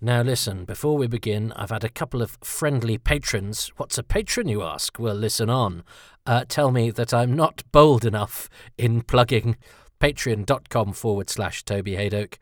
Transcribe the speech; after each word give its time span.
Now, 0.00 0.20
listen, 0.20 0.66
before 0.66 0.98
we 0.98 1.06
begin, 1.06 1.52
I've 1.56 1.70
had 1.70 1.82
a 1.82 1.88
couple 1.88 2.20
of 2.20 2.36
friendly 2.42 2.98
patrons. 2.98 3.72
What's 3.78 3.96
a 3.96 4.02
patron, 4.02 4.46
you 4.46 4.62
ask? 4.62 4.98
Well, 4.98 5.14
listen 5.14 5.48
on. 5.48 5.84
Uh, 6.26 6.44
tell 6.46 6.70
me 6.70 6.90
that 6.90 7.14
I'm 7.14 7.34
not 7.34 7.62
bold 7.72 8.04
enough 8.04 8.50
in 8.76 9.00
plugging 9.00 9.56
patreon.com 9.98 10.92
forward 10.92 11.30
slash 11.30 11.64
Toby 11.64 11.96
Hadoke 11.96 12.34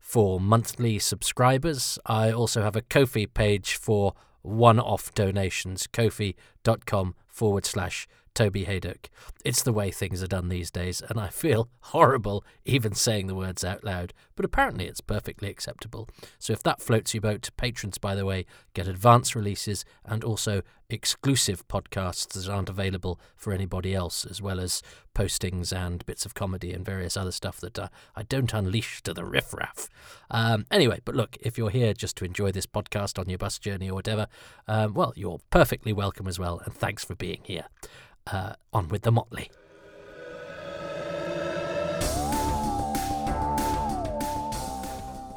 for 0.00 0.40
monthly 0.40 0.98
subscribers. 0.98 1.96
I 2.06 2.32
also 2.32 2.62
have 2.62 2.74
a 2.74 2.82
Ko-fi 2.82 3.26
page 3.26 3.76
for 3.76 4.14
one 4.42 4.80
off 4.80 5.14
donations, 5.14 5.86
kofi.com 5.86 7.14
forward 7.28 7.66
slash 7.66 8.08
Toby 8.34 8.64
Hadoke. 8.64 9.06
It's 9.44 9.62
the 9.62 9.72
way 9.72 9.90
things 9.90 10.22
are 10.22 10.28
done 10.28 10.48
these 10.48 10.70
days, 10.70 11.02
and 11.08 11.18
I 11.18 11.28
feel 11.28 11.68
horrible 11.80 12.44
even 12.64 12.94
saying 12.94 13.28
the 13.28 13.34
words 13.34 13.64
out 13.64 13.82
loud, 13.82 14.12
but 14.36 14.44
apparently 14.44 14.86
it's 14.86 15.00
perfectly 15.00 15.48
acceptable. 15.48 16.08
So 16.38 16.52
if 16.52 16.62
that 16.62 16.80
floats 16.80 17.14
your 17.14 17.22
boat, 17.22 17.48
patrons, 17.56 17.98
by 17.98 18.14
the 18.14 18.26
way, 18.26 18.46
get 18.74 18.86
advance 18.86 19.34
releases 19.34 19.84
and 20.04 20.22
also 20.22 20.62
exclusive 20.88 21.66
podcasts 21.66 22.28
that 22.28 22.48
aren't 22.48 22.68
available 22.68 23.18
for 23.34 23.52
anybody 23.52 23.94
else, 23.94 24.24
as 24.24 24.40
well 24.40 24.60
as 24.60 24.82
postings 25.14 25.72
and 25.72 26.06
bits 26.06 26.24
of 26.24 26.34
comedy 26.34 26.72
and 26.72 26.84
various 26.84 27.16
other 27.16 27.32
stuff 27.32 27.60
that 27.60 27.78
uh, 27.78 27.88
I 28.14 28.22
don't 28.22 28.52
unleash 28.52 29.02
to 29.02 29.14
the 29.14 29.24
riffraff. 29.24 29.88
Um, 30.30 30.66
anyway, 30.70 31.00
but 31.04 31.16
look, 31.16 31.36
if 31.40 31.58
you're 31.58 31.70
here 31.70 31.92
just 31.94 32.16
to 32.18 32.24
enjoy 32.24 32.52
this 32.52 32.66
podcast 32.66 33.18
on 33.18 33.28
your 33.28 33.38
bus 33.38 33.58
journey 33.58 33.90
or 33.90 33.94
whatever, 33.94 34.28
um, 34.68 34.94
well, 34.94 35.12
you're 35.16 35.40
perfectly 35.50 35.92
welcome 35.92 36.28
as 36.28 36.38
well, 36.38 36.60
and 36.64 36.74
thanks 36.74 37.04
for 37.04 37.14
being 37.14 37.40
here 37.42 37.66
uh, 38.26 38.52
on 38.72 38.88
with 38.88 39.02
the 39.02 39.12
motley. 39.12 39.50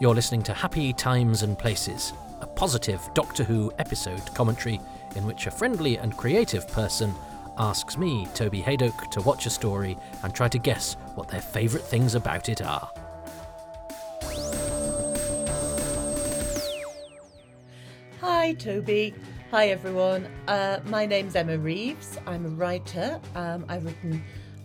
You're 0.02 0.16
listening 0.16 0.44
to 0.44 0.53
Happy 0.53 0.94
Times 0.94 1.44
and 1.44 1.59
Places, 1.59 2.13
a 2.40 2.48
positive 2.48 3.02
Doctor 3.13 3.44
Who 3.44 3.70
episode 3.80 4.34
commentary 4.34 4.79
in 5.18 5.26
which 5.26 5.46
a 5.46 5.51
friendly 5.51 5.98
and 5.98 6.15
creative 6.15 6.65
person 6.70 7.13
asks 7.57 7.98
me, 7.98 8.26
Toby 8.34 8.62
Hadoke, 8.62 9.12
to 9.12 9.20
watch 9.20 9.46
a 9.46 9.49
story 9.49 9.98
and 10.23 10.34
try 10.34 10.48
to 10.48 10.57
guess 10.57 10.93
what 11.15 11.27
their 11.27 11.41
favourite 11.41 11.85
things 11.85 12.15
about 12.15 12.48
it 12.48 12.62
are. 12.62 12.90
Hi, 18.21 18.54
Toby. 18.54 19.13
Hi, 19.51 19.68
everyone. 19.68 20.29
Uh, 20.48 20.79
my 20.85 21.05
name's 21.05 21.35
Emma 21.35 21.57
Reeves. 21.57 22.18
I'm 22.26 22.45
a 22.45 22.49
writer. 22.49 23.20
Um, 23.35 23.66
I've 23.68 23.84
written 23.84 24.23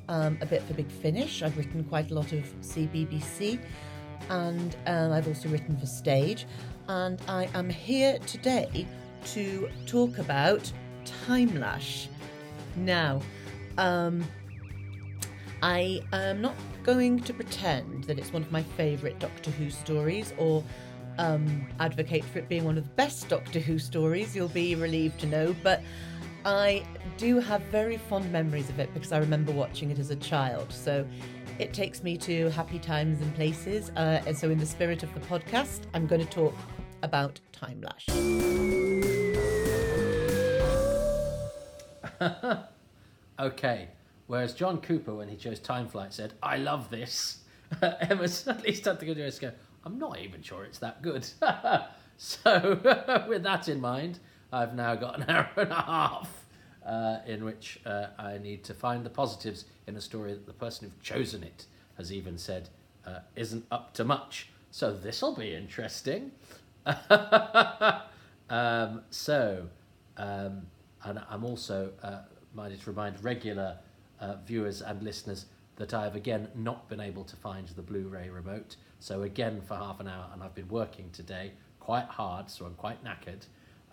um, 0.08 0.38
a 0.40 0.46
bit 0.46 0.62
for 0.62 0.74
Big 0.74 0.90
Finish. 0.90 1.42
I've 1.42 1.56
written 1.56 1.82
quite 1.82 2.12
a 2.12 2.14
lot 2.14 2.32
of 2.32 2.44
CBBC, 2.60 3.58
and 4.30 4.76
um, 4.86 5.12
I've 5.12 5.28
also 5.28 5.48
written 5.48 5.76
for 5.76 5.86
stage. 5.86 6.46
And 6.88 7.20
I 7.28 7.48
am 7.54 7.70
here 7.70 8.18
today 8.20 8.86
to 9.26 9.68
talk 9.86 10.18
about 10.18 10.70
Timelash. 11.26 12.08
Now, 12.76 13.20
um, 13.78 14.24
I 15.62 16.02
am 16.12 16.40
not 16.40 16.54
going 16.82 17.20
to 17.20 17.32
pretend 17.32 18.04
that 18.04 18.18
it's 18.18 18.32
one 18.32 18.42
of 18.42 18.52
my 18.52 18.62
favourite 18.62 19.18
Doctor 19.18 19.50
Who 19.52 19.70
stories 19.70 20.34
or 20.36 20.62
um, 21.18 21.66
advocate 21.80 22.24
for 22.24 22.40
it 22.40 22.48
being 22.48 22.64
one 22.64 22.76
of 22.76 22.84
the 22.84 22.94
best 22.94 23.28
Doctor 23.28 23.60
Who 23.60 23.78
stories, 23.78 24.36
you'll 24.36 24.48
be 24.48 24.74
relieved 24.74 25.20
to 25.20 25.26
know. 25.26 25.56
But 25.62 25.82
I 26.44 26.84
do 27.16 27.40
have 27.40 27.62
very 27.62 27.96
fond 27.96 28.30
memories 28.30 28.68
of 28.68 28.78
it 28.78 28.92
because 28.92 29.12
I 29.12 29.18
remember 29.18 29.52
watching 29.52 29.90
it 29.90 29.98
as 29.98 30.10
a 30.10 30.16
child. 30.16 30.70
So 30.70 31.06
it 31.58 31.72
takes 31.72 32.02
me 32.02 32.16
to 32.18 32.50
happy 32.50 32.78
times 32.78 33.20
and 33.20 33.34
places. 33.34 33.90
Uh, 33.96 34.22
and 34.26 34.36
so, 34.36 34.50
in 34.50 34.58
the 34.58 34.66
spirit 34.66 35.02
of 35.02 35.12
the 35.14 35.20
podcast, 35.20 35.80
I'm 35.94 36.06
going 36.06 36.20
to 36.20 36.30
talk 36.30 36.54
about 37.02 37.40
Timelash. 37.52 38.08
okay. 43.38 43.88
Whereas 44.26 44.54
John 44.54 44.80
Cooper, 44.80 45.14
when 45.14 45.28
he 45.28 45.36
chose 45.36 45.60
Time 45.60 45.86
Flight, 45.86 46.12
said, 46.12 46.32
I 46.42 46.56
love 46.56 46.90
this. 46.90 47.40
Emma's 47.82 48.46
at 48.48 48.62
least 48.62 48.84
had 48.86 49.00
to 49.00 49.06
go 49.06 49.14
to 49.14 49.40
go, 49.40 49.52
I'm 49.84 49.98
not 49.98 50.18
even 50.18 50.42
sure 50.42 50.64
it's 50.64 50.78
that 50.78 51.02
good. 51.02 51.26
so, 52.16 52.80
with 53.28 53.42
that 53.42 53.68
in 53.68 53.80
mind, 53.80 54.18
I've 54.52 54.74
now 54.74 54.94
got 54.94 55.20
an 55.20 55.28
hour 55.28 55.50
and 55.56 55.72
a 55.72 55.74
half 55.74 56.43
uh, 56.86 57.18
in 57.26 57.44
which 57.44 57.80
uh, 57.86 58.08
I 58.18 58.38
need 58.38 58.64
to 58.64 58.74
find 58.74 59.04
the 59.04 59.10
positives 59.10 59.64
in 59.86 59.96
a 59.96 60.00
story 60.00 60.32
that 60.32 60.46
the 60.46 60.52
person 60.52 60.88
who's 60.88 61.06
chosen 61.06 61.42
it 61.42 61.66
has 61.96 62.12
even 62.12 62.38
said 62.38 62.68
uh, 63.06 63.20
isn't 63.36 63.64
up 63.70 63.94
to 63.94 64.04
much. 64.04 64.50
So, 64.70 64.92
this 64.92 65.22
will 65.22 65.36
be 65.36 65.54
interesting. 65.54 66.32
um, 68.50 69.02
so, 69.10 69.68
um, 70.16 70.66
and 71.04 71.20
I'm 71.30 71.44
also 71.44 71.92
uh, 72.02 72.18
minded 72.54 72.80
to 72.82 72.90
remind 72.90 73.22
regular 73.22 73.78
uh, 74.20 74.36
viewers 74.46 74.82
and 74.82 75.02
listeners 75.02 75.46
that 75.76 75.94
I 75.94 76.04
have 76.04 76.16
again 76.16 76.48
not 76.54 76.88
been 76.88 77.00
able 77.00 77.24
to 77.24 77.36
find 77.36 77.68
the 77.68 77.82
Blu 77.82 78.08
ray 78.08 78.28
remote. 78.28 78.76
So, 78.98 79.22
again, 79.22 79.60
for 79.60 79.76
half 79.76 80.00
an 80.00 80.08
hour, 80.08 80.26
and 80.32 80.42
I've 80.42 80.54
been 80.54 80.68
working 80.68 81.10
today 81.12 81.52
quite 81.78 82.06
hard, 82.06 82.50
so 82.50 82.64
I'm 82.64 82.74
quite 82.74 83.04
knackered, 83.04 83.46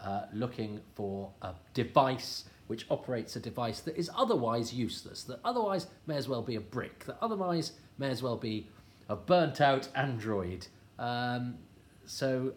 uh, 0.03 0.23
looking 0.33 0.79
for 0.95 1.29
a 1.41 1.53
device 1.73 2.45
which 2.67 2.85
operates 2.89 3.35
a 3.35 3.39
device 3.39 3.81
that 3.81 3.97
is 3.97 4.09
otherwise 4.15 4.73
useless, 4.73 5.23
that 5.23 5.39
otherwise 5.43 5.87
may 6.07 6.15
as 6.15 6.27
well 6.27 6.41
be 6.41 6.55
a 6.55 6.61
brick, 6.61 7.05
that 7.05 7.17
otherwise 7.21 7.73
may 7.97 8.09
as 8.09 8.23
well 8.23 8.37
be 8.37 8.67
a 9.09 9.15
burnt 9.15 9.59
out 9.59 9.89
android. 9.95 10.67
Um, 10.97 11.57
so, 12.05 12.53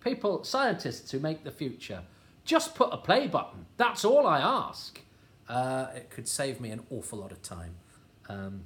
people, 0.00 0.44
scientists 0.44 1.10
who 1.10 1.18
make 1.18 1.44
the 1.44 1.50
future, 1.50 2.02
just 2.44 2.74
put 2.74 2.90
a 2.92 2.96
play 2.96 3.26
button. 3.26 3.66
That's 3.76 4.04
all 4.04 4.26
I 4.26 4.40
ask. 4.40 5.00
Uh, 5.48 5.88
it 5.94 6.10
could 6.10 6.28
save 6.28 6.60
me 6.60 6.70
an 6.70 6.82
awful 6.90 7.18
lot 7.18 7.32
of 7.32 7.42
time. 7.42 7.74
Um, 8.28 8.64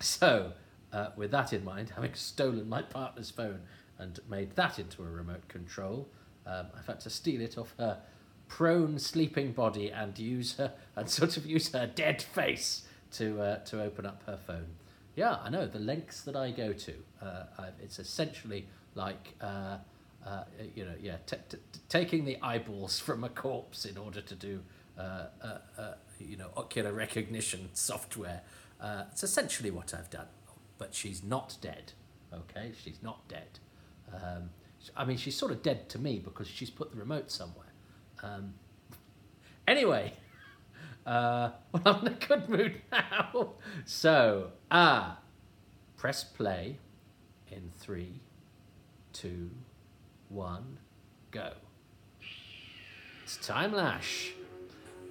so, 0.00 0.52
uh, 0.92 1.08
with 1.16 1.30
that 1.30 1.52
in 1.52 1.64
mind, 1.64 1.92
having 1.94 2.14
stolen 2.14 2.68
my 2.68 2.82
partner's 2.82 3.30
phone 3.30 3.60
and 3.98 4.20
made 4.28 4.54
that 4.56 4.78
into 4.78 5.02
a 5.02 5.06
remote 5.06 5.48
control, 5.48 6.08
um, 6.46 6.66
I've 6.76 6.86
had 6.86 7.00
to 7.00 7.10
steal 7.10 7.40
it 7.40 7.56
off 7.58 7.74
her 7.78 8.00
prone 8.48 8.98
sleeping 8.98 9.52
body 9.52 9.90
and 9.90 10.18
use 10.18 10.56
her 10.56 10.72
and 10.96 11.08
sort 11.08 11.36
of 11.36 11.46
use 11.46 11.72
her 11.72 11.86
dead 11.86 12.22
face 12.22 12.82
to 13.12 13.40
uh, 13.40 13.58
to 13.64 13.82
open 13.82 14.06
up 14.06 14.22
her 14.26 14.38
phone. 14.46 14.66
Yeah, 15.16 15.38
I 15.42 15.50
know 15.50 15.66
the 15.66 15.78
lengths 15.78 16.22
that 16.22 16.34
I 16.34 16.50
go 16.50 16.72
to. 16.72 16.94
Uh, 17.22 17.44
it's 17.80 17.98
essentially 17.98 18.66
like 18.94 19.34
uh, 19.40 19.78
uh, 20.26 20.44
you 20.74 20.84
know, 20.84 20.94
yeah, 21.00 21.16
t- 21.26 21.36
t- 21.48 21.58
taking 21.88 22.24
the 22.24 22.38
eyeballs 22.42 22.98
from 22.98 23.24
a 23.24 23.28
corpse 23.28 23.84
in 23.84 23.96
order 23.96 24.20
to 24.20 24.34
do 24.34 24.60
uh, 24.98 25.26
uh, 25.42 25.92
you 26.18 26.36
know 26.36 26.50
ocular 26.56 26.92
recognition 26.92 27.68
software. 27.72 28.42
It's 29.10 29.22
essentially 29.22 29.70
what 29.70 29.94
I've 29.94 30.10
done. 30.10 30.26
But 30.76 30.94
she's 30.94 31.22
not 31.22 31.56
dead. 31.60 31.92
Okay, 32.32 32.72
she's 32.82 33.02
not 33.02 33.26
dead. 33.28 33.60
Um, 34.12 34.50
I 34.96 35.04
mean, 35.04 35.16
she's 35.16 35.36
sort 35.36 35.52
of 35.52 35.62
dead 35.62 35.88
to 35.90 35.98
me 35.98 36.18
because 36.18 36.48
she's 36.48 36.70
put 36.70 36.90
the 36.90 36.98
remote 36.98 37.30
somewhere. 37.30 37.68
Um, 38.22 38.54
anyway, 39.66 40.14
uh, 41.06 41.50
well, 41.72 41.82
I'm 41.84 42.06
in 42.06 42.12
a 42.12 42.26
good 42.26 42.48
mood 42.48 42.80
now. 42.90 43.54
So, 43.84 44.52
ah, 44.70 45.18
press 45.96 46.24
play 46.24 46.78
in 47.50 47.70
three, 47.76 48.20
two, 49.12 49.50
one, 50.28 50.78
go. 51.30 51.52
It's 53.24 53.36
Timelash. 53.38 54.32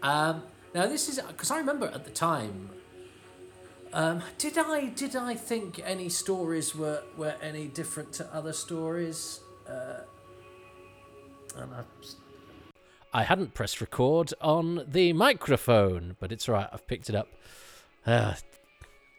Um, 0.02 0.44
now 0.74 0.88
this 0.88 1.08
is 1.08 1.20
because 1.20 1.52
I 1.52 1.58
remember 1.58 1.88
at 1.88 2.04
the 2.04 2.12
time. 2.12 2.70
Um, 3.94 4.24
did 4.40 4.58
I 4.58 4.88
did 4.88 5.16
I 5.16 5.36
think 5.36 5.80
any 5.86 6.10
stories 6.10 6.76
were 6.76 7.04
were 7.16 7.36
any 7.42 7.68
different 7.68 8.12
to 8.14 8.34
other 8.34 8.54
stories? 8.54 9.40
Uh, 9.68 10.02
and 11.56 11.74
I, 11.74 11.84
I 13.14 13.24
hadn't 13.24 13.54
pressed 13.54 13.80
record 13.80 14.34
on 14.42 14.86
the 14.88 15.14
microphone, 15.14 16.16
but 16.20 16.32
it's 16.32 16.50
all 16.50 16.56
right. 16.56 16.68
I've 16.74 16.88
picked 16.88 17.10
it 17.10 17.16
up. 17.16 17.28
Uh, 18.06 18.34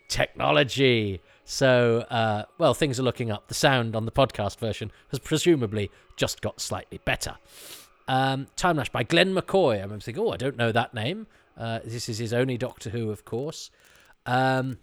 technology. 0.09 1.21
So, 1.45 2.05
uh, 2.11 2.45
well, 2.59 2.75
things 2.75 2.99
are 2.99 3.05
looking 3.05 3.31
up. 3.31 3.47
The 3.49 3.55
sound 3.55 3.95
on 3.95 4.05
the 4.05 4.13
podcast 4.13 4.59
version 4.59 4.91
has 5.11 5.21
presumably 5.21 5.91
just 6.17 6.41
got 6.41 6.61
slightly 6.61 6.99
better. 7.05 7.37
Um, 8.09 8.49
Timelash 8.57 8.91
by 8.91 9.05
Glen 9.05 9.33
McCoy. 9.33 9.75
I 9.77 9.83
remember 9.83 10.01
thinking, 10.01 10.25
oh, 10.25 10.33
I 10.33 10.37
don't 10.39 10.57
know 10.57 10.73
that 10.73 10.93
name. 10.93 11.27
Uh, 11.57 11.79
this 11.85 12.09
is 12.09 12.19
his 12.19 12.33
only 12.33 12.59
Doctor 12.59 12.91
Who, 12.91 13.11
of 13.11 13.25
course. 13.25 13.71
Um, 14.27 14.79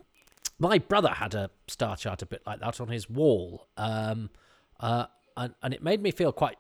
my 0.57 0.77
brother 0.77 1.09
had 1.09 1.33
a 1.33 1.49
star 1.67 1.97
chart 1.97 2.21
a 2.21 2.25
bit 2.25 2.43
like 2.45 2.61
that 2.61 2.79
on 2.79 2.87
his 2.87 3.09
wall, 3.09 3.67
um, 3.77 4.29
uh, 4.79 5.07
and, 5.35 5.53
and 5.61 5.73
it 5.73 5.83
made 5.83 6.01
me 6.01 6.11
feel 6.11 6.31
quite 6.31 6.57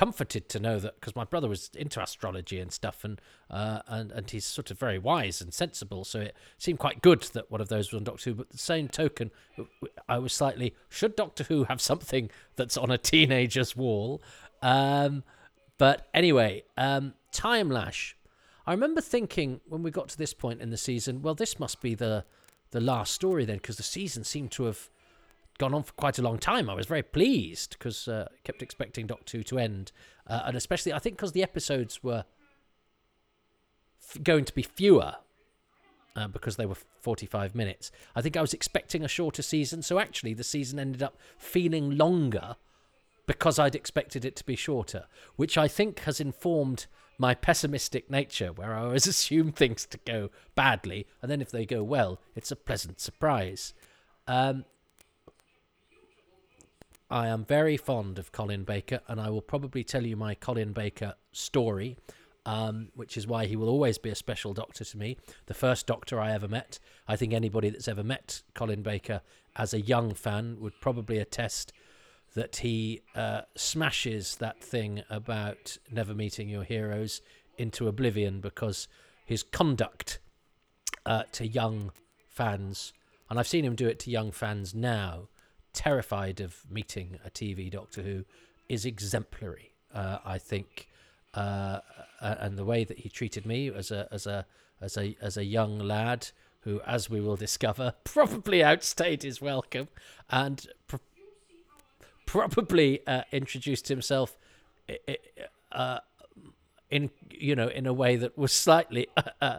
comforted 0.00 0.48
to 0.48 0.58
know 0.58 0.78
that 0.78 0.98
because 0.98 1.14
my 1.14 1.24
brother 1.24 1.46
was 1.46 1.70
into 1.76 2.02
astrology 2.02 2.58
and 2.58 2.72
stuff, 2.72 3.04
and 3.04 3.20
uh, 3.50 3.80
and 3.86 4.10
and 4.12 4.30
he's 4.30 4.46
sort 4.46 4.70
of 4.70 4.78
very 4.78 4.98
wise 4.98 5.42
and 5.42 5.52
sensible, 5.52 6.06
so 6.06 6.20
it 6.20 6.34
seemed 6.56 6.78
quite 6.78 7.02
good 7.02 7.20
that 7.34 7.50
one 7.50 7.60
of 7.60 7.68
those 7.68 7.92
was 7.92 7.98
on 7.98 8.04
Doctor 8.04 8.30
Who. 8.30 8.36
But 8.36 8.48
the 8.48 8.56
same 8.56 8.88
token, 8.88 9.30
I 10.08 10.18
was 10.18 10.32
slightly 10.32 10.74
should 10.88 11.16
Doctor 11.16 11.44
Who 11.44 11.64
have 11.64 11.82
something 11.82 12.30
that's 12.56 12.78
on 12.78 12.90
a 12.90 12.96
teenager's 12.96 13.76
wall? 13.76 14.22
Um, 14.62 15.22
but 15.76 16.08
anyway, 16.14 16.64
um, 16.78 17.12
Time 17.30 17.68
Lash. 17.68 18.16
I 18.66 18.72
remember 18.72 19.02
thinking 19.02 19.60
when 19.68 19.82
we 19.82 19.90
got 19.90 20.08
to 20.08 20.16
this 20.16 20.32
point 20.32 20.62
in 20.62 20.70
the 20.70 20.78
season, 20.78 21.20
well, 21.20 21.34
this 21.34 21.60
must 21.60 21.82
be 21.82 21.94
the 21.94 22.24
the 22.70 22.80
last 22.80 23.12
story 23.12 23.44
then, 23.44 23.58
because 23.58 23.76
the 23.76 23.82
season 23.82 24.24
seemed 24.24 24.50
to 24.52 24.64
have 24.64 24.88
gone 25.60 25.74
on 25.74 25.82
for 25.82 25.92
quite 25.92 26.18
a 26.18 26.22
long 26.22 26.38
time. 26.38 26.70
I 26.70 26.74
was 26.74 26.86
very 26.86 27.02
pleased 27.02 27.76
because 27.78 28.08
uh, 28.08 28.28
kept 28.44 28.62
expecting 28.62 29.06
Doctor 29.06 29.36
Who 29.36 29.44
to 29.44 29.58
end, 29.58 29.92
uh, 30.26 30.40
and 30.46 30.56
especially 30.56 30.92
I 30.92 30.98
think 30.98 31.16
because 31.16 31.32
the 31.32 31.42
episodes 31.42 32.02
were 32.02 32.24
f- 34.02 34.22
going 34.22 34.46
to 34.46 34.54
be 34.54 34.62
fewer 34.62 35.16
uh, 36.16 36.28
because 36.28 36.56
they 36.56 36.64
were 36.64 36.76
45 37.02 37.54
minutes. 37.54 37.92
I 38.16 38.22
think 38.22 38.38
I 38.38 38.40
was 38.40 38.54
expecting 38.54 39.04
a 39.04 39.08
shorter 39.08 39.42
season, 39.42 39.82
so 39.82 39.98
actually 39.98 40.32
the 40.32 40.42
season 40.42 40.78
ended 40.78 41.02
up 41.02 41.18
feeling 41.36 41.96
longer 41.96 42.56
because 43.26 43.58
I'd 43.58 43.74
expected 43.74 44.24
it 44.24 44.36
to 44.36 44.44
be 44.44 44.56
shorter, 44.56 45.04
which 45.36 45.58
I 45.58 45.68
think 45.68 46.00
has 46.00 46.20
informed 46.20 46.86
my 47.18 47.34
pessimistic 47.34 48.10
nature, 48.10 48.50
where 48.50 48.74
I 48.74 48.80
always 48.84 49.06
assume 49.14 49.52
things 49.52 49.84
to 49.86 49.98
go 50.06 50.30
badly, 50.54 51.06
and 51.20 51.30
then 51.30 51.42
if 51.42 51.50
they 51.50 51.66
go 51.66 51.82
well, 51.82 52.18
it's 52.34 52.50
a 52.50 52.56
pleasant 52.56 52.98
surprise. 52.98 53.74
Um, 54.26 54.64
I 57.10 57.26
am 57.26 57.44
very 57.44 57.76
fond 57.76 58.20
of 58.20 58.30
Colin 58.30 58.62
Baker, 58.62 59.00
and 59.08 59.20
I 59.20 59.30
will 59.30 59.42
probably 59.42 59.82
tell 59.82 60.06
you 60.06 60.16
my 60.16 60.36
Colin 60.36 60.72
Baker 60.72 61.14
story, 61.32 61.96
um, 62.46 62.90
which 62.94 63.16
is 63.16 63.26
why 63.26 63.46
he 63.46 63.56
will 63.56 63.68
always 63.68 63.98
be 63.98 64.10
a 64.10 64.14
special 64.14 64.54
doctor 64.54 64.84
to 64.84 64.96
me. 64.96 65.16
The 65.46 65.54
first 65.54 65.88
doctor 65.88 66.20
I 66.20 66.30
ever 66.32 66.46
met. 66.46 66.78
I 67.08 67.16
think 67.16 67.32
anybody 67.32 67.68
that's 67.68 67.88
ever 67.88 68.04
met 68.04 68.42
Colin 68.54 68.82
Baker 68.82 69.22
as 69.56 69.74
a 69.74 69.80
young 69.80 70.14
fan 70.14 70.58
would 70.60 70.80
probably 70.80 71.18
attest 71.18 71.72
that 72.34 72.56
he 72.56 73.02
uh, 73.16 73.42
smashes 73.56 74.36
that 74.36 74.62
thing 74.62 75.02
about 75.10 75.78
never 75.90 76.14
meeting 76.14 76.48
your 76.48 76.62
heroes 76.62 77.22
into 77.58 77.88
oblivion 77.88 78.40
because 78.40 78.86
his 79.26 79.42
conduct 79.42 80.20
uh, 81.04 81.24
to 81.32 81.44
young 81.44 81.90
fans, 82.28 82.92
and 83.28 83.40
I've 83.40 83.48
seen 83.48 83.64
him 83.64 83.74
do 83.74 83.88
it 83.88 83.98
to 84.00 84.10
young 84.10 84.30
fans 84.30 84.74
now, 84.76 85.28
terrified 85.72 86.40
of 86.40 86.64
meeting 86.70 87.18
a 87.24 87.30
TV 87.30 87.70
Doctor 87.70 88.02
Who, 88.02 88.24
is 88.68 88.84
exemplary. 88.84 89.72
Uh, 89.92 90.18
I 90.24 90.38
think, 90.38 90.88
uh, 91.34 91.80
and 92.20 92.56
the 92.56 92.64
way 92.64 92.84
that 92.84 93.00
he 93.00 93.08
treated 93.08 93.44
me 93.44 93.68
as 93.68 93.90
a 93.90 94.08
as 94.12 94.26
a 94.26 94.46
as 94.80 94.96
a 94.96 95.16
as 95.20 95.36
a 95.36 95.44
young 95.44 95.78
lad 95.78 96.28
who, 96.60 96.80
as 96.86 97.10
we 97.10 97.20
will 97.20 97.36
discover, 97.46 97.94
probably 98.04 98.62
outstayed 98.62 99.22
his 99.22 99.40
welcome 99.40 99.88
and 100.28 100.66
pr- 100.86 100.96
probably 102.26 103.04
uh, 103.06 103.22
introduced 103.32 103.88
himself 103.88 104.36
uh, 105.72 105.98
in 106.90 107.10
you 107.30 107.56
know 107.56 107.68
in 107.68 107.86
a 107.86 107.92
way 107.92 108.16
that 108.16 108.38
was 108.38 108.52
slightly 108.52 109.08
uh, 109.40 109.58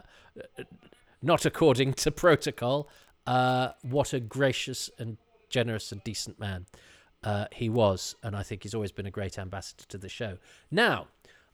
not 1.22 1.44
according 1.44 1.92
to 1.94 2.10
protocol. 2.10 2.88
Uh, 3.26 3.72
what 3.82 4.12
a 4.12 4.20
gracious 4.20 4.90
and 4.98 5.16
generous 5.52 5.92
and 5.92 6.02
decent 6.02 6.40
man 6.40 6.66
uh, 7.24 7.46
he 7.52 7.68
was, 7.68 8.16
and 8.22 8.34
I 8.34 8.42
think 8.42 8.62
he's 8.62 8.74
always 8.74 8.92
been 8.92 9.06
a 9.06 9.10
great 9.10 9.38
ambassador 9.38 9.84
to 9.88 9.98
the 9.98 10.08
show. 10.08 10.38
Now, 10.70 11.06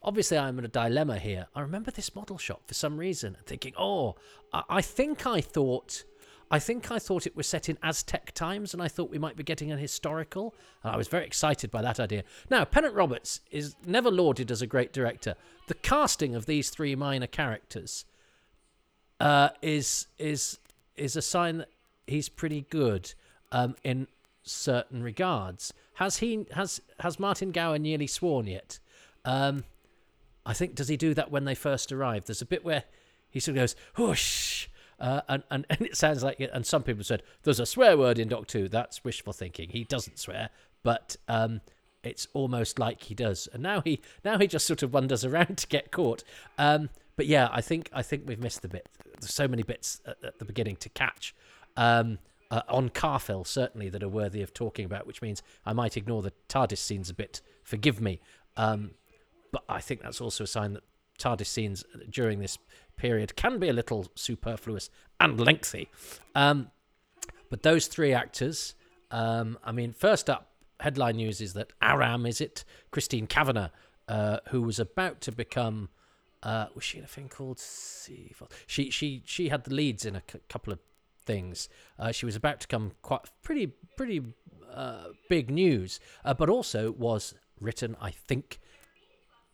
obviously, 0.03 0.39
I'm 0.39 0.59
in 0.59 0.65
a 0.65 0.69
dilemma 0.69 1.19
here. 1.19 1.47
I 1.55 1.61
remember 1.61 1.91
this 1.91 2.15
model 2.15 2.39
shop 2.39 2.63
for 2.67 2.75
some 2.75 2.97
reason, 2.97 3.37
thinking, 3.45 3.75
oh, 3.79 4.17
I, 4.53 4.81
think 4.81 5.27
I 5.27 5.41
thought. 5.41 6.05
I 6.51 6.59
think 6.59 6.91
I 6.91 6.99
thought 6.99 7.27
it 7.27 7.37
was 7.37 7.47
set 7.47 7.69
in 7.69 7.77
Aztec 7.83 8.33
times, 8.33 8.73
and 8.73 8.83
I 8.83 8.89
thought 8.89 9.11
we 9.11 9.19
might 9.19 9.37
be 9.37 9.43
getting 9.43 9.71
an 9.71 9.79
historical. 9.79 10.55
And 10.83 10.95
I 10.95 10.97
was 10.97 11.07
very 11.07 11.27
excited 11.27 11.71
by 11.71 11.83
that 11.83 12.01
idea. 12.01 12.25
Now, 12.49 12.65
Pennant 12.65 12.95
Roberts 12.95 13.41
is 13.51 13.77
never 13.85 14.11
lauded 14.11 14.51
as 14.51 14.63
a 14.63 14.67
great 14.67 14.91
director. 14.95 15.35
The 15.67 15.75
casting 15.75 16.35
of 16.35 16.47
these 16.47 16.71
three 16.71 16.97
minor 16.97 17.27
characters 17.27 18.07
uh, 19.21 19.51
is 19.61 20.07
is 20.17 20.59
is 20.97 21.17
a 21.17 21.23
sign 21.23 21.59
that 21.59 21.69
he's 22.07 22.31
pretty 22.31 22.63
good 22.71 23.13
um, 23.53 23.77
in 23.85 24.07
certain 24.43 25.03
regards. 25.03 25.73
Has 25.95 26.19
he 26.19 26.47
has 26.53 26.81
has 27.01 27.19
Martin 27.19 27.51
Gower 27.51 27.79
nearly 27.79 28.07
sworn 28.07 28.47
yet? 28.47 28.79
Um, 29.25 29.65
I 30.47 30.55
think 30.55 30.75
does 30.75 30.89
he 30.89 30.97
do 30.97 31.15
that 31.15 31.31
when 31.31 31.45
they 31.45 31.55
first 31.55 31.93
arrive? 31.93 32.25
There's 32.25 32.43
a 32.43 32.47
bit 32.47 32.65
where 32.65 32.85
he 33.31 33.41
sort 33.41 33.57
of 33.57 33.63
goes 33.63 33.77
whoosh. 33.97 34.69
Uh, 35.01 35.21
and, 35.29 35.43
and 35.51 35.67
and 35.71 35.83
it 35.83 35.97
sounds 35.97 36.23
like. 36.23 36.41
And 36.41 36.67
some 36.67 36.83
people 36.83 37.05
said 37.05 37.23
there's 37.43 37.61
a 37.61 37.67
swear 37.67 37.97
word 37.97 38.19
in 38.19 38.29
Doc 38.29 38.47
Two. 38.47 38.69
That's 38.69 39.05
wishful 39.05 39.33
thinking. 39.33 39.71
He 39.71 39.85
doesn't 39.85 40.19
swear, 40.19 40.51
but 40.83 41.17
um, 41.29 41.61
it's 42.03 42.27
almost 42.33 42.79
like 42.79 43.03
he 43.03 43.15
does. 43.15 43.49
And 43.53 43.63
now 43.63 43.81
he 43.81 44.01
now 44.25 44.39
he 44.39 44.47
just 44.47 44.67
sort 44.67 44.83
of 44.83 44.93
wanders 44.93 45.25
around 45.25 45.59
to 45.59 45.67
get 45.67 45.91
caught. 45.91 46.25
Um, 46.57 46.91
but 47.17 47.27
yeah, 47.27 47.49
I 47.53 47.61
think 47.61 47.91
I 47.93 48.03
think 48.03 48.25
we've 48.27 48.43
missed 48.43 48.63
the 48.63 48.69
bit. 48.69 48.89
There's 49.21 49.35
so 49.35 49.49
many 49.49 49.63
bits 49.63 50.01
at, 50.07 50.17
at 50.25 50.39
the 50.39 50.45
beginning 50.45 50.77
to 50.77 50.89
catch. 50.89 51.35
Um, 51.77 52.19
uh, 52.51 52.63
on 52.69 52.89
Karfel, 52.91 53.47
certainly, 53.47 53.89
that 53.91 54.03
are 54.03 54.09
worthy 54.09 54.43
of 54.43 54.55
talking 54.55 54.85
about, 54.85 55.07
which 55.07 55.23
means 55.23 55.43
I 55.67 55.73
might 55.73 55.97
ignore 55.97 56.23
the 56.23 56.33
TARDIS 56.49 56.79
scenes 56.79 57.11
a 57.11 57.15
bit. 57.15 57.41
Forgive 57.63 58.01
me. 58.01 58.21
Um, 58.57 58.93
but 59.53 59.65
I 59.69 59.81
think 59.81 60.03
that's 60.03 60.21
also 60.21 60.45
a 60.45 60.47
sign 60.47 60.73
that 60.75 60.83
TARDIS 61.19 61.47
scenes 61.47 61.85
during 62.11 62.39
this 62.39 62.59
period 62.97 63.37
can 63.37 63.59
be 63.59 63.69
a 63.69 63.73
little 63.73 64.07
superfluous 64.15 64.91
and 65.21 65.41
lengthy. 65.41 65.89
Um, 66.35 66.71
but 67.51 67.63
those 67.63 67.87
three 67.87 68.13
actors, 68.13 68.75
um, 69.11 69.59
I 69.65 69.73
mean, 69.73 69.93
first 69.93 70.29
up, 70.29 70.53
headline 70.81 71.17
news 71.17 71.41
is 71.41 71.55
that 71.55 71.73
Aram, 71.83 72.27
is 72.27 72.41
it? 72.41 72.65
Christine 72.91 73.27
Kavanagh, 73.27 73.71
uh, 74.09 74.39
who 74.51 74.63
was 74.63 74.79
about 74.79 75.21
to 75.23 75.33
become. 75.33 75.89
Uh, 76.43 76.67
was 76.75 76.85
she 76.85 76.99
in 76.99 77.05
a 77.05 77.09
thing 77.09 77.29
called? 77.29 77.61
She 78.67 78.91
she 78.91 79.23
she 79.25 79.49
had 79.49 79.65
the 79.65 79.75
leads 79.75 80.05
in 80.05 80.15
a 80.15 80.23
c- 80.31 80.39
couple 80.49 80.73
of 80.73 80.79
things. 81.29 81.69
Uh, 81.99 82.11
she 82.11 82.27
was 82.27 82.35
about 82.35 82.59
to 82.61 82.67
come 82.67 82.93
quite 83.03 83.21
pretty 83.43 83.69
pretty 83.97 84.23
uh, 84.73 85.09
big 85.29 85.51
news, 85.51 86.01
uh, 86.25 86.35
but 86.35 86.49
also 86.49 86.91
was 86.93 87.35
written, 87.61 87.95
I 88.01 88.11
think, 88.11 88.59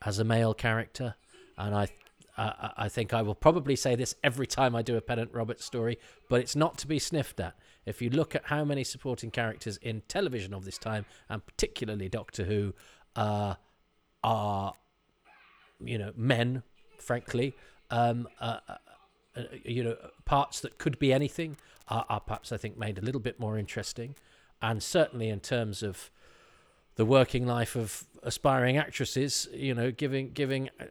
as 0.06 0.19
a 0.19 0.25
male 0.25 0.55
character, 0.55 1.17
and 1.59 1.75
I. 1.75 1.88
Uh, 2.37 2.71
I 2.76 2.88
think 2.88 3.15
I 3.15 3.23
will 3.23 3.37
probably 3.37 3.76
say 3.76 3.94
this 3.94 4.17
every 4.25 4.49
time 4.49 4.75
I 4.75 4.82
do 4.82 4.97
a 4.97 5.00
Pennant 5.00 5.31
Roberts 5.32 5.65
story, 5.65 5.99
but 6.29 6.41
it's 6.41 6.56
not 6.56 6.76
to 6.79 6.88
be 6.88 6.99
sniffed 6.99 7.38
at. 7.38 7.55
If 7.87 8.03
you 8.03 8.11
look 8.11 8.35
at 8.35 8.47
how 8.47 8.65
many 8.65 8.82
supporting 8.82 9.31
characters 9.31 9.77
in 9.77 10.03
television 10.09 10.53
of 10.53 10.65
this 10.65 10.77
time, 10.77 11.05
and 11.29 11.47
particularly 11.47 12.09
Doctor 12.09 12.43
Who, 12.43 12.75
uh, 13.15 13.55
are 14.25 14.72
you 15.79 15.96
know 15.96 16.10
men, 16.17 16.65
frankly, 16.99 17.55
um, 17.91 18.27
uh, 18.41 18.58
uh, 19.37 19.43
you 19.65 19.82
know, 19.82 19.96
parts 20.25 20.61
that 20.61 20.79
could 20.79 20.99
be 20.99 21.13
anything 21.13 21.57
are, 21.89 22.05
are 22.09 22.21
perhaps, 22.21 22.53
I 22.53 22.57
think, 22.57 22.79
made 22.79 22.99
a 22.99 23.03
little 23.03 23.21
bit 23.21 23.39
more 23.39 23.59
interesting. 23.59 24.15
And 24.63 24.83
certainly 24.83 25.29
in 25.29 25.41
terms 25.41 25.83
of 25.83 26.11
the 26.97 27.05
working 27.05 27.47
life 27.47 27.77
of 27.77 28.05
aspiring 28.23 28.77
actresses, 28.77 29.49
you 29.53 29.75
know, 29.75 29.91
giving 29.91 30.31
giving 30.31 30.71
uh, 30.81 30.85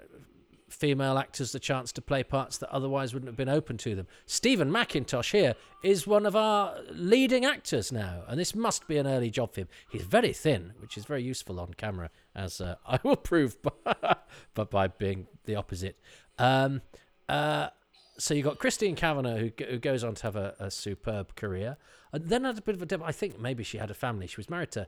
female 0.69 1.17
actors 1.17 1.51
the 1.51 1.59
chance 1.59 1.91
to 1.93 2.01
play 2.01 2.23
parts 2.23 2.57
that 2.57 2.69
otherwise 2.69 3.13
wouldn't 3.13 3.29
have 3.29 3.37
been 3.37 3.49
open 3.49 3.77
to 3.77 3.95
them. 3.95 4.07
Steven 4.25 4.69
Mackintosh 4.69 5.31
here 5.31 5.55
is 5.83 6.07
one 6.07 6.25
of 6.25 6.35
our 6.35 6.75
leading 6.91 7.45
actors 7.45 7.91
now, 7.91 8.23
and 8.27 8.39
this 8.39 8.55
must 8.55 8.87
be 8.87 8.97
an 8.97 9.07
early 9.07 9.29
job 9.29 9.53
for 9.53 9.61
him. 9.61 9.67
He's 9.89 10.01
very 10.01 10.33
thin, 10.33 10.73
which 10.79 10.97
is 10.97 11.05
very 11.05 11.23
useful 11.23 11.59
on 11.59 11.73
camera, 11.75 12.09
as 12.35 12.59
uh, 12.59 12.75
I 12.85 12.99
will 13.03 13.15
prove, 13.15 13.57
but 13.63 14.69
by 14.69 14.87
being 14.87 15.27
the 15.45 15.55
opposite. 15.55 15.97
Um, 16.37 16.81
uh, 17.29 17.69
so 18.17 18.33
you 18.33 18.43
got 18.43 18.59
Christine 18.59 18.95
Kavanagh, 18.95 19.37
who, 19.37 19.51
who 19.65 19.79
goes 19.79 20.03
on 20.03 20.15
to 20.15 20.23
have 20.23 20.35
a, 20.35 20.55
a 20.59 20.71
superb 20.71 21.35
career, 21.35 21.77
and 22.11 22.25
then 22.25 22.43
had 22.43 22.57
a 22.57 22.61
bit 22.61 22.75
of 22.75 22.81
a 22.81 22.85
dip. 22.85 23.01
I 23.03 23.11
think 23.11 23.39
maybe 23.39 23.63
she 23.63 23.77
had 23.77 23.89
a 23.89 23.95
family. 23.95 24.27
She 24.27 24.37
was 24.37 24.49
married 24.49 24.71
to, 24.71 24.87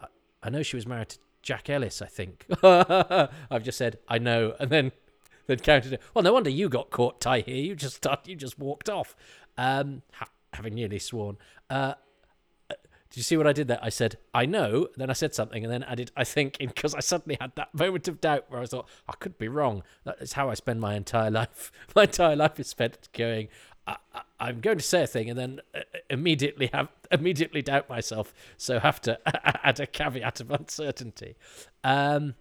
I, 0.00 0.06
I 0.42 0.50
know 0.50 0.62
she 0.62 0.76
was 0.76 0.86
married 0.86 1.10
to 1.10 1.18
Jack 1.42 1.70
Ellis. 1.70 2.02
I 2.02 2.06
think 2.06 2.46
I've 2.62 3.62
just 3.62 3.78
said 3.78 3.98
I 4.08 4.18
know, 4.18 4.54
and 4.60 4.70
then 4.70 4.92
then 5.46 5.58
counted 5.58 5.94
it. 5.94 6.02
Well, 6.14 6.22
no 6.22 6.32
wonder 6.32 6.50
you 6.50 6.68
got 6.68 6.90
caught, 6.90 7.20
Ty. 7.20 7.40
Here, 7.40 7.56
you 7.56 7.74
just 7.74 8.06
you 8.26 8.36
just 8.36 8.58
walked 8.58 8.90
off, 8.90 9.16
um, 9.56 10.02
ha- 10.12 10.28
having 10.52 10.74
nearly 10.74 10.98
sworn. 10.98 11.38
Uh, 11.70 11.94
did 13.10 13.16
you 13.16 13.22
see 13.22 13.36
what 13.36 13.46
I 13.46 13.52
did 13.52 13.68
there? 13.68 13.78
I 13.82 13.88
said, 13.88 14.18
I 14.34 14.44
know, 14.44 14.88
then 14.96 15.08
I 15.08 15.14
said 15.14 15.34
something, 15.34 15.64
and 15.64 15.72
then 15.72 15.82
added, 15.84 16.10
I 16.16 16.24
think, 16.24 16.58
because 16.60 16.94
I 16.94 17.00
suddenly 17.00 17.36
had 17.40 17.52
that 17.56 17.74
moment 17.74 18.08
of 18.08 18.20
doubt 18.20 18.46
where 18.48 18.60
I 18.60 18.66
thought, 18.66 18.88
I 19.08 19.14
could 19.18 19.38
be 19.38 19.48
wrong. 19.48 19.82
That 20.04 20.16
is 20.20 20.34
how 20.34 20.50
I 20.50 20.54
spend 20.54 20.80
my 20.80 20.94
entire 20.94 21.30
life. 21.40 21.72
My 21.94 22.02
entire 22.02 22.36
life 22.36 22.60
is 22.60 22.68
spent 22.68 23.08
going, 23.12 23.48
I, 23.86 24.48
am 24.48 24.60
going 24.60 24.78
to 24.78 24.84
say 24.84 25.04
a 25.04 25.06
thing 25.06 25.30
and 25.30 25.38
then 25.38 25.60
uh, 25.74 25.80
immediately 26.10 26.68
have 26.72 26.88
immediately 27.10 27.62
doubt 27.62 27.88
myself, 27.88 28.34
so 28.56 28.78
have 28.78 29.00
to 29.02 29.18
add 29.66 29.80
a 29.80 29.86
caveat 29.86 30.40
of 30.40 30.50
uncertainty. 30.50 31.36
Um, 31.84 32.34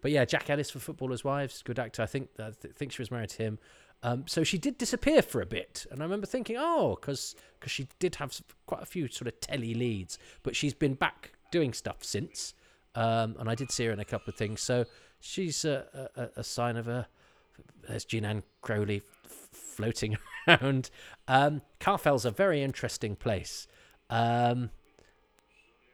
but 0.00 0.10
yeah, 0.10 0.24
Jack 0.24 0.50
Ellis 0.50 0.70
for 0.70 0.78
Footballers' 0.78 1.24
Wives, 1.24 1.62
good 1.62 1.78
actor. 1.78 2.02
I 2.02 2.06
think 2.06 2.30
I 2.38 2.50
th- 2.50 2.74
think 2.74 2.92
she 2.92 3.02
was 3.02 3.10
married 3.10 3.30
to 3.30 3.42
him. 3.42 3.58
Um, 4.02 4.24
so 4.26 4.42
she 4.42 4.58
did 4.58 4.78
disappear 4.78 5.22
for 5.22 5.40
a 5.40 5.46
bit, 5.46 5.86
and 5.90 6.00
I 6.00 6.04
remember 6.04 6.26
thinking, 6.26 6.56
oh, 6.58 6.98
because 7.00 7.36
she 7.66 7.86
did 8.00 8.16
have 8.16 8.40
quite 8.66 8.82
a 8.82 8.86
few 8.86 9.08
sort 9.08 9.28
of 9.28 9.38
telly 9.40 9.74
leads, 9.74 10.18
but 10.42 10.56
she's 10.56 10.74
been 10.74 10.94
back 10.94 11.32
doing 11.52 11.72
stuff 11.72 11.98
since, 12.02 12.54
um, 12.96 13.36
and 13.38 13.48
I 13.48 13.54
did 13.54 13.70
see 13.70 13.84
her 13.86 13.92
in 13.92 14.00
a 14.00 14.04
couple 14.04 14.30
of 14.30 14.36
things. 14.36 14.60
So 14.60 14.86
she's 15.20 15.64
a, 15.64 16.10
a, 16.16 16.40
a 16.40 16.44
sign 16.44 16.76
of 16.76 16.88
a. 16.88 17.06
There's 17.88 18.04
Jeananne 18.04 18.42
Crowley 18.60 19.02
f- 19.24 19.48
floating 19.52 20.16
around. 20.48 20.90
Um, 21.28 21.62
a 22.24 22.30
very 22.30 22.62
interesting 22.62 23.14
place. 23.14 23.68
Um, 24.10 24.70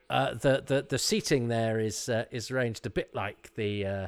uh, 0.09 0.33
the, 0.33 0.63
the 0.65 0.85
the 0.89 0.97
seating 0.97 1.47
there 1.47 1.79
is 1.79 2.09
uh, 2.09 2.25
is 2.31 2.49
arranged 2.49 2.85
a 2.87 2.89
bit 2.89 3.13
like 3.13 3.53
the 3.55 3.85
uh, 3.85 4.07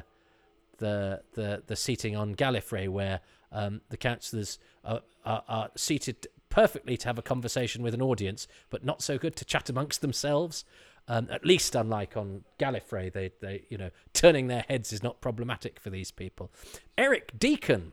the 0.78 1.22
the 1.34 1.62
the 1.66 1.76
seating 1.76 2.16
on 2.16 2.34
Gallifrey, 2.34 2.88
where 2.88 3.20
um, 3.52 3.82
the 3.90 3.96
councillors 3.96 4.58
are, 4.84 5.02
are, 5.24 5.44
are 5.48 5.70
seated 5.76 6.26
perfectly 6.48 6.96
to 6.98 7.06
have 7.06 7.18
a 7.18 7.22
conversation 7.22 7.82
with 7.82 7.94
an 7.94 8.02
audience, 8.02 8.46
but 8.70 8.84
not 8.84 9.02
so 9.02 9.18
good 9.18 9.36
to 9.36 9.44
chat 9.44 9.70
amongst 9.70 10.00
themselves. 10.00 10.64
Um, 11.08 11.28
at 11.30 11.44
least, 11.44 11.74
unlike 11.74 12.16
on 12.16 12.44
Gallifrey, 12.58 13.12
they 13.12 13.32
they 13.40 13.64
you 13.68 13.76
know 13.76 13.90
turning 14.12 14.46
their 14.46 14.64
heads 14.68 14.92
is 14.92 15.02
not 15.02 15.20
problematic 15.20 15.80
for 15.80 15.90
these 15.90 16.10
people. 16.10 16.50
Eric 16.96 17.38
Deacon, 17.38 17.92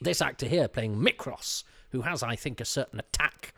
this 0.00 0.22
actor 0.22 0.46
here 0.46 0.68
playing 0.68 0.96
Mykros, 0.96 1.64
who 1.90 2.02
has 2.02 2.22
I 2.22 2.36
think 2.36 2.60
a 2.60 2.64
certain 2.64 2.98
attack. 2.98 3.52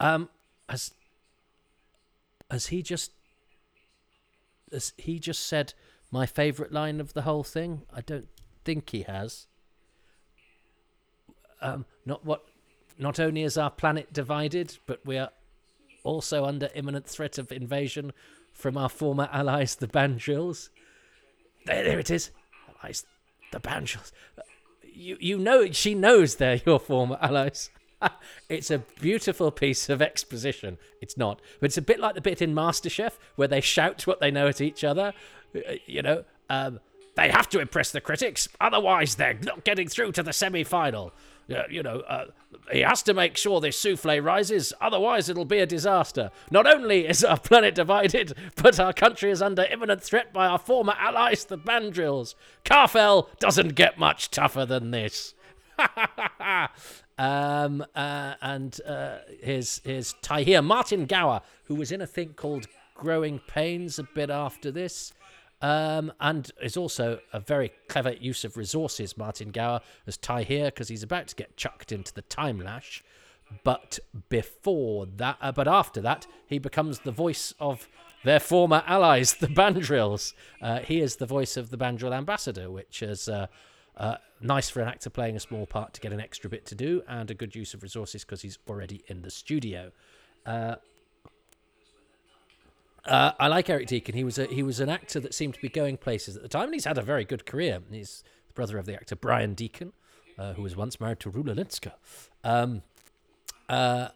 Um, 0.00 0.28
has 0.68 0.92
has 2.50 2.68
he 2.68 2.82
just 2.82 3.12
has 4.72 4.92
he 4.96 5.18
just 5.18 5.46
said 5.46 5.74
my 6.10 6.24
favourite 6.24 6.72
line 6.72 7.00
of 7.00 7.12
the 7.12 7.22
whole 7.22 7.44
thing? 7.44 7.82
I 7.92 8.00
don't 8.00 8.28
think 8.66 8.90
he 8.90 9.02
has. 9.02 9.46
Um, 11.62 11.86
not 12.04 12.24
what. 12.24 12.44
Not 12.98 13.20
only 13.20 13.42
is 13.42 13.58
our 13.58 13.70
planet 13.70 14.12
divided, 14.12 14.78
but 14.86 15.04
we 15.04 15.18
are 15.18 15.30
also 16.02 16.44
under 16.46 16.70
imminent 16.74 17.06
threat 17.06 17.36
of 17.36 17.52
invasion 17.52 18.12
from 18.52 18.78
our 18.78 18.88
former 18.88 19.28
allies, 19.30 19.74
the 19.74 19.86
Bandrils. 19.86 20.70
There, 21.66 21.84
there 21.84 21.98
it 21.98 22.10
is. 22.10 22.30
Allies, 22.82 23.04
the 23.52 23.60
Bandrils. 23.60 24.12
You, 24.82 25.18
you 25.20 25.38
know, 25.38 25.70
she 25.72 25.94
knows 25.94 26.36
they're 26.36 26.62
your 26.64 26.80
former 26.80 27.18
allies. 27.20 27.68
it's 28.48 28.70
a 28.70 28.78
beautiful 29.00 29.50
piece 29.50 29.90
of 29.90 30.00
exposition. 30.00 30.78
It's 31.02 31.18
not, 31.18 31.42
but 31.60 31.66
it's 31.66 31.76
a 31.76 31.82
bit 31.82 32.00
like 32.00 32.14
the 32.14 32.22
bit 32.22 32.40
in 32.40 32.54
MasterChef 32.54 33.12
where 33.36 33.48
they 33.48 33.60
shout 33.60 34.06
what 34.06 34.20
they 34.20 34.30
know 34.30 34.48
at 34.48 34.62
each 34.62 34.84
other. 34.84 35.12
Uh, 35.54 35.74
You 35.86 36.00
know, 36.02 36.24
um, 36.48 36.80
they 37.16 37.30
have 37.30 37.48
to 37.50 37.60
impress 37.60 37.90
the 37.90 38.00
critics, 38.00 38.48
otherwise 38.60 39.16
they're 39.16 39.38
not 39.42 39.64
getting 39.64 39.88
through 39.88 40.12
to 40.12 40.22
the 40.22 40.32
semi-final. 40.32 41.12
Uh, 41.54 41.62
you 41.70 41.82
know, 41.82 42.00
uh, 42.00 42.26
he 42.72 42.80
has 42.80 43.02
to 43.04 43.14
make 43.14 43.36
sure 43.36 43.60
this 43.60 43.78
souffle 43.80 44.20
rises, 44.20 44.72
otherwise 44.80 45.28
it'll 45.28 45.44
be 45.44 45.58
a 45.58 45.66
disaster. 45.66 46.30
Not 46.50 46.66
only 46.66 47.06
is 47.06 47.24
our 47.24 47.38
planet 47.38 47.74
divided, 47.74 48.34
but 48.56 48.80
our 48.80 48.92
country 48.92 49.30
is 49.30 49.40
under 49.40 49.64
imminent 49.64 50.02
threat 50.02 50.32
by 50.32 50.46
our 50.46 50.58
former 50.58 50.94
allies, 50.98 51.44
the 51.44 51.58
Bandrils. 51.58 52.34
Karfel 52.64 53.28
doesn't 53.38 53.74
get 53.74 53.98
much 53.98 54.30
tougher 54.30 54.66
than 54.66 54.90
this. 54.90 55.34
um, 57.18 57.84
uh, 57.94 58.34
and 58.40 58.80
uh, 58.86 59.18
here's 59.40 59.80
here's 59.84 60.14
Tyheer 60.22 60.64
Martin 60.64 61.06
Gower, 61.06 61.42
who 61.64 61.74
was 61.76 61.92
in 61.92 62.00
a 62.00 62.06
thing 62.06 62.32
called 62.34 62.66
Growing 62.94 63.38
Pains 63.46 63.98
a 63.98 64.02
bit 64.02 64.30
after 64.30 64.70
this. 64.70 65.12
Um, 65.66 66.12
and 66.20 66.48
is 66.62 66.76
also 66.76 67.18
a 67.32 67.40
very 67.40 67.72
clever 67.88 68.12
use 68.12 68.44
of 68.44 68.56
resources, 68.56 69.16
Martin 69.16 69.50
Gower, 69.50 69.80
as 70.06 70.16
Tyheer, 70.16 70.66
because 70.66 70.86
he's 70.86 71.02
about 71.02 71.26
to 71.26 71.34
get 71.34 71.56
chucked 71.56 71.90
into 71.90 72.14
the 72.14 72.22
time 72.22 72.60
lash. 72.60 73.02
But 73.64 73.98
before 74.28 75.06
that, 75.16 75.38
uh, 75.40 75.50
but 75.50 75.66
after 75.66 76.00
that, 76.02 76.28
he 76.46 76.60
becomes 76.60 77.00
the 77.00 77.10
voice 77.10 77.52
of 77.58 77.88
their 78.22 78.38
former 78.38 78.84
allies, 78.86 79.34
the 79.34 79.48
Bandrils. 79.48 80.34
Uh, 80.62 80.78
he 80.78 81.00
is 81.00 81.16
the 81.16 81.26
voice 81.26 81.56
of 81.56 81.70
the 81.70 81.78
Bandril 81.78 82.14
ambassador, 82.14 82.70
which 82.70 83.02
is 83.02 83.28
uh, 83.28 83.48
uh, 83.96 84.18
nice 84.40 84.70
for 84.70 84.82
an 84.82 84.88
actor 84.88 85.10
playing 85.10 85.34
a 85.34 85.40
small 85.40 85.66
part 85.66 85.94
to 85.94 86.00
get 86.00 86.12
an 86.12 86.20
extra 86.20 86.48
bit 86.48 86.64
to 86.66 86.76
do, 86.76 87.02
and 87.08 87.28
a 87.28 87.34
good 87.34 87.56
use 87.56 87.74
of 87.74 87.82
resources 87.82 88.24
because 88.24 88.42
he's 88.42 88.60
already 88.68 89.02
in 89.08 89.22
the 89.22 89.30
studio. 89.30 89.90
Uh, 93.06 93.32
I 93.38 93.46
like 93.46 93.70
Eric 93.70 93.86
Deacon. 93.86 94.14
He 94.14 94.24
was 94.24 94.38
a, 94.38 94.46
he 94.46 94.62
was 94.62 94.80
an 94.80 94.88
actor 94.88 95.20
that 95.20 95.32
seemed 95.32 95.54
to 95.54 95.60
be 95.60 95.68
going 95.68 95.96
places 95.96 96.36
at 96.36 96.42
the 96.42 96.48
time, 96.48 96.64
and 96.64 96.74
he's 96.74 96.84
had 96.84 96.98
a 96.98 97.02
very 97.02 97.24
good 97.24 97.46
career. 97.46 97.80
He's 97.90 98.24
the 98.48 98.54
brother 98.54 98.78
of 98.78 98.86
the 98.86 98.94
actor 98.94 99.14
Brian 99.14 99.54
Deacon, 99.54 99.92
uh, 100.38 100.54
who 100.54 100.62
was 100.62 100.74
once 100.74 101.00
married 101.00 101.20
to 101.20 101.30
Rula 101.30 101.54
Lenska. 101.56 101.92
Um, 102.42 102.82
uh, 103.68 104.08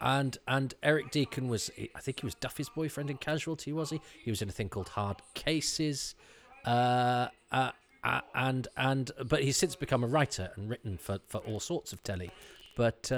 and 0.00 0.36
and 0.46 0.74
Eric 0.82 1.10
Deacon 1.10 1.48
was, 1.48 1.70
I 1.94 2.00
think 2.00 2.20
he 2.20 2.26
was 2.26 2.34
Duffy's 2.34 2.68
boyfriend 2.68 3.08
in 3.08 3.16
Casualty, 3.16 3.72
was 3.72 3.88
he? 3.88 4.02
He 4.22 4.30
was 4.30 4.42
in 4.42 4.50
a 4.50 4.52
thing 4.52 4.68
called 4.68 4.90
Hard 4.90 5.22
Cases, 5.32 6.14
uh, 6.66 7.28
uh, 7.50 7.70
uh, 8.04 8.20
and 8.34 8.68
and 8.76 9.10
but 9.26 9.42
he's 9.42 9.56
since 9.56 9.74
become 9.74 10.04
a 10.04 10.06
writer 10.06 10.50
and 10.56 10.68
written 10.68 10.98
for, 10.98 11.20
for 11.26 11.38
all 11.38 11.60
sorts 11.60 11.94
of 11.94 12.02
telly, 12.02 12.30
but 12.76 13.10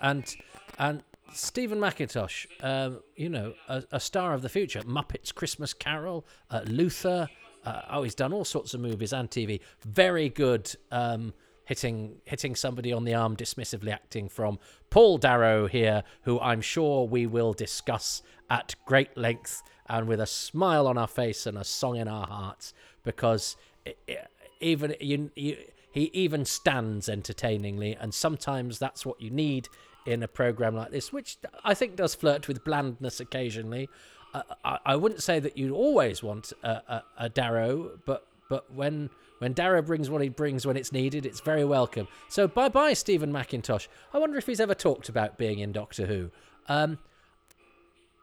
and 0.00 0.34
and 0.78 1.02
Steven 1.34 1.78
Mackintosh, 1.78 2.46
um, 2.62 3.00
you 3.16 3.28
know, 3.28 3.54
a, 3.68 3.82
a 3.92 4.00
star 4.00 4.34
of 4.34 4.42
the 4.42 4.48
future, 4.48 4.80
Muppets 4.82 5.34
Christmas 5.34 5.72
Carol, 5.72 6.26
uh, 6.50 6.62
Luther. 6.66 7.28
Uh, 7.64 7.82
oh, 7.90 8.02
he's 8.02 8.14
done 8.14 8.32
all 8.32 8.44
sorts 8.44 8.74
of 8.74 8.80
movies 8.80 9.12
and 9.12 9.30
TV. 9.30 9.60
Very 9.84 10.28
good. 10.28 10.74
Um, 10.90 11.32
hitting 11.64 12.16
hitting 12.24 12.56
somebody 12.56 12.92
on 12.92 13.04
the 13.04 13.14
arm 13.14 13.36
dismissively 13.36 13.92
acting 13.92 14.28
from 14.28 14.58
Paul 14.90 15.18
Darrow 15.18 15.68
here, 15.68 16.02
who 16.22 16.40
I'm 16.40 16.60
sure 16.60 17.06
we 17.06 17.26
will 17.26 17.52
discuss 17.52 18.20
at 18.50 18.74
great 18.84 19.16
length 19.16 19.62
and 19.88 20.08
with 20.08 20.20
a 20.20 20.26
smile 20.26 20.86
on 20.86 20.98
our 20.98 21.06
face 21.06 21.46
and 21.46 21.56
a 21.56 21.64
song 21.64 21.96
in 21.96 22.08
our 22.08 22.26
hearts 22.26 22.74
because 23.02 23.56
i 23.86 23.94
i 24.08 24.16
even 24.60 24.94
you, 25.00 25.30
you 25.34 25.56
he 25.90 26.04
even 26.12 26.44
stands 26.44 27.08
entertainingly 27.08 27.96
and 28.00 28.14
sometimes 28.14 28.78
that's 28.78 29.04
what 29.04 29.20
you 29.20 29.30
need 29.30 29.68
in 30.06 30.22
a 30.22 30.28
program 30.28 30.74
like 30.74 30.90
this 30.90 31.12
which 31.12 31.38
I 31.64 31.74
think 31.74 31.96
does 31.96 32.14
flirt 32.14 32.48
with 32.48 32.64
blandness 32.64 33.20
occasionally 33.20 33.88
uh, 34.34 34.42
I, 34.64 34.78
I 34.86 34.96
wouldn't 34.96 35.22
say 35.22 35.40
that 35.40 35.56
you'd 35.56 35.72
always 35.72 36.22
want 36.22 36.52
a, 36.62 36.70
a, 36.70 37.04
a 37.18 37.28
Darrow 37.28 37.98
but 38.04 38.26
but 38.48 38.72
when 38.74 39.08
when 39.38 39.54
Darrow 39.54 39.82
brings 39.82 40.08
what 40.08 40.22
he 40.22 40.28
brings 40.28 40.64
when 40.64 40.76
it's 40.76 40.92
needed, 40.92 41.26
it's 41.26 41.40
very 41.40 41.64
welcome. 41.64 42.06
So 42.28 42.46
bye 42.46 42.68
bye, 42.68 42.92
Steven 42.92 43.32
Mackintosh. 43.32 43.88
I 44.14 44.18
wonder 44.18 44.38
if 44.38 44.46
he's 44.46 44.60
ever 44.60 44.74
talked 44.74 45.08
about 45.08 45.36
being 45.36 45.58
in 45.58 45.72
Doctor 45.72 46.06
Who. 46.06 46.30
Um, 46.68 46.98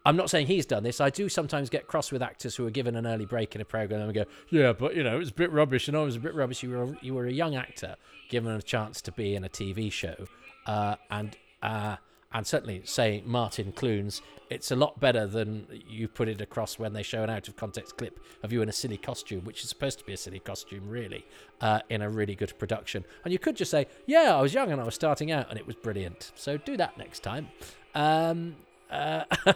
I'm 0.06 0.16
not 0.16 0.30
saying 0.30 0.48
he's 0.48 0.66
done 0.66 0.84
this. 0.84 1.02
I 1.02 1.10
do 1.10 1.28
sometimes 1.28 1.70
get 1.70 1.88
cross 1.88 2.12
with 2.12 2.22
actors 2.22 2.56
who 2.56 2.66
are 2.66 2.72
given 2.72 2.96
an 2.96 3.06
early 3.06 3.26
break 3.26 3.54
in 3.54 3.60
a 3.60 3.66
program 3.66 4.02
and 4.02 4.14
go, 4.14 4.26
"Yeah, 4.50 4.72
but 4.72 4.96
you 4.96 5.04
know, 5.04 5.16
it 5.16 5.20
was 5.20 5.30
a 5.30 5.34
bit 5.34 5.52
rubbish, 5.52 5.90
and 5.90 5.98
I 5.98 6.04
was 6.04 6.16
a 6.16 6.20
bit 6.20 6.34
rubbish." 6.34 6.64
You 6.64 6.70
were 6.70 6.98
you 7.02 7.14
were 7.14 7.26
a 7.26 7.34
young 7.34 7.56
actor 7.56 7.98
given 8.30 8.54
a 8.54 8.62
chance 8.62 9.02
to 9.02 9.12
be 9.12 9.36
in 9.36 9.44
a 9.44 9.50
TV 9.50 9.92
show, 9.92 10.28
uh, 10.68 10.96
and 11.12 11.36
uh, 11.62 11.98
and 12.32 12.46
certainly 12.46 12.82
say 12.86 13.24
Martin 13.26 13.72
Clunes, 13.72 14.22
it's 14.50 14.72
a 14.72 14.76
lot 14.76 15.00
better 15.00 15.26
than 15.26 15.68
you 15.88 16.08
put 16.08 16.28
it 16.28 16.42
across 16.42 16.78
when 16.78 16.94
they 16.94 17.04
show 17.04 17.24
an 17.24 17.30
out 17.30 17.48
of 17.48 17.56
context 17.56 17.98
clip 17.98 18.20
of 18.44 18.52
you 18.52 18.62
in 18.62 18.70
a 18.70 18.72
silly 18.72 18.98
costume, 18.98 19.44
which 19.46 19.64
is 19.64 19.70
supposed 19.70 20.00
to 20.00 20.06
be 20.06 20.14
a 20.14 20.18
silly 20.18 20.40
costume, 20.40 20.88
really, 20.88 21.26
uh, 21.62 21.80
in 21.90 22.02
a 22.02 22.10
really 22.10 22.36
good 22.36 22.58
production. 22.60 23.04
And 23.24 23.34
you 23.34 23.40
could 23.40 23.56
just 23.56 23.72
say, 23.72 23.88
yeah, 24.06 24.36
I 24.36 24.42
was 24.42 24.54
young 24.54 24.72
and 24.72 24.80
I 24.80 24.84
was 24.84 24.96
starting 24.96 25.32
out 25.32 25.50
and 25.50 25.58
it 25.58 25.66
was 25.66 25.76
brilliant. 25.76 26.32
So 26.36 26.58
do 26.58 26.78
that 26.78 26.98
next 26.98 27.22
time. 27.22 27.48
Um, 27.96 28.56
uh, 28.92 29.24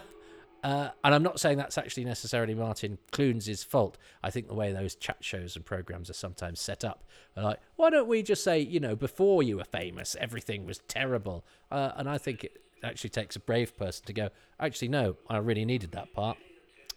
uh, 0.63 0.89
and 1.03 1.13
I'm 1.13 1.23
not 1.23 1.39
saying 1.39 1.57
that's 1.57 1.77
actually 1.77 2.05
necessarily 2.05 2.55
Martin 2.55 2.97
Clunes' 3.11 3.63
fault. 3.63 3.97
I 4.23 4.29
think 4.29 4.47
the 4.47 4.53
way 4.53 4.71
those 4.71 4.95
chat 4.95 5.17
shows 5.21 5.55
and 5.55 5.65
programs 5.65 6.09
are 6.09 6.13
sometimes 6.13 6.59
set 6.59 6.83
up 6.83 7.03
like, 7.35 7.59
why 7.75 7.89
don't 7.89 8.07
we 8.07 8.21
just 8.21 8.43
say, 8.43 8.59
you 8.59 8.79
know, 8.79 8.95
before 8.95 9.41
you 9.41 9.57
were 9.57 9.63
famous, 9.63 10.15
everything 10.19 10.65
was 10.65 10.79
terrible? 10.87 11.43
Uh, 11.71 11.91
and 11.95 12.09
I 12.09 12.17
think 12.17 12.43
it 12.43 12.61
actually 12.83 13.09
takes 13.09 13.35
a 13.35 13.39
brave 13.39 13.75
person 13.77 14.05
to 14.05 14.13
go, 14.13 14.29
actually, 14.59 14.89
no, 14.89 15.15
I 15.29 15.37
really 15.37 15.65
needed 15.65 15.91
that 15.93 16.13
part. 16.13 16.37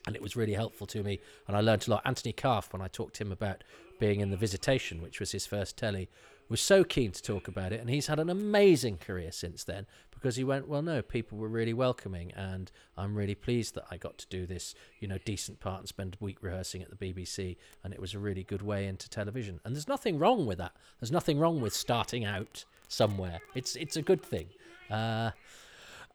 And 0.06 0.14
it 0.14 0.22
was 0.22 0.36
really 0.36 0.52
helpful 0.52 0.86
to 0.88 1.02
me. 1.02 1.20
And 1.48 1.56
I 1.56 1.60
learned 1.60 1.88
a 1.88 1.90
lot. 1.90 2.02
Anthony 2.04 2.32
Calf, 2.32 2.72
when 2.72 2.82
I 2.82 2.88
talked 2.88 3.16
to 3.16 3.24
him 3.24 3.32
about 3.32 3.64
being 3.98 4.20
in 4.20 4.30
The 4.30 4.36
Visitation, 4.36 5.02
which 5.02 5.20
was 5.20 5.32
his 5.32 5.46
first 5.46 5.76
telly, 5.76 6.08
was 6.48 6.60
so 6.60 6.84
keen 6.84 7.12
to 7.12 7.22
talk 7.22 7.48
about 7.48 7.72
it. 7.72 7.80
And 7.80 7.90
he's 7.90 8.06
had 8.06 8.18
an 8.18 8.30
amazing 8.30 8.98
career 8.98 9.32
since 9.32 9.64
then 9.64 9.86
because 10.10 10.36
he 10.36 10.44
went, 10.44 10.68
well, 10.68 10.82
no, 10.82 11.02
people 11.02 11.38
were 11.38 11.48
really 11.48 11.74
welcoming. 11.74 12.32
And 12.32 12.70
I'm 12.96 13.14
really 13.14 13.34
pleased 13.34 13.74
that 13.74 13.84
I 13.90 13.96
got 13.96 14.18
to 14.18 14.26
do 14.28 14.46
this, 14.46 14.74
you 15.00 15.08
know, 15.08 15.18
decent 15.24 15.60
part 15.60 15.80
and 15.80 15.88
spend 15.88 16.16
a 16.20 16.24
week 16.24 16.38
rehearsing 16.42 16.82
at 16.82 16.90
the 16.90 16.96
BBC. 16.96 17.56
And 17.84 17.92
it 17.92 18.00
was 18.00 18.14
a 18.14 18.18
really 18.18 18.44
good 18.44 18.62
way 18.62 18.86
into 18.86 19.08
television. 19.08 19.60
And 19.64 19.74
there's 19.74 19.88
nothing 19.88 20.18
wrong 20.18 20.46
with 20.46 20.58
that. 20.58 20.72
There's 21.00 21.12
nothing 21.12 21.38
wrong 21.38 21.60
with 21.60 21.74
starting 21.74 22.24
out 22.24 22.64
somewhere. 22.88 23.40
It's, 23.54 23.76
it's 23.76 23.96
a 23.96 24.02
good 24.02 24.22
thing. 24.22 24.48
Uh, 24.90 25.30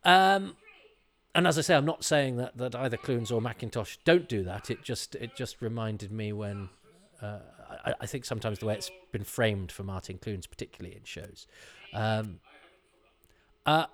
um, 0.04 0.56
and 1.34 1.48
as 1.48 1.58
I 1.58 1.62
say, 1.62 1.76
I'm 1.76 1.86
not 1.86 2.04
saying 2.04 2.38
that, 2.38 2.58
that 2.58 2.76
either 2.76 2.98
Clunes 2.98 3.32
or 3.32 3.42
Mackintosh 3.42 3.98
don't 4.04 4.28
do 4.28 4.44
that. 4.44 4.70
It 4.70 4.84
just 4.84 5.16
it 5.16 5.36
just 5.36 5.62
reminded 5.62 6.12
me 6.12 6.34
when 6.34 6.70
uh, 7.22 7.40
I, 7.84 7.94
I, 8.02 8.06
think 8.06 8.26
sometimes 8.26 8.60
the 8.60 8.66
way 8.66 8.76
it's 8.76 8.92
been 9.12 9.24
framed 9.24 9.72
for 9.72 9.84
Martin 9.84 10.18
Clunes, 10.18 10.48
particularly 10.48 10.96
in 10.96 11.04
shows. 11.04 11.48
Um, 11.94 12.40
uh, 13.66 13.86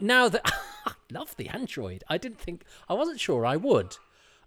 now 0.00 0.28
that 0.28 0.42
I 0.86 0.92
love 1.10 1.36
the 1.36 1.48
android, 1.48 2.04
I 2.08 2.18
didn't 2.18 2.40
think 2.40 2.64
I 2.88 2.94
wasn't 2.94 3.20
sure 3.20 3.46
I 3.46 3.56
would. 3.56 3.96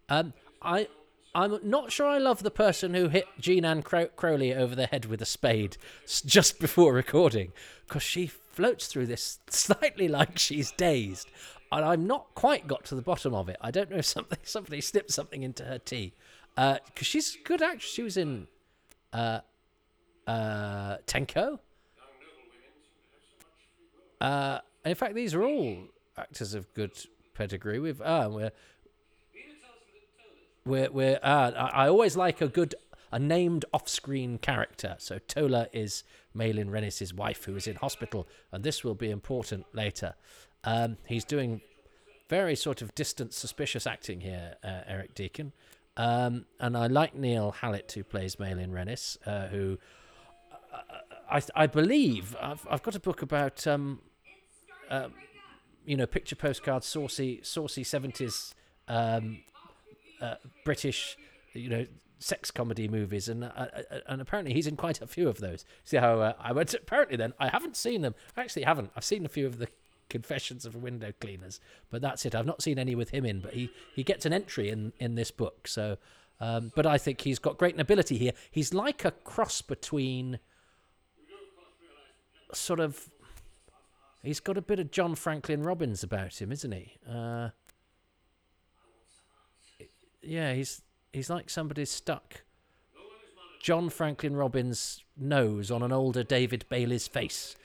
Um, 0.09 0.33
I 0.61 0.87
I'm 1.35 1.59
not 1.63 1.91
sure 1.91 2.07
I 2.07 2.17
love 2.17 2.41
the 2.41 2.51
person 2.51 2.93
who 2.93 3.07
hit 3.07 3.27
Jeananne 3.39 3.83
Crow- 3.83 4.07
Crowley 4.07 4.53
over 4.53 4.75
the 4.75 4.87
head 4.87 5.05
with 5.05 5.21
a 5.21 5.25
spade 5.25 5.77
just 6.25 6.59
before 6.59 6.91
recording, 6.91 7.53
because 7.87 8.01
she 8.01 8.27
floats 8.27 8.87
through 8.87 9.05
this 9.05 9.39
slightly 9.49 10.07
like 10.07 10.39
she's 10.39 10.71
dazed, 10.71 11.29
and 11.71 11.85
I'm 11.85 12.07
not 12.07 12.33
quite 12.33 12.67
got 12.67 12.83
to 12.85 12.95
the 12.95 13.01
bottom 13.01 13.35
of 13.35 13.47
it. 13.47 13.57
I 13.61 13.69
don't 13.69 13.91
know 13.91 13.97
if 13.97 14.05
something 14.05 14.39
somebody 14.43 14.81
slipped 14.81 15.11
something 15.11 15.43
into 15.43 15.65
her 15.65 15.77
tea, 15.77 16.13
because 16.55 16.81
uh, 16.97 17.03
she's 17.03 17.37
good 17.43 17.61
actress. 17.61 17.91
She 17.91 18.03
was 18.03 18.17
in 18.17 18.47
uh, 19.13 19.39
uh, 20.27 20.97
Tenko. 21.07 21.59
Uh, 24.21 24.59
in 24.85 24.95
fact, 24.95 25.15
these 25.15 25.33
are 25.33 25.43
all 25.43 25.77
actors 26.17 26.53
of 26.53 26.73
good 26.73 26.91
pedigree. 27.33 27.79
We've 27.79 28.01
ah, 28.03 28.27
we're 28.27 28.51
we're, 30.65 30.91
we're 30.91 31.19
uh, 31.23 31.51
I 31.73 31.87
always 31.87 32.17
like 32.17 32.41
a 32.41 32.47
good 32.47 32.75
a 33.11 33.17
named 33.17 33.65
off-screen 33.73 34.37
character. 34.37 34.95
So 34.99 35.17
Tola 35.17 35.67
is 35.73 36.03
Maylin 36.35 36.69
Renis's 36.69 37.13
wife, 37.13 37.45
who 37.45 37.55
is 37.55 37.65
in 37.65 37.75
hospital, 37.77 38.27
and 38.51 38.63
this 38.63 38.83
will 38.83 38.93
be 38.93 39.09
important 39.09 39.65
later. 39.73 40.13
Um, 40.63 40.97
he's 41.05 41.23
doing 41.25 41.61
very 42.27 42.55
sort 42.55 42.81
of 42.83 42.93
distant, 42.93 43.33
suspicious 43.33 43.87
acting 43.87 44.21
here, 44.21 44.55
uh, 44.63 44.81
Eric 44.85 45.15
Deacon. 45.15 45.53
Um, 45.99 46.45
and 46.61 46.77
I 46.77 46.87
like 46.87 47.13
Neil 47.13 47.51
Hallett, 47.51 47.91
who 47.91 48.05
plays 48.05 48.37
Maylin 48.37 48.69
Renis, 48.69 49.17
uh, 49.25 49.47
who 49.47 49.77
uh, 50.73 50.77
I, 51.29 51.41
I 51.53 51.67
believe 51.67 52.37
I've, 52.41 52.65
I've 52.69 52.81
got 52.81 52.95
a 52.95 53.01
book 53.01 53.21
about, 53.21 53.67
um, 53.67 53.99
uh, 54.89 55.09
you 55.85 55.97
know, 55.97 56.05
picture 56.05 56.37
postcards, 56.37 56.87
saucy, 56.87 57.41
saucy 57.43 57.83
70s 57.83 58.53
um, 58.87 59.39
uh, 60.21 60.35
British, 60.63 61.17
you 61.51 61.69
know, 61.69 61.85
sex 62.19 62.49
comedy 62.49 62.87
movies, 62.87 63.27
and 63.27 63.43
uh, 63.43 63.47
uh, 63.57 63.81
and 64.07 64.21
apparently 64.21 64.53
he's 64.53 64.67
in 64.67 64.77
quite 64.77 65.01
a 65.01 65.07
few 65.07 65.27
of 65.27 65.39
those. 65.39 65.65
See 65.83 65.97
how 65.97 66.21
uh, 66.21 66.33
I 66.39 66.53
went. 66.53 66.73
Apparently, 66.73 67.17
then 67.17 67.33
I 67.41 67.49
haven't 67.49 67.75
seen 67.75 68.03
them. 68.03 68.15
I 68.37 68.41
actually 68.41 68.63
haven't. 68.63 68.91
I've 68.95 69.03
seen 69.03 69.25
a 69.25 69.29
few 69.29 69.45
of 69.45 69.57
the 69.57 69.67
Confessions 70.09 70.65
of 70.65 70.75
Window 70.75 71.13
Cleaners, 71.19 71.59
but 71.89 72.01
that's 72.01 72.25
it. 72.25 72.35
I've 72.35 72.45
not 72.45 72.61
seen 72.61 72.79
any 72.79 72.95
with 72.95 73.11
him 73.11 73.25
in, 73.25 73.39
but 73.39 73.53
he 73.53 73.69
he 73.95 74.03
gets 74.03 74.25
an 74.25 74.33
entry 74.33 74.69
in 74.69 74.93
in 74.99 75.15
this 75.15 75.31
book. 75.31 75.67
So, 75.67 75.97
um, 76.39 76.71
but 76.75 76.85
I 76.85 76.97
think 76.97 77.21
he's 77.21 77.39
got 77.39 77.57
great 77.57 77.77
nobility 77.77 78.17
here. 78.17 78.33
He's 78.51 78.73
like 78.73 79.05
a 79.05 79.11
cross 79.11 79.61
between 79.61 80.39
sort 82.53 82.79
of. 82.79 83.09
He's 84.21 84.41
got 84.41 84.57
a 84.57 84.61
bit 84.61 84.79
of 84.79 84.91
John 84.91 85.15
Franklin 85.15 85.63
Robbins 85.63 86.03
about 86.03 86.41
him, 86.41 86.51
isn't 86.51 86.71
he? 86.73 86.97
Uh, 87.09 87.49
yeah, 90.21 90.53
he's 90.53 90.81
he's 91.13 91.29
like 91.29 91.49
somebody 91.49 91.85
stuck 91.85 92.41
John 93.61 93.89
Franklin 93.89 94.35
Robbins' 94.35 95.03
nose 95.17 95.69
on 95.69 95.83
an 95.83 95.91
older 95.91 96.23
David 96.23 96.65
Bailey's 96.69 97.07
face. 97.07 97.55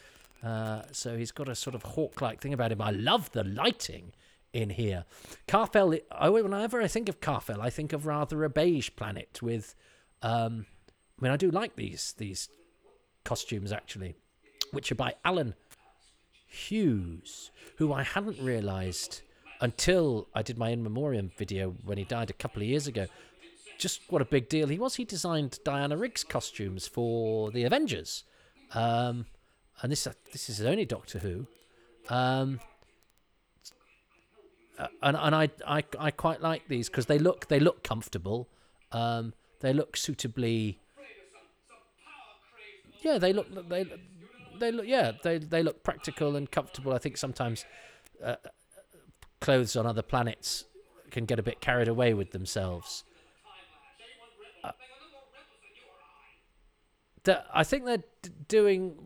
Uh, 0.44 0.82
so 0.92 1.16
he's 1.16 1.32
got 1.32 1.48
a 1.48 1.54
sort 1.54 1.74
of 1.74 1.82
hawk-like 1.82 2.40
thing 2.40 2.52
about 2.52 2.72
him. 2.72 2.82
I 2.82 2.90
love 2.90 3.30
the 3.32 3.44
lighting 3.44 4.12
in 4.52 4.70
here. 4.70 5.04
Karfel. 5.48 6.00
Oh, 6.12 6.32
whenever 6.32 6.82
I 6.82 6.86
think 6.86 7.08
of 7.08 7.20
Karfel, 7.20 7.60
I 7.60 7.70
think 7.70 7.92
of 7.92 8.06
rather 8.06 8.44
a 8.44 8.50
beige 8.50 8.90
planet 8.96 9.40
with. 9.42 9.74
Um, 10.22 10.66
I 11.18 11.24
mean, 11.24 11.32
I 11.32 11.36
do 11.36 11.50
like 11.50 11.76
these 11.76 12.14
these 12.18 12.48
costumes 13.24 13.72
actually, 13.72 14.14
which 14.72 14.90
are 14.92 14.96
by 14.96 15.14
Alan 15.24 15.54
Hughes, 16.46 17.50
who 17.76 17.92
I 17.92 18.02
hadn't 18.02 18.40
realised 18.40 19.22
until 19.60 20.28
I 20.34 20.42
did 20.42 20.58
my 20.58 20.70
in 20.70 20.82
memoriam 20.82 21.30
video 21.36 21.74
when 21.84 21.98
he 21.98 22.04
died 22.04 22.30
a 22.30 22.34
couple 22.34 22.62
of 22.62 22.68
years 22.68 22.86
ago. 22.86 23.06
Just 23.78 24.02
what 24.08 24.22
a 24.22 24.26
big 24.26 24.48
deal 24.48 24.68
he 24.68 24.78
was. 24.78 24.96
He 24.96 25.04
designed 25.04 25.58
Diana 25.64 25.96
Rigg's 25.96 26.22
costumes 26.22 26.86
for 26.86 27.50
the 27.50 27.64
Avengers, 27.64 28.24
um, 28.72 29.26
and 29.82 29.92
this 29.92 30.06
this 30.32 30.48
is 30.48 30.60
only 30.62 30.84
Doctor 30.84 31.18
Who. 31.18 31.46
Um, 32.08 32.60
uh, 34.78 34.88
and 35.02 35.16
and 35.16 35.34
I, 35.34 35.48
I 35.66 35.84
I 35.98 36.10
quite 36.10 36.40
like 36.40 36.68
these 36.68 36.88
because 36.88 37.06
they 37.06 37.18
look 37.18 37.48
they 37.48 37.60
look 37.60 37.82
comfortable. 37.84 38.48
Um, 38.92 39.34
they 39.60 39.72
look 39.72 39.96
suitably. 39.96 40.78
Yeah, 43.02 43.18
they 43.18 43.32
look 43.32 43.68
they 43.68 43.86
they 44.58 44.72
look 44.72 44.86
yeah 44.86 45.12
they 45.22 45.38
they 45.38 45.62
look 45.62 45.82
practical 45.82 46.36
and 46.36 46.50
comfortable. 46.50 46.92
I 46.92 46.98
think 46.98 47.16
sometimes 47.16 47.64
uh, 48.22 48.36
clothes 49.40 49.76
on 49.76 49.86
other 49.86 50.02
planets 50.02 50.64
can 51.10 51.24
get 51.24 51.38
a 51.38 51.42
bit 51.42 51.60
carried 51.60 51.88
away 51.88 52.14
with 52.14 52.32
themselves. 52.32 53.04
Uh, 54.64 54.72
I 57.52 57.64
think 57.64 57.84
they're 57.84 58.04
doing. 58.48 58.96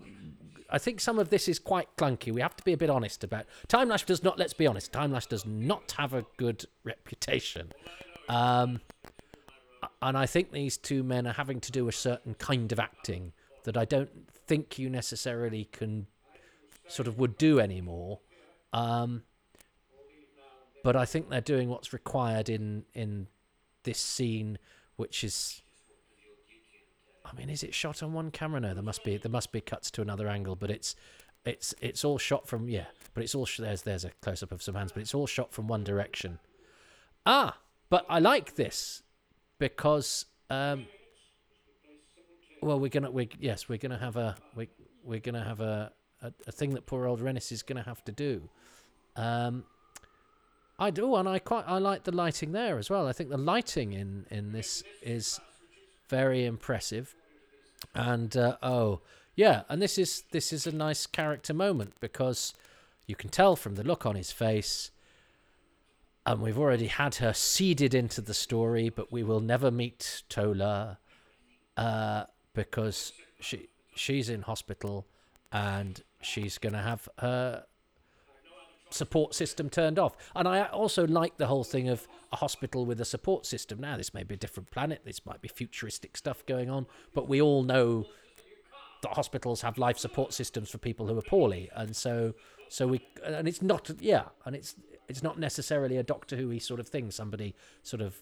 I 0.71 0.79
think 0.79 1.01
some 1.01 1.19
of 1.19 1.31
this 1.31 1.49
is 1.49 1.59
quite 1.59 1.89
clunky. 1.97 2.33
We 2.33 2.41
have 2.41 2.57
to 2.57 2.65
be 2.65 2.73
a 2.73 2.77
bit 2.77 2.91
honest 2.91 3.25
about. 3.25 3.47
Timelash 3.69 4.05
does 4.05 4.23
not. 4.23 4.39
Let's 4.39 4.53
be 4.53 4.67
honest. 4.67 4.93
Timelash 4.93 5.29
does 5.29 5.47
not 5.47 5.93
have 5.93 6.13
a 6.13 6.27
good 6.37 6.67
reputation, 6.85 7.73
um, 8.29 8.81
and 10.03 10.17
I 10.19 10.27
think 10.27 10.53
these 10.53 10.77
two 10.77 11.03
men 11.03 11.27
are 11.27 11.33
having 11.33 11.61
to 11.61 11.73
do 11.73 11.89
a 11.89 11.93
certain 11.93 12.35
kind 12.35 12.71
of 12.73 12.79
acting 12.79 13.33
that 13.65 13.77
I 13.77 13.85
don't 13.85 14.31
think 14.47 14.79
you 14.79 14.91
necessarily 14.91 15.69
can 15.73 16.07
sort 16.87 17.09
of 17.09 17.19
would 17.19 17.39
do 17.39 17.61
anymore. 17.61 18.21
Um, 18.73 19.23
but 20.85 20.97
I 20.97 21.05
think 21.05 21.29
they're 21.29 21.41
doing 21.41 21.69
what's 21.69 21.93
required 21.93 22.49
in 22.49 22.85
in 22.95 23.29
this 23.85 23.99
scene, 23.99 24.59
which 24.97 25.25
is. 25.25 25.63
I 27.31 27.37
mean, 27.37 27.51
is 27.51 27.63
it 27.63 27.75
shot 27.75 28.03
on 28.03 28.13
one 28.13 28.31
camera? 28.31 28.61
No, 28.61 28.75
there 28.75 28.83
must 28.83 29.05
be 29.05 29.17
there 29.17 29.31
must 29.31 29.53
be 29.53 29.61
cuts 29.61 29.91
to 29.93 30.03
another 30.03 30.29
angle, 30.29 30.57
but 30.57 30.71
it's 30.71 30.97
it's 31.45 31.75
it's 31.81 32.05
all 32.05 32.19
shot 32.19 32.47
from 32.47 32.69
yeah, 32.69 32.87
but 33.15 33.23
it's 33.23 33.35
all 33.35 33.49
there's 33.59 33.83
there's 33.83 34.05
a 34.05 34.11
close 34.23 34.43
up 34.43 34.53
of 34.53 34.63
some 34.63 34.75
hands, 34.75 34.93
but 34.93 35.01
it's 35.01 35.15
all 35.15 35.27
shot 35.27 35.53
from 35.53 35.69
one 35.69 35.85
direction. 35.85 36.39
Ah, 37.27 37.59
but 37.91 38.07
I 38.09 38.19
like 38.19 38.55
this 38.55 39.03
because 39.59 40.27
um, 40.51 40.87
well, 42.63 42.81
we're 42.81 42.89
gonna 42.89 43.11
we 43.11 43.29
yes, 43.41 43.69
we're 43.69 43.79
gonna 43.79 43.99
have 43.99 44.17
a 44.17 44.37
we 44.55 44.69
we're 45.05 45.21
gonna 45.21 45.45
have 45.45 45.61
a, 45.61 45.93
a, 46.23 46.33
a 46.47 46.53
thing 46.53 46.71
that 46.75 46.87
poor 46.87 47.07
old 47.07 47.21
Renis 47.21 47.53
is 47.53 47.63
gonna 47.63 47.83
have 47.83 48.05
to 48.05 48.13
do. 48.13 48.49
Um, 49.17 49.65
I 50.79 50.91
do, 50.91 51.17
and 51.17 51.29
I 51.29 51.39
quite 51.39 51.65
I 51.67 51.79
like 51.79 52.05
the 52.05 52.15
lighting 52.15 52.53
there 52.53 52.79
as 52.79 52.89
well. 52.89 53.07
I 53.07 53.13
think 53.13 53.31
the 53.31 53.39
lighting 53.39 53.93
in 53.93 54.27
in 54.31 54.53
this 54.53 54.83
is 55.03 55.41
very 56.09 56.45
impressive, 56.45 57.15
and 57.95 58.37
uh, 58.37 58.57
oh 58.63 59.01
yeah, 59.35 59.63
and 59.69 59.81
this 59.81 59.99
is 59.99 60.25
this 60.33 60.53
is 60.53 60.67
a 60.67 60.73
nice 60.73 61.07
character 61.07 61.55
moment 61.55 61.95
because 62.01 62.55
you 63.07 63.15
can 63.15 63.31
tell 63.31 63.57
from 63.57 63.75
the 63.77 63.85
look 63.85 64.05
on 64.05 64.17
his 64.17 64.33
face. 64.33 64.91
And 66.27 66.43
we've 66.43 66.59
already 66.59 66.89
had 66.89 67.15
her 67.17 67.33
seeded 67.33 67.95
into 67.95 68.21
the 68.21 68.35
story, 68.35 68.91
but 68.91 69.11
we 69.11 69.23
will 69.23 69.41
never 69.41 69.71
meet 69.71 70.25
Tola 70.29 70.99
uh, 71.77 72.25
because 72.53 73.13
she 73.41 73.69
she's 73.95 74.29
in 74.29 74.43
hospital 74.43 75.07
and 75.53 76.03
she's 76.21 76.59
going 76.59 76.75
to 76.75 76.81
have 76.81 77.09
her 77.19 77.65
support 78.91 79.35
system 79.35 79.69
turned 79.69 79.99
off. 79.99 80.17
And 80.35 80.49
I 80.49 80.65
also 80.67 81.07
like 81.07 81.37
the 81.37 81.47
whole 81.47 81.65
thing 81.65 81.89
of 81.89 82.07
a 82.33 82.37
hospital 82.37 82.87
with 82.87 83.01
a 83.01 83.05
support 83.05 83.47
system. 83.47 83.81
Now, 83.81 83.97
this 83.97 84.15
may 84.15 84.23
be 84.23 84.35
a 84.35 84.39
different 84.39 84.71
planet, 84.71 85.03
this 85.05 85.25
might 85.25 85.41
be 85.41 85.49
futuristic 85.49 86.17
stuff 86.17 86.45
going 86.47 86.71
on, 86.71 86.87
but 87.15 87.29
we 87.29 87.41
all 87.41 87.63
know 87.63 88.07
that 89.03 89.13
hospitals 89.13 89.61
have 89.63 89.79
life 89.79 89.99
support 89.99 90.33
systems 90.33 90.71
for 90.71 90.79
people 90.79 91.07
who 91.07 91.17
are 91.17 91.23
poorly. 91.23 91.71
And 91.75 91.95
so, 91.95 92.35
so 92.69 92.87
we, 92.87 93.01
and 93.25 93.47
it's 93.47 93.63
not, 93.63 93.91
yeah, 94.01 94.25
and 94.45 94.57
it's, 94.57 94.75
it's 95.09 95.23
not 95.23 95.39
necessarily 95.39 95.97
a 95.97 96.03
Doctor 96.03 96.37
Who 96.37 96.59
sort 96.59 96.81
of 96.81 96.89
thing, 96.89 97.11
somebody 97.11 97.55
sort 97.83 98.03
of 98.03 98.21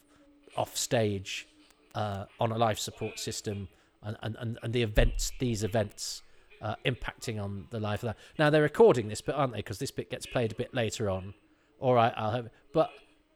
off 0.57 0.77
stage 0.77 1.49
uh, 1.95 2.27
on 2.39 2.53
a 2.53 2.59
life 2.59 2.79
support 2.79 3.19
system 3.19 3.69
and, 4.03 4.17
and, 4.23 4.59
and 4.63 4.73
the 4.73 4.83
events, 4.83 5.33
these 5.39 5.65
events 5.65 6.23
uh, 6.63 6.77
impacting 6.85 7.43
on 7.43 7.67
the 7.71 7.81
life 7.81 8.03
of 8.03 8.09
that. 8.09 8.17
Now 8.39 8.51
they're 8.51 8.63
recording 8.63 9.09
this 9.09 9.21
bit, 9.21 9.35
aren't 9.35 9.53
they? 9.53 9.59
Because 9.59 9.79
this 9.79 9.91
bit 9.91 10.11
gets 10.11 10.27
played 10.27 10.53
a 10.53 10.55
bit 10.55 10.75
later 10.75 11.11
on. 11.11 11.35
All 11.81 11.95
right, 11.95 12.13
I'll 12.17 12.31
have. 12.31 12.49
But 12.73 12.91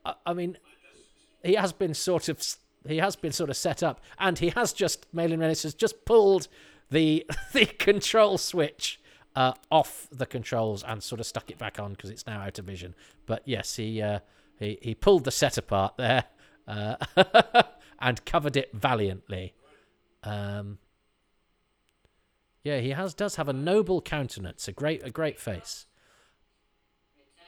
I, 0.04 0.14
I 0.26 0.32
mean, 0.32 0.58
he 1.42 1.54
has 1.54 1.72
been 1.72 1.94
sort 1.94 2.28
of 2.28 2.42
he 2.86 2.98
has 2.98 3.16
been 3.16 3.32
sort 3.32 3.50
of 3.50 3.56
set 3.56 3.82
up, 3.82 4.00
and 4.18 4.38
he 4.38 4.50
has 4.50 4.72
just 4.72 5.12
Maylin 5.14 5.38
Renis 5.38 5.62
has 5.62 5.74
just 5.74 6.04
pulled 6.04 6.48
the 6.90 7.26
the 7.52 7.66
control 7.66 8.38
switch 8.38 9.00
uh, 9.36 9.52
off 9.70 10.08
the 10.10 10.26
controls 10.26 10.82
and 10.82 11.02
sort 11.02 11.20
of 11.20 11.26
stuck 11.26 11.50
it 11.50 11.58
back 11.58 11.78
on 11.78 11.92
because 11.92 12.10
it's 12.10 12.26
now 12.26 12.40
out 12.40 12.58
of 12.58 12.64
vision. 12.64 12.94
But 13.26 13.42
yes, 13.44 13.76
he 13.76 14.00
uh, 14.02 14.20
he 14.58 14.78
he 14.82 14.94
pulled 14.94 15.24
the 15.24 15.30
set 15.30 15.58
apart 15.58 15.96
there 15.96 16.24
uh, 16.66 16.96
and 18.00 18.24
covered 18.24 18.56
it 18.56 18.70
valiantly. 18.72 19.54
Um, 20.22 20.78
yeah, 22.62 22.78
he 22.78 22.90
has 22.90 23.14
does 23.14 23.36
have 23.36 23.48
a 23.48 23.52
noble 23.52 24.00
countenance, 24.00 24.68
a 24.68 24.72
great 24.72 25.04
a 25.04 25.10
great 25.10 25.38
face. 25.38 25.86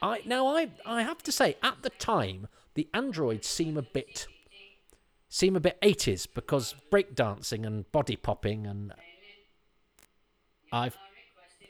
I 0.00 0.22
now 0.24 0.46
I 0.46 0.70
I 0.86 1.02
have 1.02 1.22
to 1.24 1.32
say 1.32 1.56
at 1.62 1.82
the 1.82 1.90
time 1.90 2.48
the 2.74 2.88
androids 2.94 3.46
seem 3.46 3.76
a 3.76 3.82
bit 3.82 4.26
seem 5.28 5.56
a 5.56 5.60
bit 5.60 5.80
80s 5.80 6.26
because 6.34 6.74
breakdancing 6.90 7.66
and 7.66 7.90
body 7.92 8.16
popping 8.16 8.66
and 8.66 8.92
I've 10.72 10.96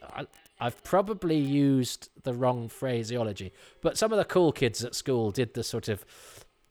I, 0.03 0.27
I've 0.61 0.83
probably 0.85 1.39
used 1.39 2.09
the 2.23 2.35
wrong 2.35 2.69
phraseology, 2.69 3.53
but 3.81 3.99
some 3.99 4.13
of 4.13 4.19
the 4.19 4.25
cool 4.25 4.53
kids 4.53 4.85
at 4.85 4.95
school 4.95 5.33
did 5.33 5.55
the 5.55 5.65
sort 5.65 5.89
of 5.89 6.05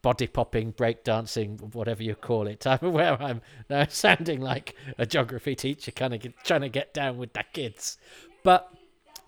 body 0.02 0.28
popping, 0.28 0.74
breakdancing, 0.74 1.74
whatever 1.74 2.04
you 2.04 2.16
call 2.16 2.48
it. 2.48 2.66
I'm 2.68 2.80
aware 2.82 3.22
I'm 3.22 3.42
now 3.70 3.86
sounding 3.90 4.42
like 4.42 4.76
a 4.98 5.06
geography 5.06 5.56
teacher, 5.56 5.92
kind 5.92 6.14
of 6.14 6.22
get, 6.22 6.44
trying 6.44 6.62
to 6.62 6.70
get 6.70 6.94
down 6.94 7.18
with 7.18 7.34
the 7.34 7.44
kids, 7.54 7.98
but 8.44 8.72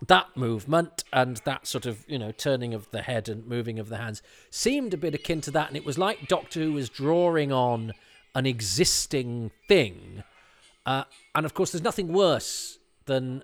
that 0.07 0.35
movement 0.35 1.03
and 1.13 1.37
that 1.45 1.65
sort 1.65 1.85
of 1.85 2.03
you 2.07 2.19
know 2.19 2.31
turning 2.31 2.73
of 2.73 2.89
the 2.91 3.01
head 3.01 3.29
and 3.29 3.47
moving 3.47 3.79
of 3.79 3.89
the 3.89 3.97
hands 3.97 4.21
seemed 4.49 4.93
a 4.93 4.97
bit 4.97 5.15
akin 5.15 5.39
to 5.39 5.51
that 5.51 5.67
and 5.67 5.77
it 5.77 5.85
was 5.85 5.97
like 5.97 6.27
doctor 6.27 6.59
who 6.59 6.73
was 6.73 6.89
drawing 6.89 7.53
on 7.53 7.93
an 8.35 8.45
existing 8.45 9.49
thing 9.67 10.23
uh, 10.85 11.03
and 11.35 11.45
of 11.45 11.53
course 11.53 11.71
there's 11.71 11.83
nothing 11.83 12.11
worse 12.11 12.79
than 13.05 13.43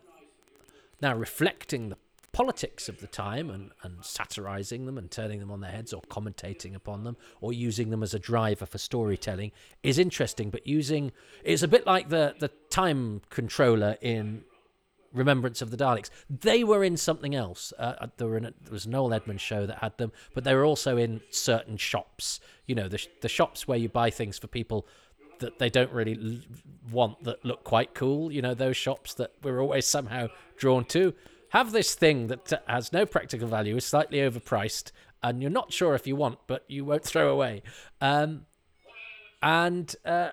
now 1.01 1.15
reflecting 1.15 1.89
the 1.89 1.97
politics 2.31 2.89
of 2.89 2.99
the 2.99 3.07
time 3.07 3.49
and, 3.49 3.71
and 3.83 4.03
satirizing 4.03 4.85
them 4.85 4.97
and 4.97 5.09
turning 5.09 5.39
them 5.39 5.51
on 5.51 5.61
their 5.61 5.71
heads 5.71 5.93
or 5.93 6.01
commentating 6.03 6.75
upon 6.75 7.03
them 7.03 7.17
or 7.41 7.53
using 7.53 7.89
them 7.89 8.03
as 8.03 8.13
a 8.13 8.19
driver 8.19 8.65
for 8.65 8.77
storytelling 8.77 9.51
is 9.83 9.97
interesting 9.97 10.49
but 10.49 10.65
using 10.67 11.11
it's 11.43 11.63
a 11.63 11.67
bit 11.67 11.85
like 11.85 12.09
the 12.09 12.35
the 12.39 12.49
time 12.69 13.21
controller 13.29 13.97
in 14.01 14.43
Remembrance 15.11 15.61
of 15.63 15.71
the 15.71 15.77
Daleks. 15.77 16.09
They 16.29 16.63
were 16.63 16.83
in 16.83 16.95
something 16.95 17.33
else. 17.33 17.73
Uh, 17.79 17.95
uh 17.99 18.07
there, 18.17 18.27
were 18.27 18.37
in, 18.37 18.43
there 18.43 18.71
was 18.71 18.85
an 18.85 18.91
Noel 18.91 19.13
Edmonds 19.13 19.41
show 19.41 19.65
that 19.65 19.79
had 19.79 19.97
them, 19.97 20.11
but 20.35 20.43
they 20.43 20.53
were 20.53 20.65
also 20.65 20.97
in 20.97 21.21
certain 21.31 21.77
shops. 21.77 22.39
You 22.67 22.75
know, 22.75 22.87
the 22.87 23.03
the 23.21 23.29
shops 23.29 23.67
where 23.67 23.77
you 23.77 23.89
buy 23.89 24.11
things 24.11 24.37
for 24.37 24.45
people 24.47 24.85
that 25.39 25.57
they 25.57 25.69
don't 25.69 25.91
really 25.91 26.41
want 26.91 27.23
that 27.23 27.43
look 27.43 27.63
quite 27.63 27.93
cool. 27.93 28.31
You 28.31 28.41
know, 28.41 28.53
those 28.53 28.77
shops 28.77 29.13
that 29.15 29.31
we're 29.41 29.61
always 29.61 29.87
somehow 29.87 30.27
drawn 30.57 30.85
to 30.85 31.13
have 31.49 31.71
this 31.71 31.95
thing 31.95 32.27
that 32.27 32.63
has 32.67 32.93
no 32.93 33.05
practical 33.05 33.47
value, 33.47 33.75
is 33.75 33.85
slightly 33.85 34.19
overpriced, 34.19 34.91
and 35.21 35.41
you're 35.41 35.51
not 35.51 35.73
sure 35.73 35.95
if 35.95 36.07
you 36.07 36.15
want, 36.15 36.39
but 36.47 36.63
you 36.67 36.85
won't 36.85 37.03
throw 37.03 37.29
away. 37.29 37.63
Um, 38.01 38.45
and 39.41 39.95
uh, 40.05 40.29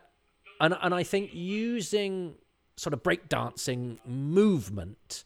and 0.61 0.77
and 0.81 0.95
I 0.95 1.03
think 1.03 1.31
using 1.33 2.35
sort 2.77 2.93
of 2.93 3.03
breakdancing 3.03 3.99
movement 4.07 5.25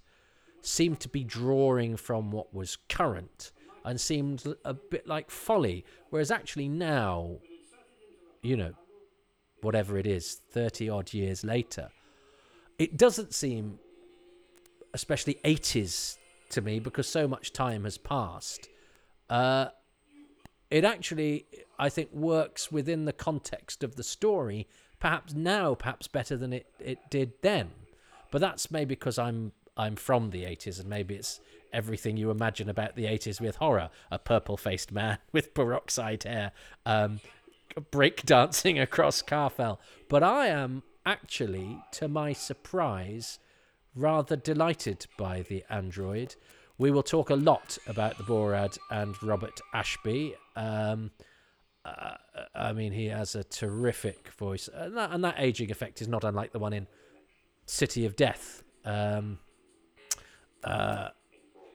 seemed 0.62 1.00
to 1.00 1.08
be 1.08 1.24
drawing 1.24 1.96
from 1.96 2.30
what 2.30 2.54
was 2.54 2.76
current 2.88 3.50
and 3.84 4.00
seemed 4.00 4.44
a 4.64 4.74
bit 4.74 5.06
like 5.06 5.30
folly. 5.30 5.84
Whereas 6.10 6.30
actually 6.30 6.68
now, 6.68 7.38
you 8.42 8.56
know, 8.56 8.74
whatever 9.62 9.98
it 9.98 10.06
is, 10.06 10.40
30 10.50 10.88
odd 10.88 11.12
years 11.12 11.44
later, 11.44 11.88
it 12.78 12.96
doesn't 12.96 13.34
seem 13.34 13.78
especially 14.94 15.38
80s 15.44 16.16
to 16.50 16.60
me 16.60 16.80
because 16.80 17.08
so 17.08 17.28
much 17.28 17.52
time 17.52 17.84
has 17.84 17.98
passed. 17.98 18.68
Uh, 19.28 19.68
it 20.70 20.84
actually, 20.84 21.46
I 21.78 21.88
think, 21.88 22.12
works 22.12 22.70
within 22.70 23.04
the 23.04 23.12
context 23.12 23.82
of 23.82 23.96
the 23.96 24.02
story 24.02 24.68
perhaps 25.00 25.34
now, 25.34 25.74
perhaps 25.74 26.06
better 26.06 26.36
than 26.36 26.52
it, 26.52 26.66
it 26.78 26.98
did 27.10 27.32
then. 27.42 27.70
But 28.30 28.40
that's 28.40 28.70
maybe 28.70 28.94
because 28.94 29.18
I'm 29.18 29.52
I'm 29.76 29.96
from 29.96 30.30
the 30.30 30.44
80s, 30.44 30.78
and 30.78 30.88
maybe 30.88 31.14
it's 31.14 31.40
everything 31.72 32.16
you 32.16 32.30
imagine 32.30 32.68
about 32.68 32.94
the 32.94 33.06
80s 33.06 33.40
with 33.40 33.56
horror: 33.56 33.90
a 34.10 34.18
purple-faced 34.18 34.92
man 34.92 35.18
with 35.32 35.54
peroxide 35.54 36.22
hair, 36.22 36.52
um, 36.86 37.20
break 37.90 38.24
dancing 38.24 38.78
across 38.78 39.22
Karfel. 39.22 39.78
But 40.08 40.22
I 40.22 40.46
am 40.46 40.84
actually, 41.04 41.82
to 41.92 42.06
my 42.06 42.32
surprise, 42.32 43.38
rather 43.94 44.36
delighted 44.36 45.06
by 45.16 45.42
the 45.42 45.64
android. 45.70 46.34
We 46.78 46.90
will 46.90 47.02
talk 47.02 47.30
a 47.30 47.34
lot 47.34 47.76
about 47.86 48.16
the 48.16 48.24
Borad 48.24 48.78
and 48.90 49.20
Robert 49.22 49.60
Ashby. 49.74 50.34
Um, 50.56 51.10
uh, 51.84 52.14
I 52.54 52.72
mean, 52.72 52.92
he 52.92 53.06
has 53.06 53.34
a 53.34 53.44
terrific 53.44 54.28
voice, 54.38 54.68
and 54.72 54.96
that, 54.96 55.10
and 55.12 55.24
that, 55.24 55.34
aging 55.38 55.70
effect 55.70 56.00
is 56.00 56.08
not 56.08 56.24
unlike 56.24 56.52
the 56.52 56.58
one 56.58 56.72
in 56.72 56.86
City 57.66 58.06
of 58.06 58.16
Death. 58.16 58.62
Um, 58.84 59.38
uh, 60.64 61.08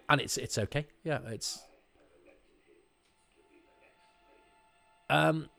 and 0.09 0.21
it's 0.21 0.37
it's 0.37 0.57
okay. 0.57 0.85
Yeah, 1.03 1.19
it's. 1.27 1.59
Um. 5.09 5.49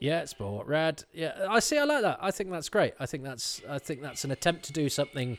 Yeah, 0.00 0.20
it's 0.20 0.32
sport 0.32 0.66
rad. 0.66 1.04
Yeah, 1.12 1.46
I 1.48 1.60
see. 1.60 1.78
I 1.78 1.84
like 1.84 2.02
that. 2.02 2.18
I 2.20 2.30
think 2.30 2.50
that's 2.50 2.68
great. 2.68 2.94
I 2.98 3.06
think 3.06 3.24
that's 3.24 3.62
I 3.68 3.78
think 3.78 4.02
that's 4.02 4.24
an 4.24 4.30
attempt 4.30 4.64
to 4.64 4.72
do 4.72 4.88
something, 4.88 5.38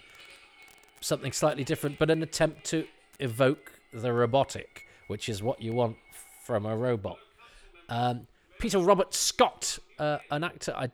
something 1.02 1.32
slightly 1.32 1.64
different, 1.64 2.00
but 2.00 2.10
an 2.10 2.24
attempt 2.24 2.64
to 2.66 2.88
evoke 3.20 3.74
the 3.94 4.12
robotic, 4.12 4.88
which 5.08 5.30
is 5.30 5.44
what 5.44 5.62
you 5.62 5.74
want 5.74 5.98
from 6.44 6.66
a 6.66 6.76
robot. 6.76 7.18
Um, 7.90 8.28
Peter 8.60 8.80
Robert 8.80 9.14
Scott, 9.14 9.80
uh, 10.00 10.20
an 10.32 10.44
actor 10.44 10.74
I 10.76 10.90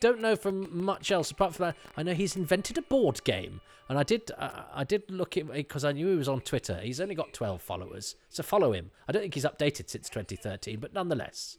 don't 0.00 0.20
know 0.20 0.34
from 0.36 0.84
much 0.84 1.10
else 1.12 1.30
apart 1.30 1.54
from 1.54 1.66
that. 1.66 1.76
I 1.96 2.02
know 2.02 2.14
he's 2.14 2.36
invented 2.36 2.78
a 2.78 2.82
board 2.82 3.22
game, 3.24 3.60
and 3.88 3.98
I 3.98 4.02
did 4.02 4.30
uh, 4.36 4.62
I 4.74 4.84
did 4.84 5.10
look 5.10 5.36
him 5.36 5.50
because 5.52 5.84
I 5.84 5.92
knew 5.92 6.08
he 6.08 6.16
was 6.16 6.28
on 6.28 6.40
Twitter. 6.40 6.80
He's 6.82 7.00
only 7.00 7.14
got 7.14 7.32
twelve 7.32 7.62
followers, 7.62 8.16
so 8.28 8.42
follow 8.42 8.72
him. 8.72 8.90
I 9.08 9.12
don't 9.12 9.22
think 9.22 9.34
he's 9.34 9.44
updated 9.44 9.88
since 9.88 10.08
2013, 10.08 10.80
but 10.80 10.92
nonetheless. 10.92 11.56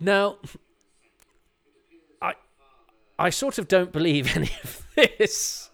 Now, 0.00 0.36
I 2.22 2.34
I 3.18 3.30
sort 3.30 3.58
of 3.58 3.68
don't 3.68 3.92
believe 3.92 4.36
any 4.36 4.50
of 4.62 4.86
this. 4.94 5.70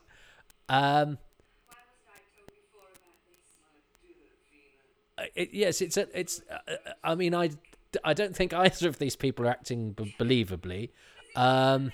Um, 0.68 1.18
it, 5.34 5.50
yes, 5.52 5.80
it's 5.80 5.96
a, 5.96 6.06
it's. 6.18 6.42
Uh, 6.50 6.76
I 7.02 7.14
mean, 7.14 7.34
I, 7.34 7.50
I 8.02 8.14
don't 8.14 8.34
think 8.34 8.52
either 8.52 8.88
of 8.88 8.98
these 8.98 9.16
people 9.16 9.46
are 9.46 9.50
acting 9.50 9.92
b- 9.92 10.14
believably, 10.18 10.90
um, 11.36 11.92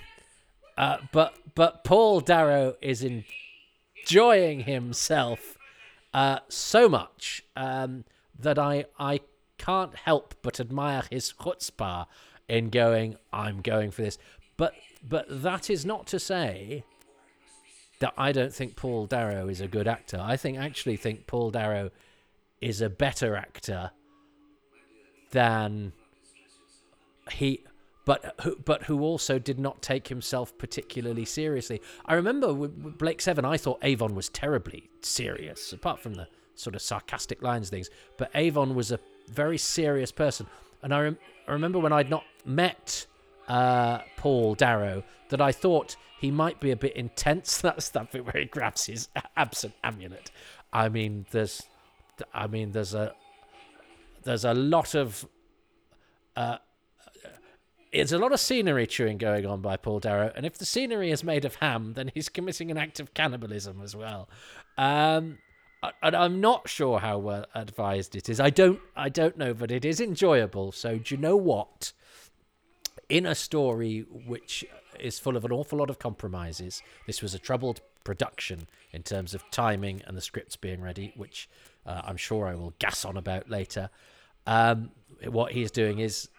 uh, 0.77 0.97
but 1.11 1.35
but 1.55 1.83
Paul 1.83 2.21
Darrow 2.21 2.75
is 2.81 3.03
enjoying 4.05 4.61
himself 4.61 5.57
uh, 6.13 6.39
so 6.47 6.89
much 6.89 7.43
um, 7.55 8.05
that 8.39 8.57
I 8.57 8.85
I 8.99 9.21
can't 9.61 9.95
help 9.95 10.35
but 10.41 10.59
admire 10.59 11.03
his 11.09 11.33
chutzpah 11.33 12.07
in 12.47 12.69
going. 12.69 13.15
I'm 13.31 13.61
going 13.61 13.91
for 13.91 14.01
this, 14.01 14.17
but 14.57 14.73
but 15.07 15.25
that 15.29 15.69
is 15.69 15.85
not 15.85 16.07
to 16.07 16.19
say 16.19 16.83
that 17.99 18.13
I 18.17 18.31
don't 18.31 18.53
think 18.53 18.75
Paul 18.75 19.05
Darrow 19.05 19.47
is 19.47 19.61
a 19.61 19.67
good 19.67 19.87
actor. 19.87 20.19
I 20.19 20.35
think 20.35 20.57
actually 20.57 20.97
think 20.97 21.27
Paul 21.27 21.51
Darrow 21.51 21.91
is 22.59 22.81
a 22.81 22.89
better 22.89 23.35
actor 23.35 23.91
than 25.31 25.93
he 27.31 27.63
but 28.03 28.35
who, 28.41 28.55
but 28.65 28.83
who 28.83 29.01
also 29.01 29.37
did 29.37 29.59
not 29.59 29.83
take 29.83 30.07
himself 30.07 30.57
particularly 30.57 31.25
seriously. 31.25 31.81
I 32.05 32.15
remember 32.15 32.53
with 32.53 32.97
Blake 32.97 33.21
Seven, 33.21 33.45
I 33.45 33.57
thought 33.57 33.79
Avon 33.83 34.15
was 34.15 34.29
terribly 34.29 34.89
serious, 35.01 35.71
apart 35.71 35.99
from 35.99 36.15
the 36.15 36.27
sort 36.55 36.75
of 36.75 36.81
sarcastic 36.81 37.43
lines 37.43 37.69
things. 37.69 37.89
But 38.17 38.31
Avon 38.33 38.73
was 38.73 38.91
a 38.91 38.99
very 39.31 39.57
serious 39.57 40.11
person, 40.11 40.47
and 40.81 40.93
I, 40.93 41.01
rem- 41.01 41.17
I 41.47 41.51
remember 41.51 41.79
when 41.79 41.93
I'd 41.93 42.09
not 42.09 42.23
met 42.45 43.05
uh, 43.47 43.99
Paul 44.17 44.55
Darrow 44.55 45.03
that 45.29 45.41
I 45.41 45.51
thought 45.51 45.95
he 46.19 46.31
might 46.31 46.59
be 46.59 46.71
a 46.71 46.75
bit 46.75 46.95
intense. 46.95 47.57
That's 47.61 47.89
that 47.89 48.11
bit 48.11 48.25
where 48.25 48.41
he 48.41 48.45
grabs 48.45 48.85
his 48.85 49.09
absent 49.35 49.73
amulet. 49.83 50.31
I 50.73 50.89
mean, 50.89 51.25
there's 51.31 51.63
I 52.33 52.47
mean, 52.47 52.71
there's 52.71 52.93
a 52.93 53.13
there's 54.23 54.45
a 54.45 54.53
lot 54.53 54.95
of 54.95 55.27
uh, 56.35 56.57
it's 57.91 58.11
a 58.11 58.17
lot 58.17 58.31
of 58.31 58.39
scenery 58.39 58.87
chewing 58.87 59.17
going 59.17 59.45
on 59.45 59.61
by 59.61 59.77
Paul 59.77 59.99
Darrow, 59.99 60.31
and 60.35 60.45
if 60.45 60.57
the 60.57 60.65
scenery 60.65 61.11
is 61.11 61.23
made 61.23 61.45
of 61.45 61.55
ham, 61.55 61.93
then 61.93 62.11
he's 62.13 62.29
committing 62.29 62.71
an 62.71 62.77
act 62.77 62.99
of 62.99 63.13
cannibalism 63.13 63.81
as 63.83 63.95
well. 63.95 64.29
Um, 64.77 65.39
and 66.03 66.15
I'm 66.15 66.39
not 66.39 66.69
sure 66.69 66.99
how 66.99 67.17
well 67.17 67.45
advised 67.55 68.15
it 68.15 68.29
is. 68.29 68.39
I 68.39 68.49
don't, 68.49 68.79
I 68.95 69.09
don't 69.09 69.37
know, 69.37 69.53
but 69.53 69.71
it 69.71 69.83
is 69.83 69.99
enjoyable. 69.99 70.71
So 70.71 70.97
do 70.97 71.15
you 71.15 71.19
know 71.19 71.35
what? 71.35 71.93
In 73.09 73.25
a 73.25 73.35
story 73.35 74.05
which 74.09 74.63
is 74.99 75.19
full 75.19 75.35
of 75.35 75.43
an 75.43 75.51
awful 75.51 75.79
lot 75.79 75.89
of 75.89 75.99
compromises, 75.99 76.81
this 77.07 77.21
was 77.21 77.33
a 77.33 77.39
troubled 77.39 77.81
production 78.03 78.67
in 78.91 79.03
terms 79.03 79.33
of 79.33 79.43
timing 79.51 80.01
and 80.05 80.15
the 80.15 80.21
scripts 80.21 80.55
being 80.55 80.81
ready, 80.81 81.13
which 81.15 81.49
uh, 81.85 82.01
I'm 82.05 82.17
sure 82.17 82.47
I 82.47 82.55
will 82.55 82.73
gas 82.79 83.03
on 83.03 83.17
about 83.17 83.49
later. 83.49 83.89
Um, 84.45 84.91
what 85.25 85.51
he's 85.53 85.71
doing 85.71 85.99
is, 85.99 86.29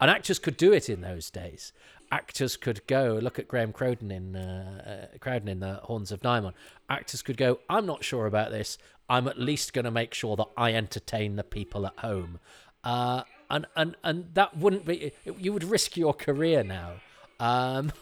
and 0.00 0.10
actors 0.10 0.38
could 0.38 0.56
do 0.56 0.72
it 0.72 0.88
in 0.88 1.00
those 1.00 1.30
days. 1.30 1.72
Actors 2.12 2.58
could 2.58 2.86
go 2.86 3.18
look 3.20 3.38
at 3.38 3.48
Graham 3.48 3.72
Crowden 3.72 4.10
in 4.10 4.36
uh, 4.36 5.08
uh, 5.14 5.18
Crowden 5.18 5.48
in 5.48 5.60
the 5.60 5.80
Horns 5.84 6.12
of 6.12 6.20
Nimon. 6.20 6.52
Actors 6.90 7.22
could 7.22 7.38
go, 7.38 7.58
I'm 7.70 7.86
not 7.86 8.04
sure 8.04 8.26
about 8.26 8.50
this. 8.50 8.76
I'm 9.08 9.26
at 9.26 9.38
least 9.38 9.72
going 9.72 9.86
to 9.86 9.90
make 9.90 10.12
sure 10.12 10.36
that 10.36 10.48
I 10.56 10.74
entertain 10.74 11.36
the 11.36 11.42
people 11.42 11.86
at 11.86 11.98
home. 11.98 12.38
Uh, 12.84 13.22
and, 13.48 13.66
and 13.76 13.96
and 14.02 14.34
that 14.34 14.56
wouldn't 14.56 14.86
be 14.86 15.12
you 15.24 15.52
would 15.52 15.64
risk 15.64 15.96
your 15.96 16.14
career 16.14 16.64
now 16.64 16.94
um, 17.38 17.92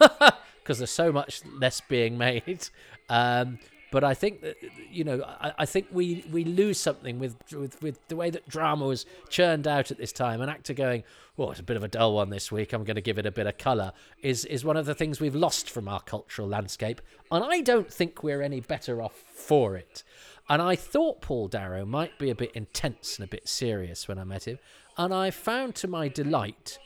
because 0.58 0.78
there's 0.78 0.90
so 0.90 1.12
much 1.12 1.42
less 1.58 1.80
being 1.80 2.18
made. 2.18 2.68
Um, 3.08 3.58
but 3.90 4.04
I 4.04 4.14
think 4.14 4.40
that 4.42 4.56
you 4.90 5.04
know, 5.04 5.22
I, 5.22 5.52
I, 5.58 5.66
think 5.66 5.88
we, 5.92 6.24
we 6.30 6.44
lose 6.44 6.78
something 6.78 7.18
with, 7.18 7.36
with 7.52 7.80
with 7.82 8.08
the 8.08 8.16
way 8.16 8.30
that 8.30 8.48
drama 8.48 8.86
was 8.86 9.06
churned 9.28 9.66
out 9.66 9.90
at 9.90 9.98
this 9.98 10.12
time. 10.12 10.40
An 10.40 10.48
actor 10.48 10.74
going, 10.74 11.04
"Oh, 11.38 11.50
it's 11.50 11.60
a 11.60 11.64
bit 11.64 11.76
of 11.76 11.84
a 11.84 11.88
dull 11.88 12.14
one 12.14 12.30
this 12.30 12.52
week. 12.52 12.72
I'm 12.72 12.84
going 12.84 12.96
to 12.96 13.02
give 13.02 13.18
it 13.18 13.26
a 13.26 13.30
bit 13.30 13.46
of 13.46 13.58
colour." 13.58 13.92
Is 14.22 14.44
is 14.44 14.64
one 14.64 14.76
of 14.76 14.86
the 14.86 14.94
things 14.94 15.20
we've 15.20 15.34
lost 15.34 15.70
from 15.70 15.88
our 15.88 16.00
cultural 16.00 16.48
landscape, 16.48 17.00
and 17.30 17.44
I 17.44 17.60
don't 17.60 17.92
think 17.92 18.22
we're 18.22 18.42
any 18.42 18.60
better 18.60 19.02
off 19.02 19.24
for 19.32 19.76
it. 19.76 20.02
And 20.48 20.60
I 20.60 20.74
thought 20.74 21.20
Paul 21.20 21.48
Darrow 21.48 21.84
might 21.84 22.18
be 22.18 22.30
a 22.30 22.34
bit 22.34 22.50
intense 22.52 23.16
and 23.16 23.24
a 23.24 23.30
bit 23.30 23.48
serious 23.48 24.08
when 24.08 24.18
I 24.18 24.24
met 24.24 24.46
him, 24.46 24.58
and 24.96 25.14
I 25.14 25.30
found 25.30 25.74
to 25.76 25.88
my 25.88 26.08
delight 26.08 26.78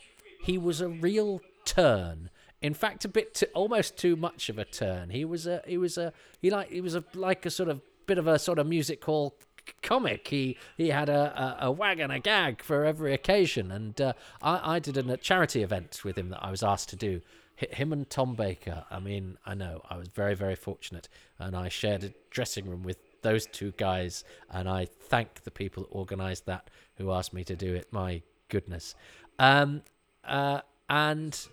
he 0.43 0.59
was 0.59 0.81
a 0.81 0.89
real 0.89 1.41
turn 1.65 2.31
in 2.65 2.73
fact, 2.73 3.05
a 3.05 3.09
bit 3.09 3.43
almost 3.53 3.99
too 3.99 4.17
much 4.17 4.49
of 4.49 4.59
a 4.59 4.65
turn. 4.65 5.11
He 5.11 5.23
was 5.27 5.47
a 5.47 5.61
he 5.67 5.77
was 5.77 5.99
a 5.99 6.15
he 6.41 6.49
like 6.51 6.71
he 6.71 6.81
was 6.81 6.95
a 6.95 7.05
like 7.15 7.45
a 7.45 7.51
sort 7.51 7.69
of 7.69 7.83
bit 8.07 8.17
of 8.17 8.27
a 8.27 8.39
sort 8.39 8.59
of 8.59 8.67
music 8.67 9.05
hall 9.05 9.35
comic. 9.83 10.29
He 10.29 10.57
he 10.79 10.89
had 10.89 11.11
a, 11.11 11.59
a, 11.61 11.67
a 11.67 11.71
wag 11.71 12.01
and 12.01 12.11
a 12.11 12.19
gag 12.19 12.63
for 12.63 12.87
every 12.87 13.13
occasion, 13.13 13.71
and 13.71 14.01
uh, 14.01 14.15
I 14.41 14.77
I 14.77 14.79
did 14.79 14.97
a 14.97 15.17
charity 15.19 15.63
event 15.63 16.01
with 16.05 16.17
him 16.17 16.31
that 16.31 16.43
I 16.43 16.51
was 16.51 16.63
asked 16.63 16.89
to 16.89 16.97
do. 16.97 17.21
Him 17.57 17.93
and 17.93 18.09
Tom 18.09 18.35
Baker. 18.35 18.85
I 18.91 18.99
mean, 18.99 19.37
I 19.45 19.55
know 19.55 19.83
I 19.91 19.99
was 19.99 20.09
very 20.09 20.35
very 20.35 20.57
fortunate, 20.57 21.07
and 21.39 21.55
I 21.55 21.69
shared 21.69 22.03
a 22.03 22.15
dressing 22.31 22.67
room 22.67 22.83
with 22.83 22.97
those 23.21 23.45
two 23.45 23.75
guys, 23.77 24.25
and 24.51 24.71
I 24.71 24.87
thank 24.87 25.43
the 25.43 25.51
people 25.51 25.83
that 25.83 25.93
organised 25.93 26.47
that 26.47 26.71
who 26.97 27.13
asked 27.13 27.35
me 27.35 27.45
to 27.45 27.57
do 27.57 27.75
it. 27.75 27.93
My 27.93 28.23
goodness, 28.49 28.95
um, 29.39 29.83
uh, 30.25 30.63
and 30.89 31.47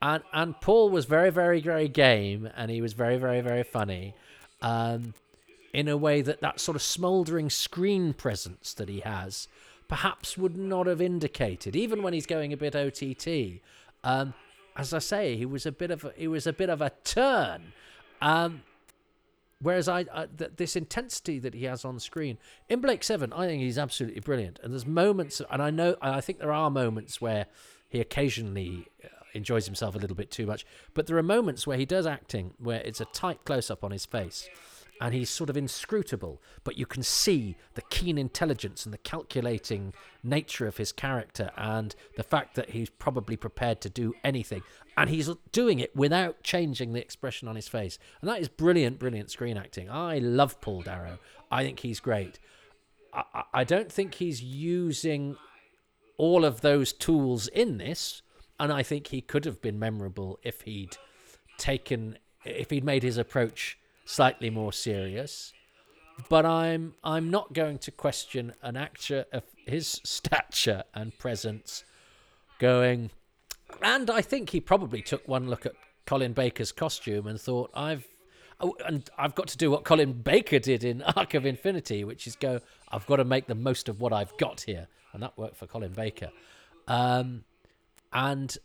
and 0.00 0.22
and 0.32 0.60
Paul 0.60 0.90
was 0.90 1.04
very 1.04 1.30
very 1.30 1.60
very 1.60 1.88
game, 1.88 2.48
and 2.56 2.70
he 2.70 2.80
was 2.80 2.92
very 2.92 3.16
very 3.16 3.40
very 3.40 3.62
funny, 3.62 4.14
um, 4.62 5.14
in 5.72 5.88
a 5.88 5.96
way 5.96 6.22
that 6.22 6.40
that 6.40 6.60
sort 6.60 6.76
of 6.76 6.82
smouldering 6.82 7.50
screen 7.50 8.12
presence 8.12 8.74
that 8.74 8.88
he 8.88 9.00
has, 9.00 9.48
perhaps 9.88 10.38
would 10.38 10.56
not 10.56 10.86
have 10.86 11.00
indicated, 11.00 11.74
even 11.74 12.02
when 12.02 12.12
he's 12.12 12.26
going 12.26 12.52
a 12.52 12.56
bit 12.56 12.76
OTT. 12.76 13.60
Um, 14.04 14.34
as 14.76 14.94
I 14.94 15.00
say, 15.00 15.36
he 15.36 15.44
was 15.44 15.66
a 15.66 15.72
bit 15.72 15.90
of 15.90 16.04
a, 16.04 16.12
he 16.16 16.28
was 16.28 16.46
a 16.46 16.52
bit 16.52 16.70
of 16.70 16.80
a 16.80 16.92
turn. 17.02 17.72
Um, 18.20 18.62
whereas 19.60 19.88
I, 19.88 20.06
I 20.12 20.26
th- 20.26 20.52
this 20.56 20.76
intensity 20.76 21.40
that 21.40 21.54
he 21.54 21.64
has 21.64 21.84
on 21.84 21.98
screen 21.98 22.38
in 22.68 22.80
Blake 22.80 23.02
Seven, 23.02 23.32
I 23.32 23.46
think 23.46 23.60
he's 23.60 23.78
absolutely 23.78 24.20
brilliant. 24.20 24.60
And 24.62 24.72
there's 24.72 24.86
moments, 24.86 25.42
and 25.50 25.60
I 25.60 25.70
know, 25.70 25.96
I 26.00 26.20
think 26.20 26.38
there 26.38 26.52
are 26.52 26.70
moments 26.70 27.20
where 27.20 27.46
he 27.88 28.00
occasionally 28.00 28.86
enjoys 29.38 29.64
himself 29.64 29.94
a 29.94 29.98
little 29.98 30.16
bit 30.16 30.30
too 30.30 30.44
much. 30.44 30.66
But 30.92 31.06
there 31.06 31.16
are 31.16 31.22
moments 31.22 31.66
where 31.66 31.78
he 31.78 31.86
does 31.86 32.06
acting 32.06 32.52
where 32.58 32.82
it's 32.82 33.00
a 33.00 33.06
tight 33.06 33.44
close 33.44 33.70
up 33.70 33.82
on 33.82 33.90
his 33.90 34.04
face 34.04 34.48
and 35.00 35.14
he's 35.14 35.30
sort 35.30 35.50
of 35.50 35.56
inscrutable, 35.56 36.42
but 36.64 36.76
you 36.76 36.86
can 36.86 37.02
see 37.02 37.56
the 37.74 37.82
keen 37.82 38.18
intelligence 38.18 38.84
and 38.84 38.92
the 38.92 38.98
calculating 38.98 39.92
nature 40.22 40.66
of 40.66 40.76
his 40.76 40.92
character 40.92 41.50
and 41.56 41.94
the 42.16 42.22
fact 42.22 42.54
that 42.56 42.70
he's 42.70 42.90
probably 42.90 43.36
prepared 43.36 43.80
to 43.80 43.88
do 43.88 44.14
anything. 44.24 44.62
And 44.96 45.08
he's 45.08 45.30
doing 45.52 45.78
it 45.78 45.94
without 45.94 46.42
changing 46.42 46.92
the 46.92 47.00
expression 47.00 47.46
on 47.46 47.54
his 47.54 47.68
face. 47.68 47.98
And 48.20 48.28
that 48.28 48.40
is 48.40 48.48
brilliant, 48.48 48.98
brilliant 48.98 49.30
screen 49.30 49.56
acting. 49.56 49.88
I 49.88 50.18
love 50.18 50.60
Paul 50.60 50.82
Darrow. 50.82 51.18
I 51.50 51.62
think 51.62 51.80
he's 51.80 52.00
great. 52.00 52.40
I, 53.12 53.44
I 53.54 53.64
don't 53.64 53.92
think 53.92 54.14
he's 54.14 54.42
using 54.42 55.36
all 56.16 56.44
of 56.44 56.62
those 56.62 56.92
tools 56.92 57.46
in 57.46 57.78
this 57.78 58.22
and 58.58 58.72
I 58.72 58.82
think 58.82 59.08
he 59.08 59.20
could 59.20 59.44
have 59.44 59.60
been 59.60 59.78
memorable 59.78 60.38
if 60.42 60.62
he'd 60.62 60.96
taken 61.56 62.18
if 62.44 62.70
he'd 62.70 62.84
made 62.84 63.02
his 63.02 63.18
approach 63.18 63.78
slightly 64.04 64.50
more 64.50 64.72
serious. 64.72 65.52
But 66.28 66.44
I'm 66.44 66.94
I'm 67.04 67.30
not 67.30 67.52
going 67.52 67.78
to 67.78 67.90
question 67.90 68.52
an 68.62 68.76
actor 68.76 69.26
of 69.32 69.44
his 69.66 70.00
stature 70.04 70.84
and 70.94 71.16
presence 71.18 71.84
going 72.58 73.10
and 73.82 74.10
I 74.10 74.22
think 74.22 74.50
he 74.50 74.60
probably 74.60 75.02
took 75.02 75.26
one 75.28 75.48
look 75.48 75.66
at 75.66 75.72
Colin 76.06 76.32
Baker's 76.32 76.72
costume 76.72 77.26
and 77.26 77.40
thought 77.40 77.70
I've 77.74 78.06
oh, 78.60 78.74
and 78.86 79.08
I've 79.18 79.34
got 79.34 79.48
to 79.48 79.56
do 79.56 79.70
what 79.70 79.84
Colin 79.84 80.12
Baker 80.12 80.58
did 80.58 80.84
in 80.84 81.02
Arc 81.16 81.34
of 81.34 81.46
Infinity, 81.46 82.04
which 82.04 82.26
is 82.26 82.34
go 82.34 82.60
I've 82.90 83.06
got 83.06 83.16
to 83.16 83.24
make 83.24 83.46
the 83.46 83.54
most 83.54 83.88
of 83.88 84.00
what 84.00 84.12
I've 84.12 84.36
got 84.38 84.62
here, 84.62 84.88
and 85.12 85.22
that 85.22 85.36
worked 85.36 85.56
for 85.56 85.66
Colin 85.66 85.92
Baker. 85.92 86.30
Um, 86.86 87.44
and 88.12 88.56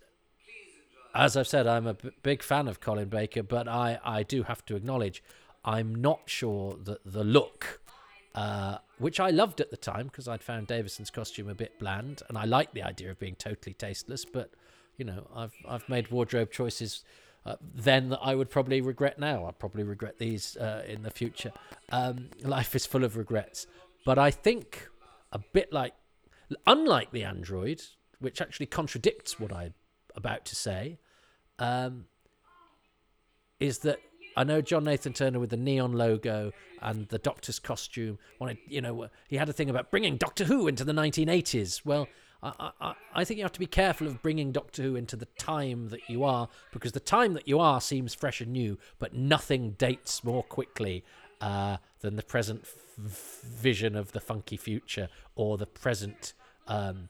as 1.14 1.38
I've 1.38 1.48
said, 1.48 1.68
I'm 1.68 1.88
a 1.88 1.94
b- 1.94 2.12
big 2.24 2.42
fan 2.42 2.68
of 2.68 2.80
Colin 2.80 3.10
Baker, 3.10 3.44
but 3.44 3.68
I, 3.68 4.00
I 4.04 4.24
do 4.24 4.44
have 4.44 4.66
to 4.66 4.76
acknowledge 4.76 5.22
I'm 5.64 5.94
not 5.96 6.22
sure 6.26 6.78
that 6.84 7.00
the 7.06 7.24
look, 7.24 7.82
uh, 8.36 8.80
which 8.98 9.20
I 9.20 9.30
loved 9.30 9.62
at 9.62 9.70
the 9.70 9.78
time 9.78 10.08
because 10.08 10.28
I'd 10.28 10.44
found 10.44 10.68
Davison's 10.68 11.10
costume 11.10 11.50
a 11.50 11.56
bit 11.56 11.78
bland, 11.80 12.24
and 12.28 12.38
I 12.38 12.46
like 12.46 12.74
the 12.74 12.84
idea 12.84 13.12
of 13.12 13.20
being 13.20 13.36
totally 13.36 13.74
tasteless. 13.74 14.26
But 14.26 14.52
you 14.98 15.06
know, 15.06 15.28
I've 15.36 15.54
I've 15.68 15.88
made 15.88 16.12
wardrobe 16.12 16.52
choices 16.52 17.04
uh, 17.46 17.56
then 17.62 18.10
that 18.10 18.20
I 18.22 18.36
would 18.36 18.50
probably 18.50 18.82
regret 18.82 19.20
now. 19.20 19.46
I'd 19.46 19.60
probably 19.60 19.84
regret 19.84 20.18
these 20.18 20.58
uh, 20.58 20.84
in 20.88 21.04
the 21.04 21.12
future. 21.12 21.52
Um, 21.92 22.30
life 22.42 22.76
is 22.76 22.86
full 22.86 23.04
of 23.04 23.18
regrets, 23.18 23.68
but 24.06 24.18
I 24.18 24.32
think 24.32 24.90
a 25.32 25.40
bit 25.40 25.72
like, 25.72 25.94
unlike 26.66 27.12
the 27.12 27.24
android, 27.24 27.82
which 28.24 28.42
actually 28.42 28.66
contradicts 28.66 29.40
what 29.40 29.54
I'm 29.54 29.74
about 30.16 30.46
to 30.46 30.56
say, 30.56 30.98
um, 31.60 32.06
is 33.60 33.80
that 33.80 34.00
I 34.36 34.44
know 34.44 34.62
John 34.62 34.86
Nathan 34.86 35.14
Turner 35.14 35.40
with 35.40 35.52
the 35.52 35.58
neon 35.58 35.94
logo 35.94 36.52
and 36.82 37.08
the 37.10 37.20
Doctor's 37.20 37.60
costume 37.60 38.18
wanted, 38.40 38.58
you 38.68 38.82
know, 38.82 39.08
he 39.28 39.38
had 39.38 39.50
a 39.50 39.54
thing 39.54 39.70
about 39.70 39.92
bringing 39.92 40.18
Doctor 40.18 40.46
Who 40.46 40.68
into 40.68 40.84
the 40.84 40.94
1980s. 40.94 41.86
Well, 41.86 42.08
I, 42.42 42.72
I, 42.82 42.94
I 43.14 43.24
think 43.24 43.38
you 43.38 43.44
have 43.44 43.54
to 43.54 43.60
be 43.60 43.68
careful 43.68 44.08
of 44.08 44.22
bringing 44.22 44.52
Doctor 44.52 44.82
Who 44.84 44.96
into 44.96 45.16
the 45.16 45.28
time 45.38 45.90
that 45.90 46.10
you 46.10 46.24
are, 46.24 46.50
because 46.72 46.94
the 46.94 47.00
time 47.00 47.34
that 47.34 47.48
you 47.48 47.60
are 47.60 47.80
seems 47.80 48.14
fresh 48.14 48.42
and 48.42 48.52
new, 48.52 48.78
but 49.00 49.14
nothing 49.14 49.72
dates 49.72 50.24
more 50.24 50.44
quickly 50.44 51.04
uh, 51.40 51.78
than 52.02 52.16
the 52.16 52.24
present 52.24 52.62
f- 52.64 53.42
vision 53.44 53.96
of 53.96 54.12
the 54.12 54.20
funky 54.20 54.58
future 54.58 55.10
or 55.36 55.58
the 55.58 55.66
present 55.66 56.34
um, 56.68 57.10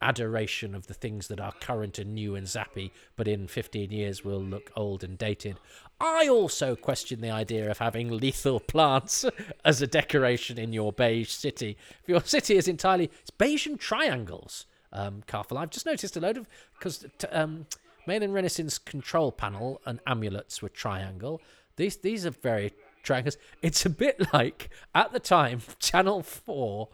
adoration 0.00 0.74
of 0.74 0.86
the 0.86 0.94
things 0.94 1.28
that 1.28 1.40
are 1.40 1.52
current 1.60 1.98
and 1.98 2.14
new 2.14 2.34
and 2.34 2.46
zappy, 2.46 2.90
but 3.16 3.28
in 3.28 3.46
15 3.48 3.90
years 3.90 4.24
will 4.24 4.42
look 4.42 4.70
old 4.76 5.02
and 5.02 5.18
dated. 5.18 5.58
I 6.00 6.28
also 6.28 6.76
question 6.76 7.20
the 7.20 7.30
idea 7.30 7.70
of 7.70 7.78
having 7.78 8.10
lethal 8.10 8.60
plants 8.60 9.24
as 9.64 9.82
a 9.82 9.86
decoration 9.86 10.58
in 10.58 10.72
your 10.72 10.92
beige 10.92 11.30
city. 11.30 11.76
If 12.02 12.08
your 12.08 12.20
city 12.22 12.56
is 12.56 12.68
entirely 12.68 13.10
it's 13.20 13.30
Bayesian 13.30 13.78
triangles, 13.78 14.66
um, 14.92 15.22
Karfel, 15.26 15.58
I've 15.58 15.70
just 15.70 15.86
noticed 15.86 16.16
a 16.16 16.20
load 16.20 16.36
of 16.36 16.48
because 16.78 17.04
um, 17.30 17.66
Maylin 18.06 18.32
Renis's 18.32 18.78
control 18.78 19.32
panel 19.32 19.80
and 19.84 20.00
amulets 20.06 20.62
were 20.62 20.68
triangle. 20.68 21.42
These 21.76 21.98
these 21.98 22.24
are 22.24 22.30
very 22.30 22.72
triangles. 23.02 23.36
It's 23.60 23.84
a 23.84 23.90
bit 23.90 24.20
like 24.32 24.70
at 24.94 25.12
the 25.12 25.20
time 25.20 25.60
Channel 25.78 26.22
Four 26.22 26.88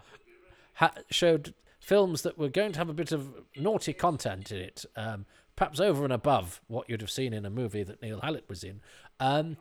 ha- 0.74 0.94
showed 1.10 1.54
films 1.84 2.22
that 2.22 2.38
were 2.38 2.48
going 2.48 2.72
to 2.72 2.78
have 2.78 2.88
a 2.88 2.94
bit 2.94 3.12
of 3.12 3.34
naughty 3.56 3.92
content 3.92 4.50
in 4.50 4.58
it, 4.58 4.86
um, 4.96 5.26
perhaps 5.54 5.80
over 5.80 6.02
and 6.02 6.12
above 6.12 6.62
what 6.66 6.88
you'd 6.88 7.02
have 7.02 7.10
seen 7.10 7.34
in 7.34 7.44
a 7.44 7.50
movie 7.50 7.82
that 7.82 8.00
Neil 8.00 8.20
Hallett 8.20 8.48
was 8.48 8.64
in. 8.64 8.80
Um, 9.20 9.58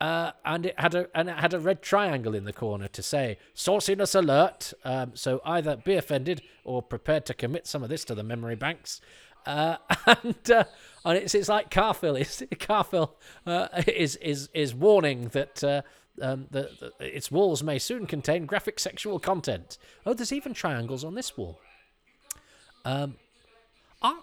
uh, 0.00 0.32
and 0.44 0.66
it 0.66 0.80
had 0.80 0.94
a 0.94 1.06
and 1.14 1.28
it 1.28 1.36
had 1.36 1.54
a 1.54 1.60
red 1.60 1.82
triangle 1.82 2.34
in 2.34 2.44
the 2.44 2.52
corner 2.52 2.88
to 2.88 3.02
say 3.02 3.38
sauciness 3.54 4.14
alert. 4.14 4.72
Um, 4.84 5.12
so 5.14 5.40
either 5.44 5.76
be 5.76 5.94
offended 5.94 6.42
or 6.64 6.82
prepared 6.82 7.24
to 7.26 7.34
commit 7.34 7.66
some 7.66 7.82
of 7.82 7.88
this 7.88 8.04
to 8.06 8.14
the 8.14 8.24
memory 8.24 8.56
banks. 8.56 9.00
Uh, 9.46 9.76
and 10.06 10.50
uh, 10.50 10.64
and 11.04 11.18
it's 11.18 11.34
it's 11.34 11.48
like 11.48 11.70
Karfel. 11.70 12.18
It's, 12.20 12.40
Karfel 12.56 13.12
uh, 13.46 13.68
is 13.86 14.16
is 14.16 14.48
is 14.54 14.74
warning 14.74 15.28
that 15.28 15.62
uh, 15.62 15.82
um, 16.20 16.46
the, 16.50 16.92
the, 16.98 17.16
its 17.16 17.30
walls 17.30 17.62
may 17.62 17.78
soon 17.78 18.06
contain 18.06 18.46
graphic 18.46 18.78
sexual 18.78 19.18
content. 19.18 19.78
Oh, 20.04 20.14
there's 20.14 20.32
even 20.32 20.54
triangles 20.54 21.04
on 21.04 21.14
this 21.14 21.36
wall. 21.36 21.60
Um, 22.84 23.16
I, 24.02 24.20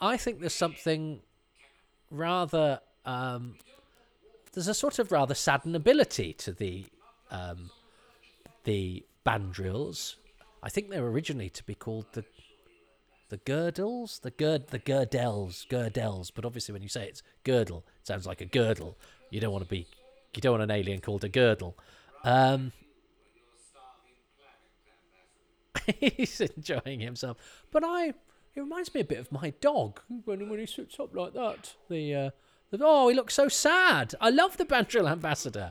I 0.00 0.16
think 0.16 0.40
there's 0.40 0.54
something 0.54 1.20
rather 2.10 2.80
um, 3.04 3.56
there's 4.52 4.68
a 4.68 4.74
sort 4.74 4.98
of 4.98 5.12
rather 5.12 5.34
sad 5.34 5.64
nobility 5.64 6.32
to 6.34 6.52
the 6.52 6.86
um, 7.30 7.70
the 8.64 9.04
Bandrils. 9.24 10.16
I 10.62 10.68
think 10.68 10.90
they 10.90 11.00
were 11.00 11.10
originally 11.10 11.50
to 11.50 11.64
be 11.64 11.74
called 11.74 12.06
the 12.12 12.24
the 13.28 13.38
Girdles, 13.38 14.20
the 14.20 14.32
Gerd, 14.32 14.68
the 14.68 14.80
Girdels, 14.80 15.66
Girdels. 15.68 16.32
But 16.34 16.44
obviously, 16.44 16.72
when 16.72 16.82
you 16.82 16.88
say 16.88 17.06
it's 17.06 17.22
girdle, 17.44 17.84
it 18.00 18.06
sounds 18.06 18.26
like 18.26 18.40
a 18.40 18.44
girdle. 18.44 18.96
You 19.30 19.40
don't 19.40 19.52
want 19.52 19.64
to 19.64 19.70
be, 19.70 19.86
you 20.34 20.40
don't 20.40 20.52
want 20.52 20.62
an 20.62 20.70
alien 20.70 21.00
called 21.00 21.24
a 21.24 21.28
girdle. 21.28 21.76
Um, 22.24 22.72
he's 25.98 26.40
enjoying 26.40 27.00
himself, 27.00 27.36
but 27.70 27.84
I, 27.84 28.08
it 28.08 28.14
reminds 28.56 28.92
me 28.92 29.00
a 29.00 29.04
bit 29.04 29.18
of 29.18 29.32
my 29.32 29.50
dog 29.60 30.00
when 30.24 30.48
when 30.48 30.58
he 30.58 30.66
sits 30.66 30.98
up 30.98 31.14
like 31.14 31.32
that. 31.34 31.74
The, 31.88 32.14
uh, 32.14 32.30
oh, 32.80 33.08
he 33.08 33.14
looks 33.14 33.34
so 33.34 33.48
sad. 33.48 34.14
I 34.20 34.30
love 34.30 34.56
the 34.56 34.64
Bandril 34.64 35.10
ambassador. 35.10 35.70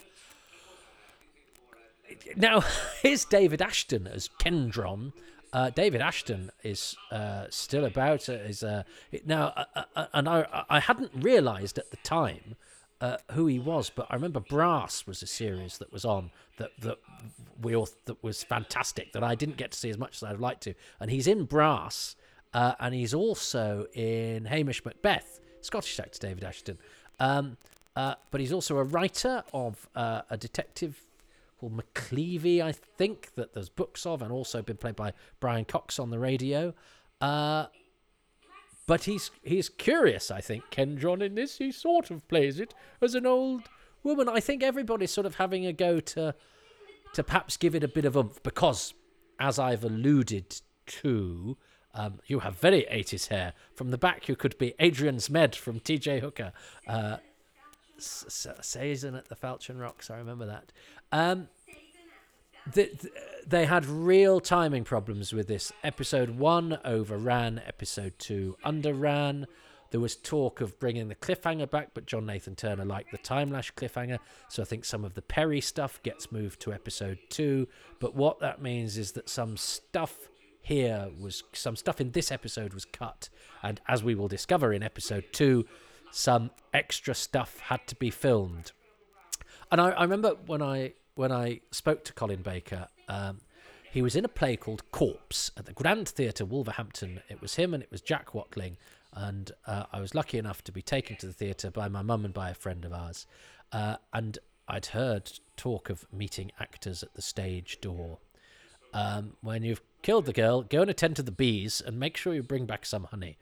Now, 2.36 2.63
here's 3.02 3.26
David 3.26 3.62
Ashton 3.62 4.08
as 4.08 4.30
Kendron. 4.39 5.13
Uh, 5.52 5.72
David 5.72 6.02
Ashton 6.02 6.52
is 6.63 6.95
uh, 7.12 7.45
still 7.50 7.86
about. 7.86 8.30
Uh, 8.30 8.34
is 8.34 8.63
uh, 8.63 8.84
now, 9.26 9.65
uh, 9.76 10.06
and 10.13 10.30
I 10.30 10.65
I 10.69 10.80
hadn't 10.80 11.12
realised 11.15 11.78
at 11.78 11.89
the 11.91 11.98
time 11.98 12.56
uh, 13.01 13.17
who 13.31 13.47
he 13.47 13.59
was, 13.59 13.89
but 13.89 14.07
I 14.09 14.15
remember 14.15 14.39
Brass 14.39 15.07
was 15.07 15.21
a 15.21 15.27
series 15.27 15.77
that 15.77 15.91
was 15.91 16.03
on 16.03 16.31
that 16.57 16.71
that 16.81 16.97
we 17.62 17.75
all 17.75 17.88
that 18.05 18.21
was 18.23 18.43
fantastic 18.43 19.13
that 19.13 19.23
I 19.23 19.35
didn't 19.35 19.57
get 19.57 19.71
to 19.71 19.77
see 19.77 19.89
as 19.89 19.97
much 19.97 20.17
as 20.17 20.23
I'd 20.23 20.39
like 20.39 20.59
to, 20.62 20.73
and 20.99 21.09
he's 21.09 21.27
in 21.27 21.45
Brass, 21.45 22.15
uh, 22.53 22.73
and 22.79 22.93
he's 22.93 23.13
also 23.13 23.88
in 23.93 24.45
Hamish 24.45 24.83
Macbeth, 24.83 25.39
Scottish 25.62 25.99
actor 25.99 26.19
David 26.19 26.43
Ashton, 26.43 26.77
um, 27.19 27.57
uh, 27.95 28.15
but 28.31 28.41
he's 28.41 28.51
also 28.51 28.77
a 28.77 28.83
writer 28.83 29.43
of 29.53 29.88
uh, 29.95 30.21
a 30.29 30.38
detective 30.38 31.05
called 31.59 31.77
McLevy, 31.77 32.62
I 32.62 32.71
think, 32.71 33.33
that 33.35 33.53
there's 33.53 33.69
books 33.69 34.05
of, 34.05 34.21
and 34.21 34.31
also 34.31 34.62
been 34.62 34.77
played 34.77 34.95
by 34.95 35.13
Brian 35.39 35.65
Cox 35.65 35.99
on 35.99 36.09
the 36.09 36.19
radio. 36.19 36.73
Uh, 37.19 37.65
but 38.89 39.04
he's 39.04 39.30
he's 39.43 39.69
curious, 39.69 40.32
I 40.32 40.41
think. 40.41 40.63
Kendron 40.71 41.21
in 41.21 41.36
this, 41.36 41.60
he 41.60 41.71
sort 41.71 42.10
of 42.10 42.28
plays 42.28 42.60
it 42.60 42.73
as 42.99 43.13
an 43.13 43.28
old 43.28 43.69
woman. 44.02 44.28
I 44.28 44.39
think 44.39 44.63
everybody's 44.63 45.12
sort 45.12 45.28
of 45.28 45.36
having 45.36 45.63
a 45.63 45.71
go 45.71 45.99
to 45.99 46.34
to 47.13 47.23
perhaps 47.23 47.56
give 47.56 47.75
it 47.75 47.84
a 47.84 47.88
bit 47.88 48.06
of 48.06 48.17
oomph 48.17 48.41
because, 48.41 48.95
as 49.39 49.60
I've 49.60 49.84
alluded 49.84 50.60
to, 50.88 51.56
um, 51.93 52.17
you 52.25 52.39
have 52.39 52.58
very 52.58 52.88
80s 52.91 53.28
hair. 53.28 53.54
From 53.75 53.91
the 53.91 53.97
back, 53.99 54.28
you 54.28 54.36
could 54.36 54.58
be 54.58 54.73
Adrian 54.80 55.17
Zmed 55.17 55.54
from 55.54 55.80
TJ 55.80 56.21
Hooker. 56.21 56.52
Uh, 56.88 57.17
at 57.99 59.30
the 59.30 59.36
Falchion 59.39 59.80
Rocks, 59.80 60.10
I 60.10 60.17
remember 60.17 60.47
that. 60.47 60.71
Um, 61.12 61.49
the, 62.73 62.91
they 63.47 63.65
had 63.65 63.86
real 63.86 64.39
timing 64.39 64.84
problems 64.84 65.34
with 65.34 65.47
this. 65.47 65.71
Episode 65.84 66.32
one 66.32 66.79
overran, 66.86 67.62
episode 67.65 68.13
two 68.19 68.58
underran. 68.63 69.47
There 69.91 69.99
was 69.99 70.15
talk 70.15 70.62
of 70.62 70.79
bringing 70.79 71.08
the 71.08 71.15
cliffhanger 71.15 71.69
back, 71.69 71.89
but 71.93 72.05
John 72.05 72.25
Nathan 72.25 72.55
Turner 72.55 72.86
liked 72.86 73.12
the 73.12 73.17
time 73.17 73.51
lash 73.51 73.73
cliffhanger, 73.73 74.19
so 74.47 74.62
I 74.62 74.65
think 74.65 74.86
some 74.86 75.03
of 75.03 75.15
the 75.15 75.21
Peri 75.23 75.62
stuff 75.62 76.01
gets 76.03 76.32
moved 76.32 76.60
to 76.62 76.73
episode 76.73 77.17
two. 77.29 77.67
But 77.99 78.13
what 78.13 78.39
that 78.39 78.62
means 78.62 78.97
is 78.97 79.13
that 79.13 79.29
some 79.29 79.58
stuff 79.58 80.29
here 80.62 81.10
was 81.19 81.43
some 81.53 81.75
stuff 81.75 81.99
in 81.99 82.12
this 82.12 82.32
episode 82.32 82.73
was 82.73 82.86
cut, 82.86 83.29
and 83.63 83.82
as 83.88 84.03
we 84.03 84.13
will 84.13 84.27
discover 84.27 84.73
in 84.73 84.84
episode 84.84 85.25
two, 85.32 85.65
some 86.12 86.51
extra 86.71 87.15
stuff 87.15 87.60
had 87.60 87.88
to 87.88 87.95
be 87.95 88.12
filmed. 88.12 88.71
And 89.71 89.82
I, 89.82 89.89
I 89.89 90.03
remember 90.03 90.36
when 90.45 90.62
I 90.62 90.93
when 91.19 91.34
I 91.34 91.60
spoke 91.71 92.05
to 92.05 92.13
Colin 92.13 92.41
Baker, 92.41 92.88
um, 93.10 93.41
he 93.91 94.01
was 94.01 94.15
in 94.15 94.23
a 94.23 94.29
play 94.29 94.55
called 94.55 94.89
Corpse 94.91 95.51
at 95.58 95.65
the 95.65 95.73
Grand 95.73 96.08
Theatre, 96.08 96.45
Wolverhampton. 96.45 97.19
It 97.27 97.41
was 97.41 97.55
him 97.55 97.73
and 97.73 97.84
it 97.84 97.91
was 97.91 97.99
Jack 97.99 98.34
Watling, 98.34 98.77
and 99.12 99.51
uh, 99.67 99.84
I 99.91 99.99
was 99.99 100.15
lucky 100.15 100.38
enough 100.38 100.63
to 100.63 100.71
be 100.71 100.82
taken 100.82 101.17
to 101.17 101.25
the 101.27 101.34
theatre 101.34 101.71
by 101.71 101.89
my 101.89 102.01
mum 102.03 102.23
and 102.23 102.34
by 102.34 102.51
a 102.51 102.53
friend 102.53 102.86
of 102.86 102.93
ours. 102.93 103.27
Uh, 103.73 103.97
and 104.13 104.39
I'd 104.69 104.86
heard 104.86 105.29
talk 105.58 105.89
of 105.89 106.05
meeting 106.13 106.53
actors 106.58 107.03
at 107.03 107.13
the 107.15 107.21
stage 107.21 107.82
door. 107.82 108.19
Um, 108.93 109.34
when 109.41 109.63
you've 109.63 109.82
killed 110.01 110.25
the 110.25 110.32
girl, 110.32 110.62
go 110.62 110.84
and 110.84 110.89
attend 110.89 111.17
to 111.17 111.23
the 111.23 111.34
bees 111.34 111.82
and 111.86 111.99
make 111.99 112.15
sure 112.15 112.34
you 112.34 112.43
bring 112.43 112.65
back 112.65 112.86
some 112.86 113.03
honey. 113.03 113.38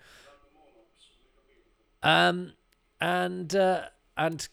Um, 2.01 2.53
and 2.99 3.55
uh, 3.55 3.89
and 4.17 4.47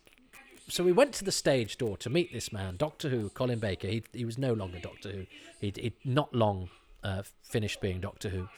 so 0.68 0.83
we 0.83 0.92
went 0.92 1.12
to 1.14 1.24
the 1.24 1.33
stage 1.33 1.77
door 1.77 1.96
to 1.98 2.11
meet 2.11 2.33
this 2.33 2.53
man, 2.53 2.77
Doctor 2.77 3.09
Who, 3.09 3.29
Colin 3.31 3.59
Baker. 3.59 3.88
He 3.88 4.03
he 4.12 4.24
was 4.24 4.38
no 4.38 4.53
longer 4.53 4.79
Doctor 4.79 5.11
Who. 5.11 5.27
He'd, 5.61 5.77
he'd 5.77 5.94
not 6.05 6.35
long 6.35 6.70
uh, 7.03 7.22
finished 7.42 7.81
being 7.81 8.00
Doctor 8.00 8.31
Who. 8.31 8.48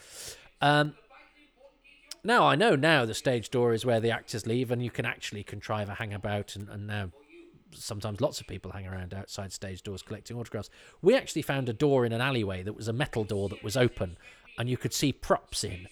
Um, 0.61 0.95
now 2.23 2.47
I 2.47 2.57
know 2.57 2.77
now 2.77 3.05
the 3.05 3.15
stage 3.15 3.51
door 3.51 3.73
is 3.73 3.85
where 3.85 4.01
the 4.01 4.11
actors 4.11 4.47
leave, 4.47 4.71
and 4.71 4.83
you 4.83 4.91
can 4.91 5.05
actually 5.05 5.43
contrive 5.43 5.89
a 5.89 5.95
hangabout, 5.95 6.57
and, 6.57 6.69
and 6.69 6.87
now 6.87 7.11
sometimes 7.73 8.21
lots 8.21 8.41
of 8.41 8.47
people 8.47 8.73
hang 8.73 8.87
around 8.87 9.13
outside 9.13 9.53
stage 9.53 9.83
doors 9.83 10.03
collecting 10.03 10.37
autographs. 10.37 10.71
We 11.03 11.15
actually 11.15 11.43
found 11.43 11.69
a 11.69 11.73
door 11.73 12.07
in 12.07 12.13
an 12.13 12.21
alleyway 12.21 12.63
that 12.63 12.77
was 12.77 12.89
a 12.89 12.93
metal 12.93 13.25
door 13.25 13.49
that 13.49 13.63
was 13.63 13.77
open, 13.77 14.17
and 14.59 14.69
you 14.69 14.77
could 14.77 14.95
see 14.95 15.13
props 15.13 15.65
in, 15.65 15.89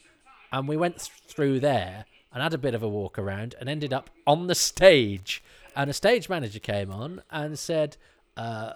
and 0.53 0.69
we 0.69 0.77
went 0.77 0.99
th- 0.99 1.11
through 1.27 1.61
there 1.61 2.07
and 2.33 2.43
had 2.43 2.55
a 2.55 2.59
bit 2.59 2.75
of 2.75 2.83
a 2.83 2.89
walk 2.89 3.19
around 3.19 3.55
and 3.61 3.69
ended 3.69 3.93
up 3.93 4.11
on 4.27 4.49
the 4.49 4.55
stage. 4.55 5.43
And 5.77 5.91
a 5.91 5.93
stage 5.93 6.29
manager 6.29 6.59
came 6.59 6.91
on 6.91 7.23
and 7.31 7.59
said, 7.59 7.97
uh, 8.37 8.75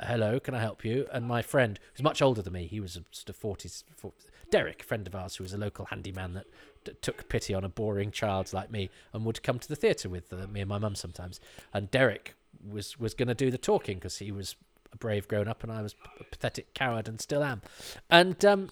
hello, 0.00 0.40
can 0.40 0.54
I 0.54 0.60
help 0.60 0.84
you? 0.84 1.06
And 1.12 1.26
my 1.26 1.42
friend, 1.42 1.78
who's 1.92 2.02
much 2.02 2.22
older 2.22 2.42
than 2.42 2.52
me, 2.52 2.66
he 2.66 2.80
was 2.80 2.96
a 2.96 3.04
sort 3.10 3.30
of 3.30 3.38
40s, 3.38 3.84
40s 4.02 4.12
Derek, 4.50 4.82
a 4.82 4.84
friend 4.84 5.06
of 5.06 5.14
ours 5.14 5.36
who 5.36 5.44
was 5.44 5.52
a 5.52 5.58
local 5.58 5.86
handyman 5.86 6.34
that 6.34 6.46
d- 6.84 6.92
took 7.00 7.28
pity 7.28 7.54
on 7.54 7.64
a 7.64 7.68
boring 7.68 8.10
child 8.10 8.52
like 8.52 8.70
me 8.70 8.90
and 9.12 9.24
would 9.24 9.42
come 9.42 9.58
to 9.58 9.68
the 9.68 9.76
theatre 9.76 10.08
with 10.08 10.32
uh, 10.32 10.46
me 10.46 10.60
and 10.60 10.68
my 10.68 10.78
mum 10.78 10.94
sometimes. 10.94 11.40
And 11.72 11.90
Derek 11.90 12.34
was, 12.66 12.98
was 12.98 13.14
going 13.14 13.28
to 13.28 13.34
do 13.34 13.50
the 13.50 13.58
talking 13.58 13.96
because 13.96 14.18
he 14.18 14.30
was 14.30 14.56
a 14.92 14.96
brave 14.96 15.28
grown 15.28 15.48
up 15.48 15.62
and 15.62 15.72
I 15.72 15.82
was 15.82 15.94
a 16.20 16.24
pathetic 16.24 16.72
coward 16.74 17.08
and 17.08 17.20
still 17.20 17.42
am. 17.42 17.62
And 18.08 18.44
um, 18.44 18.70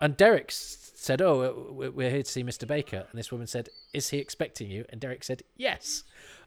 and 0.00 0.16
Derek 0.16 0.50
said, 0.50 1.22
"Oh, 1.22 1.70
we're 1.70 2.10
here 2.10 2.22
to 2.22 2.30
see 2.30 2.44
Mr. 2.44 2.66
Baker." 2.66 3.06
And 3.10 3.18
this 3.18 3.32
woman 3.32 3.46
said, 3.46 3.70
"Is 3.94 4.10
he 4.10 4.18
expecting 4.18 4.70
you?" 4.70 4.84
And 4.90 5.00
Derek 5.00 5.24
said, 5.24 5.42
"Yes." 5.56 6.04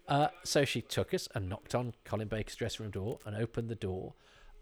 Uh, 0.08 0.28
so 0.44 0.64
she 0.64 0.82
took 0.82 1.14
us 1.14 1.28
and 1.36 1.50
knocked 1.50 1.76
on 1.76 1.94
Colin 2.06 2.28
Baker's 2.28 2.56
dressing 2.56 2.86
room 2.86 2.92
door 2.92 3.20
and 3.26 3.36
opened 3.36 3.70
the 3.70 3.76
door. 3.76 4.14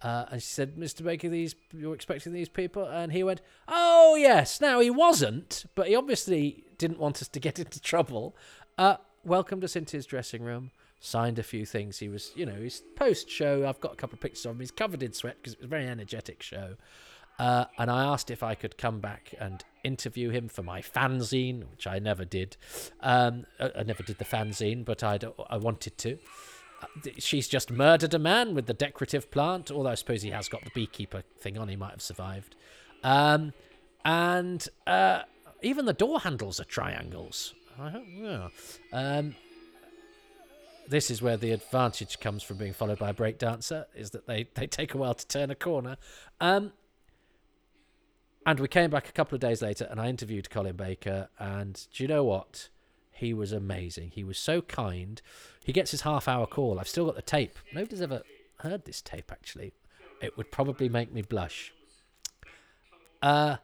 Uh, 0.01 0.25
and 0.31 0.41
she 0.41 0.47
said, 0.47 0.75
"Mr. 0.75 1.03
Baker, 1.03 1.29
these 1.29 1.55
you're 1.73 1.95
expecting 1.95 2.33
these 2.33 2.49
people?" 2.49 2.85
And 2.85 3.11
he 3.11 3.23
went, 3.23 3.41
"Oh 3.67 4.15
yes." 4.15 4.59
Now 4.59 4.79
he 4.79 4.89
wasn't, 4.89 5.65
but 5.73 5.87
he 5.87 5.95
obviously 5.95 6.63
didn't 6.77 6.99
want 6.99 7.21
us 7.21 7.27
to 7.29 7.39
get 7.39 7.59
into 7.59 7.79
trouble. 7.79 8.35
Uh, 8.77 8.97
welcomed 9.23 9.63
us 9.63 9.75
into 9.75 9.97
his 9.97 10.05
dressing 10.05 10.43
room, 10.43 10.71
signed 10.99 11.39
a 11.39 11.43
few 11.43 11.65
things. 11.65 11.99
He 11.99 12.09
was, 12.09 12.31
you 12.35 12.45
know, 12.45 12.55
his 12.55 12.83
post 12.95 13.29
show. 13.29 13.67
I've 13.67 13.79
got 13.79 13.93
a 13.93 13.95
couple 13.95 14.15
of 14.15 14.21
pictures 14.21 14.45
of 14.45 14.51
him. 14.51 14.59
He's 14.59 14.71
covered 14.71 15.01
in 15.01 15.13
sweat 15.13 15.37
because 15.37 15.53
it 15.53 15.59
was 15.59 15.65
a 15.65 15.69
very 15.69 15.87
energetic 15.87 16.43
show. 16.43 16.75
Uh, 17.37 17.65
and 17.77 17.91
I 17.91 18.05
asked 18.05 18.31
if 18.31 18.43
I 18.43 18.55
could 18.55 18.77
come 18.77 18.99
back 18.99 19.33
and 19.39 19.63
interview 19.83 20.29
him 20.29 20.47
for 20.47 20.63
my 20.63 20.81
fanzine, 20.81 21.69
which 21.69 21.85
I 21.85 21.99
never 21.99 22.25
did. 22.25 22.57
Um, 23.01 23.45
I, 23.59 23.71
I 23.79 23.83
never 23.83 24.03
did 24.03 24.17
the 24.17 24.25
fanzine, 24.25 24.85
but 24.85 25.03
I'd, 25.03 25.25
I 25.49 25.57
wanted 25.57 25.97
to. 25.99 26.17
Uh, 26.81 27.09
she's 27.17 27.47
just 27.47 27.71
murdered 27.71 28.13
a 28.13 28.19
man 28.19 28.55
with 28.55 28.67
the 28.67 28.73
decorative 28.73 29.29
plant, 29.31 29.69
although 29.69 29.89
I 29.89 29.95
suppose 29.95 30.21
he 30.21 30.31
has 30.31 30.47
got 30.47 30.63
the 30.63 30.71
beekeeper 30.73 31.23
thing 31.39 31.57
on, 31.57 31.67
he 31.67 31.75
might 31.75 31.91
have 31.91 32.01
survived. 32.01 32.55
Um, 33.03 33.53
and 34.03 34.67
uh, 34.87 35.23
even 35.61 35.85
the 35.85 35.93
door 35.93 36.19
handles 36.21 36.59
are 36.59 36.65
triangles. 36.65 37.53
I 37.79 37.89
don't. 37.89 38.51
Um, 38.93 39.35
this 40.87 41.11
is 41.11 41.21
where 41.21 41.35
the 41.37 41.51
advantage 41.51 42.19
comes 42.19 42.43
from 42.43 42.57
being 42.57 42.73
followed 42.73 42.99
by 42.99 43.09
a 43.09 43.13
breakdancer, 43.13 43.85
is 43.95 44.11
that 44.11 44.27
they, 44.27 44.47
they 44.53 44.67
take 44.67 44.93
a 44.93 44.97
while 44.97 45.15
to 45.15 45.27
turn 45.27 45.51
a 45.51 45.55
corner. 45.55 45.97
Um, 46.39 46.71
and 48.45 48.59
we 48.59 48.67
came 48.67 48.89
back 48.89 49.09
a 49.09 49.11
couple 49.11 49.35
of 49.35 49.41
days 49.41 49.61
later 49.61 49.87
and 49.89 49.99
I 49.99 50.07
interviewed 50.07 50.49
Colin 50.49 50.75
Baker. 50.75 51.29
And 51.39 51.85
do 51.93 52.03
you 52.03 52.07
know 52.07 52.23
what? 52.23 52.69
He 53.11 53.33
was 53.33 53.51
amazing. 53.51 54.11
He 54.13 54.23
was 54.23 54.37
so 54.37 54.61
kind. 54.61 55.21
He 55.63 55.71
gets 55.71 55.91
his 55.91 56.01
half 56.01 56.27
hour 56.27 56.45
call. 56.45 56.79
I've 56.79 56.87
still 56.87 57.05
got 57.05 57.15
the 57.15 57.21
tape. 57.21 57.57
Nobody's 57.73 58.01
ever 58.01 58.21
heard 58.59 58.85
this 58.85 59.01
tape, 59.01 59.31
actually. 59.31 59.73
It 60.21 60.37
would 60.37 60.51
probably 60.51 60.89
make 60.89 61.11
me 61.13 61.21
blush. 61.21 61.73
Uh, 63.21 63.57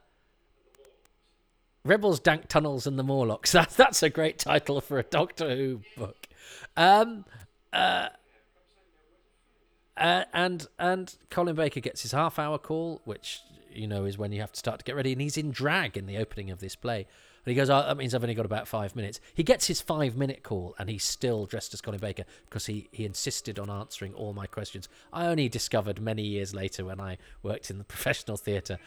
Rebels, 1.84 2.20
Dank 2.20 2.47
Tunnels, 2.47 2.88
and 2.88 2.97
the 2.97 3.03
Morlocks. 3.03 3.51
That, 3.53 3.72
that's 3.72 4.01
a 4.01 4.10
great 4.10 4.39
title 4.39 4.82
for 4.82 4.99
a 4.99 5.03
Doctor 5.03 5.55
Who 5.55 5.82
book. 5.97 6.28
Um, 6.78 7.26
uh, 7.74 8.10
uh, 9.97 10.24
and 10.34 10.68
and 10.80 11.16
Colin 11.30 11.55
Baker 11.55 11.80
gets 11.80 12.01
his 12.01 12.12
half 12.12 12.39
hour 12.39 12.58
call, 12.58 13.01
which 13.05 13.41
you 13.74 13.88
know, 13.88 14.05
is 14.05 14.17
when 14.17 14.32
you 14.32 14.41
have 14.41 14.51
to 14.51 14.59
start 14.59 14.80
to 14.80 14.86
get 14.86 14.95
ready. 14.95 15.11
And 15.11 15.22
he's 15.22 15.38
in 15.38 15.51
drag 15.51 15.97
in 15.97 16.05
the 16.05 16.17
opening 16.17 16.51
of 16.51 16.59
this 16.59 16.76
play. 16.76 17.07
And 17.43 17.51
he 17.51 17.55
goes, 17.55 17.69
oh, 17.72 17.82
that 17.82 17.97
means 17.97 18.13
I've 18.13 18.24
only 18.24 18.36
got 18.36 18.45
about 18.45 18.67
five 18.67 18.95
minutes. 18.95 19.19
He 19.34 19.41
gets 19.41 19.65
his 19.65 19.82
five 19.82 20.15
minute 20.15 20.43
call 20.43 20.76
and 20.78 20.89
he's 20.89 21.03
still 21.03 21.47
dressed 21.47 21.74
as 21.74 21.82
Colin 21.82 21.99
Baker 21.99 22.26
because 22.45 22.67
he, 22.67 22.88
he 22.91 23.03
insisted 23.03 23.57
on 23.57 23.69
answering 23.69 24.13
all 24.13 24.34
my 24.34 24.45
questions. 24.45 24.88
I 25.11 25.26
only 25.26 25.49
discovered 25.49 25.99
many 25.99 26.22
years 26.22 26.53
later 26.53 26.86
when 26.86 26.99
I 26.99 27.17
worked 27.41 27.72
in 27.72 27.80
the 27.80 27.84
professional 27.86 28.38
theatre 28.38 28.78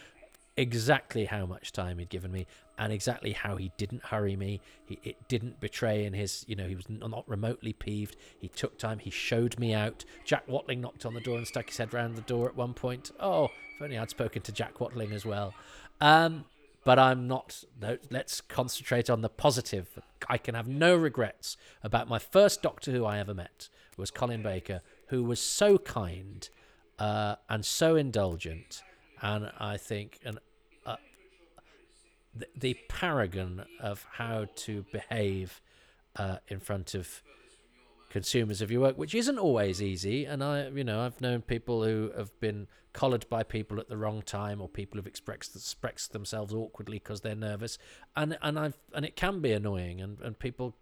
exactly 0.57 1.25
how 1.25 1.47
much 1.47 1.73
time 1.73 1.99
he'd 1.99 2.09
given 2.09 2.31
me 2.31 2.47
and 2.79 2.93
exactly 2.93 3.33
how 3.33 3.57
he 3.57 3.73
didn't 3.77 4.05
hurry 4.05 4.37
me. 4.37 4.61
He 4.87 4.99
it 5.03 5.29
didn't 5.29 5.61
betray 5.61 6.05
in 6.05 6.13
his, 6.13 6.45
you 6.49 6.57
know, 6.57 6.67
he 6.67 6.75
was 6.75 6.89
not 6.89 7.29
remotely 7.29 7.73
peeved. 7.73 8.17
He 8.39 8.49
took 8.49 8.79
time. 8.79 8.99
He 8.99 9.11
showed 9.11 9.59
me 9.59 9.75
out. 9.75 10.05
Jack 10.25 10.47
Watling 10.49 10.81
knocked 10.81 11.07
on 11.07 11.15
the 11.15 11.21
door 11.21 11.39
and 11.39 11.47
stuck 11.47 11.69
his 11.69 11.77
head 11.77 11.93
round 11.95 12.17
the 12.17 12.23
door 12.23 12.49
at 12.49 12.57
one 12.57 12.75
point. 12.75 13.11
Oh, 13.21 13.49
if 13.75 13.83
only 13.83 13.99
I'd 13.99 14.11
spoken 14.11 14.43
to 14.43 14.53
Jack 14.53 14.81
Watling 14.81 15.13
as 15.13 15.25
well. 15.25 15.55
Um, 16.01 16.45
but 16.85 16.99
I'm 16.99 17.27
not. 17.27 17.65
No, 17.81 17.99
let's 18.11 18.41
concentrate 18.41 19.09
on 19.09 19.23
the 19.23 19.29
positive. 19.29 19.99
I 20.29 20.39
can 20.39 20.55
have 20.55 20.69
no 20.69 20.95
regrets 20.95 21.57
about 21.83 22.09
my 22.09 22.19
first 22.19 22.63
Doctor 22.63 22.93
Who 22.93 23.05
I 23.05 23.19
ever 23.19 23.35
met 23.35 23.69
was 23.97 24.11
Colin 24.11 24.43
Baker, 24.43 24.81
who 25.09 25.25
was 25.25 25.41
so 25.41 25.79
kind 25.79 26.49
uh, 26.99 27.37
and 27.49 27.65
so 27.65 27.97
indulgent, 27.97 28.83
and 29.23 29.51
I 29.59 29.77
think 29.77 30.19
an 30.25 30.39
uh, 30.87 30.97
the, 32.35 32.47
the 32.57 32.77
paragon 32.89 33.65
of 33.81 34.07
how 34.13 34.47
to 34.57 34.85
behave 34.93 35.61
uh, 36.17 36.39
in 36.49 36.61
front 36.61 36.95
of 36.95 37.23
consumers 38.11 38.61
of 38.61 38.71
your 38.71 38.81
work, 38.81 38.97
which 38.97 39.15
isn't 39.15 39.39
always 39.39 39.83
easy. 39.83 40.25
And 40.25 40.43
I, 40.43 40.69
you 40.69 40.85
know, 40.85 41.01
I've 41.01 41.21
known 41.21 41.43
people 41.43 41.83
who 41.83 42.13
have 42.17 42.39
been 42.39 42.69
collared 42.93 43.29
by 43.29 43.43
people 43.43 43.81
at 43.81 43.89
the 43.89 43.97
wrong 43.97 44.23
time, 44.23 44.61
or 44.61 44.69
people 44.69 44.99
who've 44.99 45.07
expressed 45.07 45.57
expressed 45.57 46.13
themselves 46.13 46.55
awkwardly 46.55 46.99
because 46.99 47.23
they're 47.23 47.35
nervous, 47.35 47.77
and 48.17 48.39
and 48.41 48.59
I've 48.59 48.79
and 48.95 49.05
it 49.05 49.17
can 49.17 49.41
be 49.41 49.53
annoying, 49.53 50.01
and 50.01 50.21
and 50.21 50.39
people. 50.39 50.77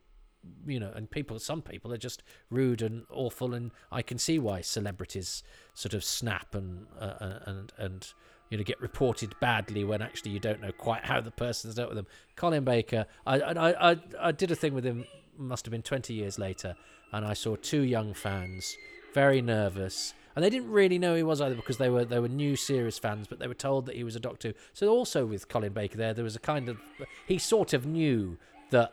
You 0.67 0.81
know, 0.81 0.91
and 0.95 1.11
people, 1.11 1.39
some 1.39 1.63
people 1.63 1.93
are 1.93 1.99
just 1.99 2.23
rude 2.51 2.83
and 2.83 3.05
awful, 3.11 3.55
and 3.55 3.71
I 3.93 4.03
can 4.03 4.19
see 4.19 4.39
why 4.39 4.61
celebrities 4.61 5.43
sort 5.75 5.95
of 5.95 6.03
snap 6.03 6.55
and 6.55 6.87
uh, 6.99 7.39
and 7.47 7.73
and 7.79 8.13
you 8.51 8.59
know 8.59 8.65
get 8.65 8.81
reported 8.81 9.35
badly 9.41 9.85
when 9.85 10.03
actually 10.03 10.33
you 10.33 10.41
don't 10.41 10.61
know 10.61 10.73
quite 10.73 11.05
how 11.05 11.21
the 11.21 11.31
person's 11.31 11.77
dealt 11.77 11.91
with 11.91 11.97
them. 11.97 12.07
Colin 12.37 12.65
Baker, 12.65 13.07
I 13.27 13.41
I 13.41 13.91
I, 13.93 13.97
I 14.21 14.33
did 14.33 14.51
a 14.51 14.57
thing 14.57 14.75
with 14.75 14.85
him, 14.85 15.05
must 15.37 15.65
have 15.65 15.71
been 15.71 15.83
twenty 15.83 16.15
years 16.15 16.39
later, 16.39 16.75
and 17.13 17.25
I 17.25 17.35
saw 17.35 17.57
two 17.57 17.83
young 17.83 18.13
fans, 18.13 18.77
very 19.15 19.43
nervous, 19.43 20.13
and 20.35 20.45
they 20.45 20.51
didn't 20.51 20.71
really 20.71 20.99
know 20.99 21.15
he 21.15 21.23
was 21.23 21.41
either 21.41 21.55
because 21.55 21.79
they 21.79 21.89
were 21.89 22.05
they 22.05 22.19
were 22.19 22.29
new 22.29 22.57
series 22.57 22.99
fans, 22.99 23.27
but 23.27 23.39
they 23.39 23.47
were 23.47 23.55
told 23.55 23.87
that 23.87 23.97
he 23.97 24.05
was 24.05 24.17
a 24.17 24.21
Doctor. 24.21 24.55
So 24.73 24.89
also 24.89 25.25
with 25.27 25.49
Colin 25.49 25.73
Baker 25.73 25.99
there, 25.99 26.15
there 26.15 26.25
was 26.25 26.37
a 26.37 26.41
kind 26.41 26.69
of 26.69 26.79
he 27.27 27.39
sort 27.39 27.73
of 27.73 27.87
knew 27.87 28.39
that 28.71 28.93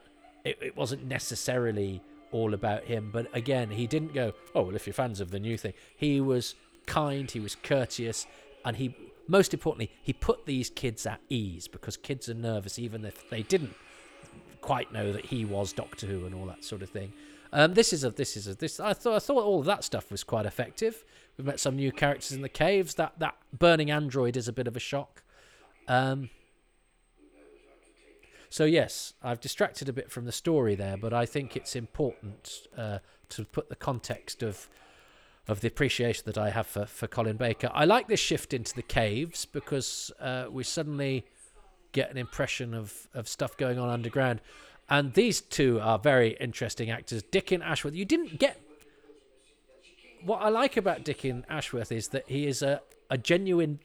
it, 0.50 0.58
it 0.62 0.78
wasn't 0.78 1.06
necessarily 1.06 2.02
all 2.32 2.54
about 2.54 2.84
him, 2.84 3.10
but 3.12 3.28
again, 3.34 3.70
he 3.72 3.88
didn't 3.88 4.14
go, 4.14 4.34
oh 4.54 4.64
well, 4.64 4.76
if 4.76 4.86
you're 4.86 4.94
fans 4.94 5.20
of 5.20 5.32
the 5.32 5.40
new 5.40 5.58
thing, 5.58 5.74
he 5.96 6.22
was 6.22 6.56
kind, 6.86 7.30
he 7.30 7.40
was 7.40 7.56
courteous, 7.56 8.28
and 8.66 8.78
he 8.78 8.96
most 9.28 9.54
importantly 9.54 9.92
he 10.02 10.12
put 10.12 10.46
these 10.46 10.70
kids 10.72 11.06
at 11.06 11.22
ease 11.30 11.68
because 11.68 11.96
kids 11.96 12.28
are 12.30 12.34
nervous 12.34 12.80
even 12.80 13.06
if 13.06 13.30
they 13.30 13.44
didn't 13.44 13.76
quite 14.62 14.92
know 14.92 15.12
that 15.12 15.26
he 15.26 15.46
was 15.46 15.72
Doctor 15.72 16.08
Who 16.08 16.26
and 16.26 16.34
all 16.34 16.46
that 16.48 16.64
sort 16.64 16.82
of 16.82 16.90
thing. 16.90 17.14
Um, 17.52 17.74
this 17.74 17.94
is 17.94 18.04
a 18.04 18.12
this 18.12 18.38
is 18.38 18.48
a 18.48 18.56
this. 18.56 18.80
I 18.80 18.94
thought 18.94 19.16
I 19.16 19.20
thought 19.20 19.44
all 19.44 19.60
of 19.60 19.66
that 19.66 19.84
stuff 19.84 20.12
was 20.12 20.24
quite 20.24 20.46
effective. 20.46 21.04
We've 21.38 21.48
met 21.48 21.60
some 21.60 21.76
new 21.76 21.92
characters 21.92 22.32
in 22.32 22.42
the 22.42 22.50
caves. 22.50 22.96
That 22.96 23.14
that 23.20 23.36
burning 23.58 23.90
android 23.90 24.38
is 24.38 24.48
a 24.48 24.54
bit 24.54 24.68
of 24.68 24.76
a 24.76 24.80
shock. 24.80 25.24
Um, 25.88 26.30
so 28.50 28.66
yes, 28.66 29.14
I've 29.24 29.40
distracted 29.40 29.90
a 29.90 29.94
bit 29.94 30.12
from 30.12 30.26
the 30.26 30.32
story 30.32 30.76
there, 30.76 30.98
but 30.98 31.14
I 31.14 31.26
think 31.26 31.56
it's 31.56 31.76
important 31.76 32.68
uh, 32.78 33.00
to 33.30 33.46
put 33.46 33.70
the 33.70 33.76
context 33.76 34.44
of 34.44 34.68
of 35.48 35.62
the 35.62 35.68
appreciation 35.68 36.24
that 36.28 36.38
I 36.38 36.52
have 36.52 36.68
for, 36.68 36.86
for 36.86 37.08
Colin 37.08 37.36
Baker. 37.36 37.72
I 37.74 37.84
like 37.86 38.08
this 38.08 38.20
shift 38.20 38.54
into 38.54 38.76
the 38.76 38.84
caves 38.84 39.46
because 39.46 40.12
uh, 40.20 40.46
we 40.52 40.64
suddenly 40.64 41.26
get 41.92 42.12
an 42.12 42.18
impression 42.18 42.76
of, 42.76 43.08
of 43.16 43.28
stuff 43.28 43.58
going 43.58 43.80
on 43.80 43.90
underground. 43.90 44.42
And 44.90 45.14
these 45.14 45.42
two 45.42 45.80
are 45.82 45.98
very 45.98 46.38
interesting 46.40 46.92
actors. 46.92 47.24
Dickon 47.24 47.64
Ashworth. 47.64 47.96
You 47.96 48.06
didn't 48.06 48.40
get. 48.40 48.62
What 50.24 50.42
I 50.42 50.50
like 50.50 50.78
about 50.78 51.04
Dickon 51.04 51.46
Ashworth 51.50 51.92
is 51.92 52.10
that 52.10 52.26
he 52.28 52.46
is 52.46 52.62
a, 52.62 52.82
a 53.10 53.18
genuine 53.18 53.80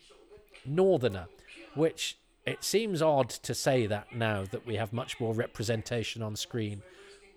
northerner, 0.66 1.28
which 1.74 2.18
it 2.46 2.62
seems 2.62 3.00
odd 3.00 3.30
to 3.30 3.54
say 3.54 3.86
that 3.86 4.14
now 4.14 4.44
that 4.50 4.66
we 4.66 4.76
have 4.76 4.92
much 4.92 5.18
more 5.18 5.34
representation 5.34 6.22
on 6.22 6.36
screen. 6.36 6.82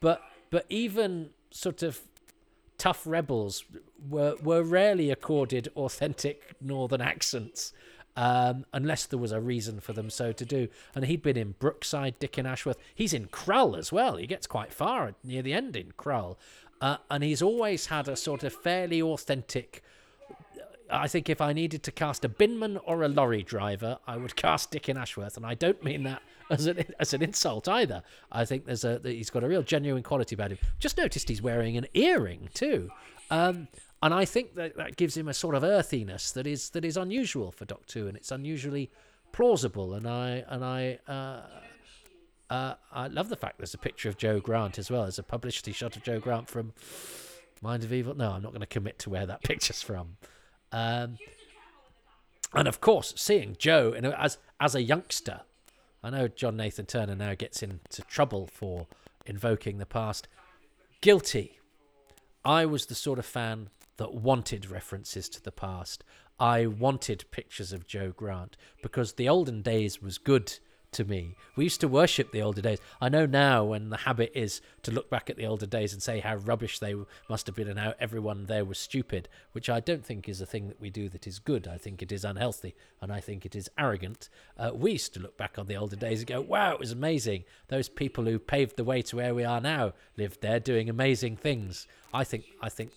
But 0.01 0.21
but 0.49 0.65
even 0.69 1.29
sort 1.51 1.83
of 1.83 2.01
tough 2.77 3.05
rebels 3.05 3.63
were 4.09 4.35
were 4.43 4.63
rarely 4.63 5.09
accorded 5.11 5.69
authentic 5.75 6.55
northern 6.61 7.01
accents 7.01 7.73
um, 8.17 8.65
unless 8.73 9.05
there 9.05 9.19
was 9.19 9.31
a 9.31 9.39
reason 9.39 9.79
for 9.79 9.93
them 9.93 10.09
so 10.09 10.31
to 10.31 10.43
do. 10.43 10.67
And 10.95 11.05
he'd 11.05 11.21
been 11.21 11.37
in 11.37 11.53
Brookside, 11.59 12.17
Dickon 12.19 12.47
Ashworth. 12.47 12.79
He's 12.95 13.13
in 13.13 13.27
Krull 13.27 13.77
as 13.77 13.91
well. 13.91 14.17
He 14.17 14.25
gets 14.25 14.47
quite 14.47 14.73
far 14.73 15.13
near 15.23 15.43
the 15.43 15.53
end 15.53 15.75
in 15.75 15.93
Krull. 15.97 16.35
Uh, 16.81 16.97
and 17.11 17.23
he's 17.23 17.43
always 17.43 17.85
had 17.85 18.07
a 18.07 18.15
sort 18.15 18.43
of 18.43 18.53
fairly 18.53 19.01
authentic. 19.01 19.83
I 20.89 21.07
think 21.07 21.29
if 21.29 21.41
I 21.41 21.53
needed 21.53 21.83
to 21.83 21.91
cast 21.91 22.25
a 22.25 22.29
binman 22.29 22.79
or 22.85 23.03
a 23.03 23.07
lorry 23.07 23.43
driver, 23.43 23.99
I 24.07 24.17
would 24.17 24.35
cast 24.45 24.71
Dickon 24.71 24.97
Ashworth, 24.97 25.37
and 25.37 25.45
I 25.45 25.53
don't 25.53 25.83
mean 25.83 26.03
that 26.03 26.21
as 26.49 26.67
an 26.67 26.83
as 26.99 27.13
an 27.13 27.21
insult 27.21 27.67
either. 27.67 28.03
I 28.31 28.45
think 28.45 28.65
there's 28.65 28.83
a 28.83 28.99
he's 29.03 29.29
got 29.29 29.43
a 29.43 29.47
real 29.47 29.63
genuine 29.63 30.03
quality 30.03 30.35
about 30.35 30.51
him. 30.51 30.57
Just 30.79 30.97
noticed 30.97 31.29
he's 31.29 31.41
wearing 31.41 31.77
an 31.77 31.87
earring 31.93 32.49
too. 32.53 32.89
Um, 33.29 33.67
and 34.01 34.13
I 34.13 34.25
think 34.25 34.55
that 34.55 34.77
that 34.77 34.95
gives 34.95 35.17
him 35.17 35.27
a 35.27 35.33
sort 35.33 35.55
of 35.55 35.63
earthiness 35.63 36.31
that 36.31 36.47
is 36.47 36.69
that 36.71 36.85
is 36.85 36.97
unusual 36.97 37.51
for 37.51 37.65
Doctor 37.65 37.99
Who, 37.99 38.07
and 38.07 38.15
it's 38.15 38.31
unusually 38.31 38.91
plausible. 39.31 39.93
And 39.93 40.07
I 40.07 40.43
and 40.47 40.63
I 40.63 40.99
uh, 41.07 41.41
uh, 42.49 42.75
I 42.91 43.07
love 43.07 43.29
the 43.29 43.35
fact 43.35 43.57
there's 43.57 43.73
a 43.73 43.79
picture 43.79 44.09
of 44.09 44.17
Jo 44.17 44.39
Grant 44.39 44.77
as 44.77 44.89
well. 44.89 45.03
There's 45.03 45.19
a 45.19 45.23
publicity 45.23 45.71
shot 45.71 45.95
of 45.95 46.03
Jo 46.03 46.19
Grant 46.19 46.49
from 46.49 46.73
Mind 47.61 47.83
of 47.83 47.91
Evil. 47.91 48.15
No, 48.15 48.31
I'm 48.31 48.41
not 48.41 48.51
going 48.51 48.61
to 48.61 48.67
commit 48.67 48.99
to 48.99 49.09
where 49.09 49.25
that 49.25 49.43
picture's 49.43 49.81
from. 49.81 50.17
Um, 50.71 51.17
and 52.53 52.67
of 52.67 52.81
course, 52.81 53.13
seeing 53.17 53.55
Jo 53.57 53.93
as 53.93 54.37
as 54.59 54.75
a 54.75 54.81
youngster, 54.81 55.41
I 56.03 56.09
know 56.09 56.27
John 56.27 56.57
Nathan 56.57 56.85
Turner 56.85 57.15
now 57.15 57.35
gets 57.35 57.61
into 57.61 58.01
trouble 58.03 58.47
for 58.47 58.87
invoking 59.25 59.77
the 59.77 59.85
past. 59.85 60.27
Guilty. 61.01 61.59
I 62.45 62.65
was 62.65 62.85
the 62.85 62.95
sort 62.95 63.19
of 63.19 63.25
fan 63.25 63.69
that 63.97 64.13
wanted 64.13 64.69
references 64.71 65.27
to 65.29 65.43
the 65.43 65.51
past. 65.51 66.03
I 66.39 66.65
wanted 66.65 67.25
pictures 67.31 67.73
of 67.73 67.87
Jo 67.87 68.11
Grant 68.15 68.55
because 68.81 69.13
the 69.13 69.27
olden 69.27 69.61
days 69.61 70.01
was 70.01 70.17
good 70.17 70.57
to 70.91 71.03
me. 71.03 71.35
We 71.55 71.65
used 71.65 71.81
to 71.81 71.87
worship 71.87 72.31
the 72.31 72.41
older 72.41 72.61
days. 72.61 72.79
I 73.01 73.09
know 73.09 73.25
now 73.25 73.63
when 73.63 73.89
the 73.89 73.97
habit 73.97 74.31
is 74.33 74.61
to 74.83 74.91
look 74.91 75.09
back 75.09 75.29
at 75.29 75.37
the 75.37 75.45
older 75.45 75.65
days 75.65 75.93
and 75.93 76.01
say 76.01 76.19
how 76.19 76.35
rubbish 76.35 76.79
they 76.79 76.95
must 77.29 77.47
have 77.47 77.55
been 77.55 77.67
and 77.67 77.79
how 77.79 77.93
everyone 77.99 78.45
there 78.45 78.65
was 78.65 78.77
stupid, 78.77 79.27
which 79.51 79.69
I 79.69 79.79
don't 79.79 80.05
think 80.05 80.29
is 80.29 80.41
a 80.41 80.45
thing 80.45 80.67
that 80.67 80.79
we 80.79 80.89
do 80.89 81.09
that 81.09 81.27
is 81.27 81.39
good. 81.39 81.67
I 81.67 81.77
think 81.77 82.01
it 82.01 82.11
is 82.11 82.23
unhealthy 82.23 82.75
and 83.01 83.11
I 83.11 83.19
think 83.19 83.45
it 83.45 83.55
is 83.55 83.69
arrogant. 83.77 84.29
Uh, 84.57 84.71
we 84.73 84.93
used 84.93 85.13
to 85.15 85.19
look 85.19 85.37
back 85.37 85.59
on 85.59 85.67
the 85.67 85.77
older 85.77 85.95
days 85.95 86.19
and 86.19 86.27
go, 86.27 86.41
wow, 86.41 86.73
it 86.73 86.79
was 86.79 86.91
amazing. 86.91 87.43
Those 87.67 87.89
people 87.89 88.25
who 88.25 88.39
paved 88.39 88.77
the 88.77 88.83
way 88.83 89.01
to 89.03 89.15
where 89.17 89.35
we 89.35 89.43
are 89.43 89.61
now 89.61 89.93
lived 90.15 90.41
there 90.41 90.59
doing 90.59 90.89
amazing 90.89 91.37
things. 91.37 91.87
I 92.13 92.23
think, 92.23 92.45
I 92.61 92.69
think, 92.69 92.91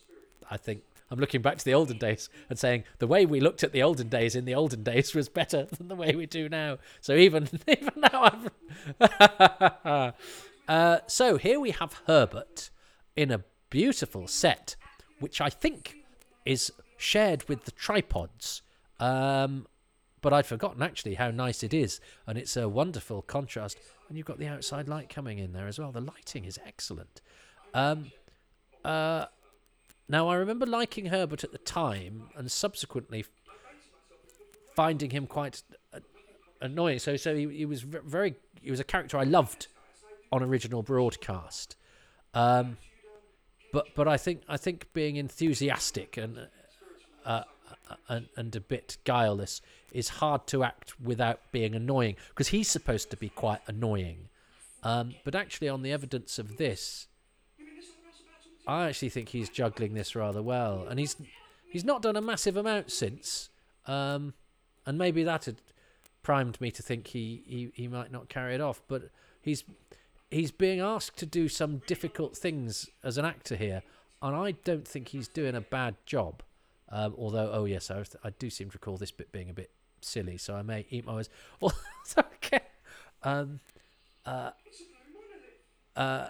I 0.51 0.57
think 0.57 0.83
I'm 1.11 1.19
looking 1.19 1.43
back 1.43 1.59
to 1.59 1.65
the 1.65 1.75
olden 1.75 1.99
days 1.99 2.29
and 2.49 2.59
saying 2.59 2.85
the 2.99 3.07
way 3.07 3.27
we 3.27 3.41
looked 3.41 3.65
at 3.65 3.73
the 3.73 3.83
olden 3.83 4.09
days 4.09 4.37
in 4.37 4.45
the 4.45 4.55
olden 4.55 4.83
days 4.83 5.15
was 5.15 5.29
better 5.29 5.65
than 5.79 5.89
the 5.89 5.97
way 5.97 6.15
we 6.15 6.27
do 6.27 6.49
now. 6.49 6.79
So 7.01 7.15
even 7.15 7.49
even 7.69 7.95
now, 7.97 8.49
I've. 9.01 10.15
uh, 10.69 10.99
so 11.07 11.37
here 11.37 11.59
we 11.59 11.73
have 11.73 12.03
Herbert 12.07 12.71
in 13.17 13.31
a 13.31 13.45
beautiful 13.71 14.29
set, 14.29 14.77
which 15.19 15.41
I 15.41 15.51
think 15.51 15.97
is 16.47 16.73
shared 16.97 17.49
with 17.49 17.65
the 17.65 17.73
tripods. 17.73 18.63
Um, 18.99 19.67
but 20.21 20.33
I'd 20.33 20.47
forgotten 20.47 20.83
actually 20.83 21.15
how 21.15 21.31
nice 21.31 21.63
it 21.63 21.73
is, 21.73 22.01
and 22.27 22.37
it's 22.37 22.57
a 22.57 22.69
wonderful 22.69 23.23
contrast. 23.23 23.79
And 24.09 24.19
you've 24.19 24.27
got 24.27 24.39
the 24.39 24.49
outside 24.49 24.89
light 24.89 25.09
coming 25.09 25.39
in 25.39 25.53
there 25.53 25.67
as 25.67 25.79
well. 25.79 25.93
The 25.93 26.01
lighting 26.01 26.45
is 26.45 26.59
excellent. 26.67 27.23
Um, 27.73 28.11
uh, 28.85 29.27
now, 30.11 30.27
I 30.27 30.35
remember 30.35 30.67
liking 30.67 31.07
Herbert 31.07 31.45
at 31.45 31.53
the 31.53 31.59
time 31.59 32.25
and 32.37 32.51
subsequently 32.51 33.25
finding 34.75 35.11
him 35.11 35.29
quite 35.29 35.63
annoying. 36.61 36.99
So, 36.99 37.15
so 37.15 37.37
he, 37.37 37.49
he 37.49 37.65
was 37.65 37.83
very, 37.83 38.35
he 38.61 38.73
was 38.73 38.81
a 38.81 38.85
character 38.85 39.17
I 39.19 39.23
loved 39.23 39.69
on 40.33 40.43
original 40.43 40.83
broadcast. 40.83 41.77
Um, 42.35 42.77
but, 43.73 43.87
but 43.95 44.09
I 44.09 44.17
think, 44.17 44.43
I 44.49 44.57
think 44.57 44.93
being 44.93 45.15
enthusiastic 45.15 46.17
and, 46.17 46.49
uh, 47.25 47.43
and, 48.09 48.27
and 48.37 48.57
a 48.57 48.61
bit 48.61 48.99
guileless 49.05 49.61
is 49.93 50.09
hard 50.09 50.45
to 50.49 50.65
act 50.65 51.01
without 51.01 51.41
being 51.53 51.77
annoying 51.77 52.17
because 52.31 52.49
he's 52.49 52.67
supposed 52.67 53.11
to 53.11 53.17
be 53.17 53.29
quite 53.29 53.61
annoying. 53.69 54.29
Um, 54.83 55.15
but 55.25 55.37
actually, 55.37 55.69
on 55.69 55.83
the 55.83 55.93
evidence 55.93 56.37
of 56.41 56.57
this, 56.57 57.07
I 58.67 58.89
actually 58.89 59.09
think 59.09 59.31
he's 59.31 59.49
juggling 59.49 59.95
this 59.95 60.15
rather 60.15 60.43
well, 60.43 60.87
and 60.89 60.99
he's 60.99 61.17
he's 61.71 61.85
not 61.85 62.03
done 62.03 62.17
a 62.17 62.21
massive 62.21 62.57
amount 62.57 62.91
since, 62.91 63.49
um, 63.87 64.35
and 64.87 64.99
maybe 64.99 65.23
that 65.25 65.47
had 65.47 65.57
primed 66.23 66.61
me 66.61 66.71
to 66.71 66.83
think 66.83 67.09
he, 67.09 67.43
he, 67.47 67.71
he 67.75 67.89
might 67.89 68.13
not 68.13 68.29
carry 68.29 68.55
it 68.55 68.61
off. 68.61 68.83
But 68.89 69.11
he's 69.41 69.65
he's 70.31 70.51
being 70.51 70.81
asked 70.81 71.17
to 71.19 71.27
do 71.27 71.49
some 71.49 71.83
difficult 71.87 72.37
things 72.37 72.89
as 73.03 73.19
an 73.19 73.25
actor 73.25 73.57
here, 73.57 73.83
and 74.23 74.37
I 74.37 74.53
don't 74.53 74.87
think 74.87 75.09
he's 75.09 75.29
doing 75.29 75.55
a 75.55 75.61
bad 75.61 75.97
job. 76.07 76.43
Um, 76.93 77.15
although, 77.17 77.51
oh 77.53 77.65
yes, 77.67 77.91
I, 77.91 78.05
I 78.25 78.31
do 78.31 78.51
seem 78.51 78.71
to 78.71 78.75
recall 78.75 78.97
this 78.97 79.13
bit 79.13 79.31
being 79.33 79.49
a 79.49 79.55
bit 79.55 79.71
silly, 80.01 80.39
so 80.39 80.55
I 80.55 80.63
may 80.63 80.87
eat 80.91 81.07
my 81.07 81.15
words. 81.15 81.31
Well, 81.61 81.75
okay. 82.19 82.61
Um, 83.23 83.61
uh, 84.27 84.51
uh, 85.97 86.29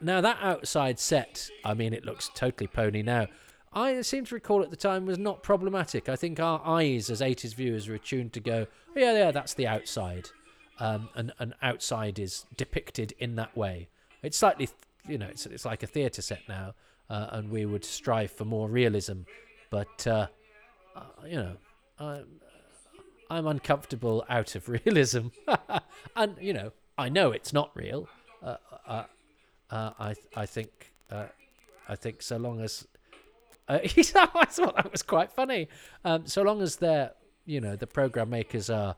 now 0.00 0.20
that 0.20 0.38
outside 0.40 0.98
set, 0.98 1.48
I 1.64 1.74
mean, 1.74 1.92
it 1.92 2.04
looks 2.04 2.30
totally 2.34 2.66
pony 2.66 3.02
now. 3.02 3.26
I 3.72 4.00
seem 4.00 4.24
to 4.24 4.34
recall 4.34 4.62
at 4.62 4.70
the 4.70 4.76
time 4.76 5.04
was 5.04 5.18
not 5.18 5.42
problematic. 5.42 6.08
I 6.08 6.16
think 6.16 6.40
our 6.40 6.62
eyes 6.64 7.10
as 7.10 7.20
80s 7.20 7.54
viewers 7.54 7.88
were 7.88 7.96
attuned 7.96 8.32
to 8.32 8.40
go, 8.40 8.66
oh, 8.88 8.98
yeah, 8.98 9.12
yeah, 9.12 9.30
that's 9.30 9.52
the 9.52 9.66
outside, 9.66 10.30
um, 10.80 11.10
and 11.14 11.32
and 11.38 11.54
outside 11.60 12.18
is 12.18 12.46
depicted 12.56 13.12
in 13.18 13.36
that 13.36 13.54
way. 13.54 13.88
It's 14.22 14.38
slightly, 14.38 14.70
you 15.06 15.18
know, 15.18 15.26
it's 15.26 15.44
it's 15.44 15.66
like 15.66 15.82
a 15.82 15.86
theatre 15.86 16.22
set 16.22 16.40
now, 16.48 16.74
uh, 17.10 17.26
and 17.32 17.50
we 17.50 17.66
would 17.66 17.84
strive 17.84 18.30
for 18.30 18.46
more 18.46 18.68
realism, 18.68 19.20
but 19.70 20.06
uh, 20.06 20.28
uh, 20.94 21.00
you 21.26 21.36
know, 21.36 21.56
I'm, 21.98 22.26
I'm 23.28 23.46
uncomfortable 23.46 24.24
out 24.30 24.54
of 24.54 24.68
realism, 24.86 25.28
and 26.16 26.36
you 26.40 26.54
know, 26.54 26.72
I 26.96 27.10
know 27.10 27.30
it's 27.32 27.52
not 27.52 27.72
real. 27.74 28.08
Uh, 29.70 29.90
I 29.98 30.14
I 30.34 30.46
think 30.46 30.92
uh, 31.10 31.26
I 31.88 31.96
think 31.96 32.22
so 32.22 32.36
long 32.36 32.60
as 32.60 32.86
uh, 33.68 33.78
I 33.82 33.88
thought 34.46 34.76
that 34.76 34.92
was 34.92 35.02
quite 35.02 35.32
funny. 35.32 35.68
Um, 36.04 36.26
so 36.26 36.42
long 36.42 36.62
as 36.62 36.76
they're 36.76 37.12
you 37.44 37.60
know 37.60 37.76
the 37.76 37.86
program 37.86 38.30
makers 38.30 38.70
are 38.70 38.96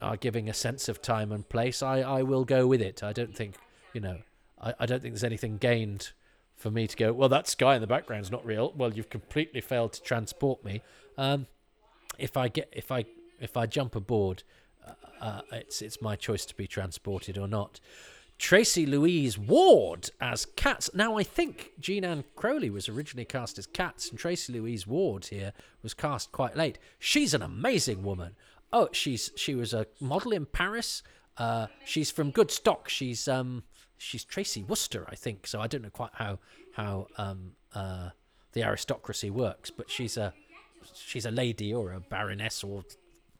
are 0.00 0.16
giving 0.16 0.48
a 0.48 0.54
sense 0.54 0.88
of 0.88 1.00
time 1.00 1.32
and 1.32 1.48
place, 1.48 1.82
I 1.82 2.00
I 2.00 2.22
will 2.22 2.44
go 2.44 2.66
with 2.66 2.80
it. 2.80 3.02
I 3.02 3.12
don't 3.12 3.34
think 3.34 3.56
you 3.92 4.00
know 4.00 4.18
I, 4.60 4.74
I 4.80 4.86
don't 4.86 5.02
think 5.02 5.14
there's 5.14 5.24
anything 5.24 5.58
gained 5.58 6.12
for 6.54 6.70
me 6.70 6.86
to 6.86 6.96
go. 6.96 7.12
Well, 7.12 7.28
that 7.28 7.46
sky 7.48 7.74
in 7.74 7.80
the 7.80 7.86
background's 7.86 8.30
not 8.30 8.44
real. 8.44 8.72
Well, 8.76 8.92
you've 8.92 9.10
completely 9.10 9.60
failed 9.60 9.92
to 9.94 10.02
transport 10.02 10.64
me. 10.64 10.82
Um, 11.18 11.46
if 12.18 12.36
I 12.36 12.48
get 12.48 12.72
if 12.72 12.90
I 12.90 13.04
if 13.40 13.56
I 13.56 13.66
jump 13.66 13.94
aboard, 13.94 14.42
uh, 14.86 14.92
uh, 15.20 15.40
it's 15.52 15.82
it's 15.82 16.00
my 16.00 16.16
choice 16.16 16.46
to 16.46 16.54
be 16.54 16.66
transported 16.66 17.36
or 17.36 17.46
not. 17.46 17.80
Tracy 18.38 18.84
Louise 18.84 19.38
Ward 19.38 20.10
as 20.20 20.44
Katz. 20.44 20.90
Now, 20.94 21.16
I 21.16 21.22
think 21.22 21.72
Jeananne 21.80 22.24
Crowley 22.34 22.70
was 22.70 22.88
originally 22.88 23.24
cast 23.24 23.58
as 23.58 23.66
Katz, 23.66 24.10
and 24.10 24.18
Tracy 24.18 24.52
Louise 24.52 24.86
Ward 24.86 25.26
here 25.26 25.52
was 25.82 25.94
cast 25.94 26.32
quite 26.32 26.56
late. 26.56 26.78
She's 26.98 27.32
an 27.32 27.42
amazing 27.42 28.02
woman. 28.02 28.36
Oh, 28.72 28.88
she's 28.92 29.30
she 29.36 29.54
was 29.54 29.72
a 29.72 29.86
model 30.00 30.32
in 30.32 30.46
Paris. 30.46 31.02
Uh, 31.38 31.68
she's 31.84 32.10
from 32.10 32.30
good 32.30 32.50
stock. 32.50 32.88
She's 32.88 33.26
um 33.26 33.62
she's 33.96 34.24
Tracy 34.24 34.62
Worcester, 34.62 35.06
I 35.08 35.14
think. 35.14 35.46
So 35.46 35.60
I 35.60 35.66
don't 35.66 35.82
know 35.82 35.90
quite 35.90 36.12
how 36.14 36.38
how 36.72 37.06
um 37.16 37.52
uh 37.74 38.10
the 38.52 38.64
aristocracy 38.64 39.30
works, 39.30 39.70
but 39.70 39.90
she's 39.90 40.16
a 40.16 40.34
she's 40.94 41.24
a 41.24 41.30
lady 41.30 41.72
or 41.72 41.92
a 41.92 42.00
baroness 42.00 42.62
or 42.62 42.84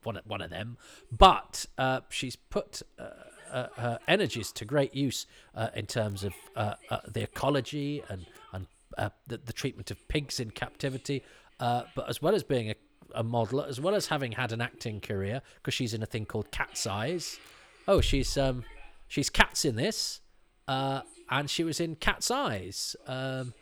one 0.03 0.19
one 0.25 0.41
of 0.41 0.49
them. 0.49 0.77
But 1.11 1.67
uh, 1.77 2.01
she's 2.09 2.35
put. 2.35 2.81
Uh, 2.97 3.09
uh, 3.51 3.67
her 3.77 3.99
energies 4.07 4.51
to 4.53 4.65
great 4.65 4.95
use 4.95 5.25
uh, 5.55 5.69
in 5.75 5.85
terms 5.85 6.23
of 6.23 6.33
uh, 6.55 6.75
uh 6.89 6.99
the 7.07 7.23
ecology 7.23 8.03
and 8.09 8.25
and 8.53 8.67
uh, 8.97 9.09
the, 9.27 9.37
the, 9.37 9.53
treatment 9.53 9.91
of 9.91 10.07
pigs 10.07 10.39
in 10.39 10.49
captivity, 10.51 11.23
but 11.59 12.09
as 12.09 12.21
well 12.21 12.33
as 12.33 12.43
being 12.43 12.71
a, 12.71 12.75
a, 13.13 13.23
model, 13.23 13.61
as 13.61 13.79
well 13.79 13.93
as 13.93 14.07
having 14.07 14.31
had 14.31 14.51
an 14.51 14.61
acting 14.61 14.99
career, 14.99 15.41
because 15.55 15.73
she's 15.73 15.93
in 15.93 16.01
a 16.01 16.05
thing 16.05 16.25
called 16.25 16.47
C.A.T.S. 16.53 16.87
Eyes. 16.87 17.39
Oh, 17.87 18.01
she's 18.01 18.37
um, 18.37 18.63
she's 19.07 19.29
Katz 19.29 19.65
in 19.65 19.75
this, 19.75 20.21
and 20.67 21.49
she 21.49 21.63
was 21.63 21.79
in 21.79 21.97
C.A.T.S. 22.01 22.31
Eyes. 22.31 22.95
Um, 23.05 23.53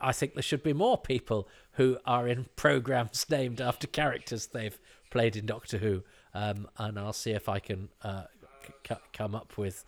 I 0.00 0.12
think 0.12 0.34
there 0.34 0.42
should 0.42 0.62
be 0.62 0.72
more 0.72 0.98
people 0.98 1.48
who 1.72 1.98
are 2.04 2.28
in 2.28 2.46
programs 2.56 3.26
named 3.30 3.60
after 3.60 3.86
characters 3.86 4.46
they've 4.46 4.78
played 5.10 5.36
in 5.36 5.46
Doctor 5.46 5.78
Who 5.78 6.02
um, 6.36 6.68
and 6.76 6.98
I'll 6.98 7.12
see 7.14 7.30
if 7.30 7.48
I 7.48 7.58
can 7.58 7.88
uh, 8.02 8.24
c- 8.86 8.94
come 9.12 9.34
up 9.34 9.56
with 9.56 9.84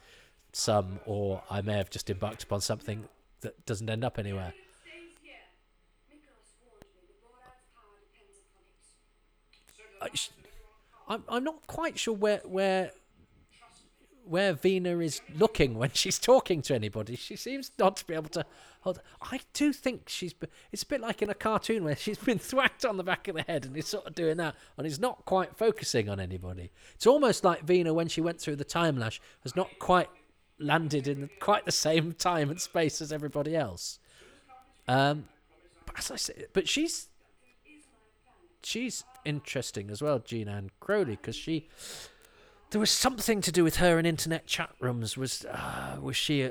some, 0.52 0.98
or 1.04 1.42
I 1.50 1.60
may 1.60 1.76
have 1.76 1.90
just 1.90 2.08
embarked 2.08 2.42
upon 2.42 2.62
something 2.62 3.04
that 3.42 3.66
doesn't 3.66 3.88
end 3.88 4.02
up 4.02 4.18
anywhere. 4.18 4.54
I, 10.00 10.08
I'm 11.08 11.24
I'm 11.28 11.44
not 11.44 11.66
quite 11.66 11.98
sure 11.98 12.14
where 12.14 12.38
where 12.44 12.92
where 14.28 14.52
Vena 14.52 14.98
is 14.98 15.20
looking 15.34 15.74
when 15.74 15.90
she's 15.94 16.18
talking 16.18 16.62
to 16.62 16.74
anybody. 16.74 17.16
She 17.16 17.36
seems 17.36 17.70
not 17.78 17.96
to 17.98 18.06
be 18.06 18.14
able 18.14 18.30
to 18.30 18.44
hold. 18.80 19.00
I 19.22 19.40
do 19.52 19.72
think 19.72 20.08
she's. 20.08 20.34
It's 20.72 20.82
a 20.82 20.86
bit 20.86 21.00
like 21.00 21.22
in 21.22 21.30
a 21.30 21.34
cartoon 21.34 21.84
where 21.84 21.96
she's 21.96 22.18
been 22.24 22.38
thwacked 22.38 22.84
on 22.84 22.96
the 22.96 23.04
back 23.04 23.28
of 23.28 23.36
the 23.36 23.42
head 23.42 23.64
and 23.64 23.74
he's 23.74 23.88
sort 23.88 24.06
of 24.06 24.14
doing 24.14 24.36
that, 24.38 24.54
and 24.76 24.86
he's 24.86 25.00
not 25.00 25.24
quite 25.24 25.56
focusing 25.56 26.08
on 26.08 26.20
anybody. 26.20 26.70
It's 26.94 27.06
almost 27.06 27.44
like 27.44 27.62
Vena 27.62 27.94
when 27.94 28.08
she 28.08 28.20
went 28.20 28.40
through 28.40 28.56
the 28.56 28.64
time 28.64 28.98
lash 28.98 29.20
has 29.42 29.56
not 29.56 29.78
quite 29.78 30.08
landed 30.58 31.06
in 31.06 31.30
quite 31.40 31.64
the 31.64 31.72
same 31.72 32.12
time 32.12 32.50
and 32.50 32.60
space 32.60 33.00
as 33.00 33.12
everybody 33.12 33.54
else. 33.54 33.98
Um, 34.88 35.26
but 35.86 35.98
as 35.98 36.10
I 36.10 36.16
say, 36.16 36.46
but 36.52 36.68
she's 36.68 37.08
she's 38.62 39.04
interesting 39.24 39.90
as 39.90 40.02
well, 40.02 40.18
Jeananne 40.18 40.70
Crowley, 40.80 41.16
because 41.16 41.36
she 41.36 41.68
there 42.70 42.80
was 42.80 42.90
something 42.90 43.40
to 43.40 43.52
do 43.52 43.64
with 43.64 43.76
her 43.76 43.98
in 43.98 44.06
internet 44.06 44.46
chat 44.46 44.70
rooms. 44.80 45.16
Was 45.16 45.44
uh, 45.44 45.96
was 46.00 46.16
she? 46.16 46.44
Uh, 46.44 46.50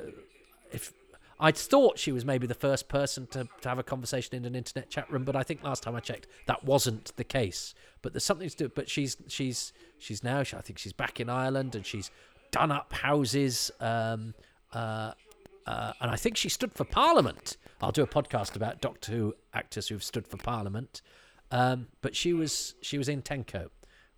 if 0.72 0.94
I 1.40 1.52
thought 1.52 2.00
she 2.00 2.12
was 2.12 2.26
maybe 2.26 2.48
the 2.48 2.56
first 2.56 2.88
person 2.88 3.28
to, 3.28 3.48
to 3.62 3.70
have 3.70 3.78
a 3.78 3.84
conversation 3.84 4.36
in 4.36 4.46
an 4.46 4.56
internet 4.56 4.90
chat 4.90 5.12
room, 5.12 5.24
but 5.24 5.36
I 5.36 5.44
think 5.44 5.64
last 5.64 5.84
time 5.84 5.96
I 5.96 6.00
checked 6.00 6.28
that 6.48 6.64
wasn't 6.64 7.16
the 7.16 7.24
case. 7.24 7.76
But 8.02 8.14
there's 8.14 8.26
something 8.26 8.50
to 8.50 8.56
do. 8.56 8.70
But 8.70 8.90
she's 8.90 9.18
she's 9.28 9.74
she's 10.00 10.24
now. 10.24 10.40
I 10.40 10.44
think 10.44 10.80
she's 10.80 10.94
back 10.94 11.20
in 11.20 11.30
Ireland 11.30 11.76
and 11.76 11.86
she's 11.86 12.10
done 12.52 12.72
up 12.72 12.94
houses. 12.94 13.72
Um, 13.80 14.34
uh, 14.74 15.12
uh, 15.66 15.94
and 16.02 16.10
I 16.10 16.16
think 16.16 16.38
she 16.38 16.50
stood 16.50 16.74
for 16.74 16.86
Parliament. 16.86 17.58
I'll 17.82 17.92
do 17.92 18.02
a 18.02 18.08
podcast 18.08 18.56
about 18.56 18.82
Doctor 18.82 19.12
Who 19.12 19.36
actors 19.54 19.90
who've 19.90 20.04
stood 20.04 20.28
for 20.28 20.38
Parliament. 20.38 21.02
Um, 21.52 21.88
but 22.02 22.16
she 22.16 22.34
was 22.34 22.76
she 22.82 22.98
was 22.98 23.08
in 23.08 23.22
Tenko, 23.22 23.70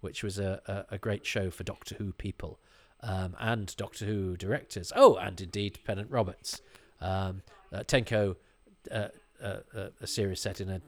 which 0.01 0.23
was 0.23 0.39
a, 0.39 0.61
a, 0.67 0.95
a 0.95 0.97
great 0.97 1.25
show 1.25 1.49
for 1.49 1.63
Doctor 1.63 1.95
Who 1.95 2.13
people 2.13 2.59
um, 3.01 3.35
and 3.39 3.75
Doctor 3.77 4.05
Who 4.05 4.37
directors. 4.37 4.91
Oh, 4.95 5.15
and 5.15 5.39
indeed 5.39 5.79
Pennant 5.85 6.09
Roberts. 6.09 6.61
Um, 7.01 7.41
uh, 7.73 7.79
Tenko, 7.79 8.35
uh, 8.91 9.07
uh, 9.41 9.57
a 10.01 10.07
series 10.07 10.41
set 10.41 10.59
in 10.59 10.69
a 10.69 10.81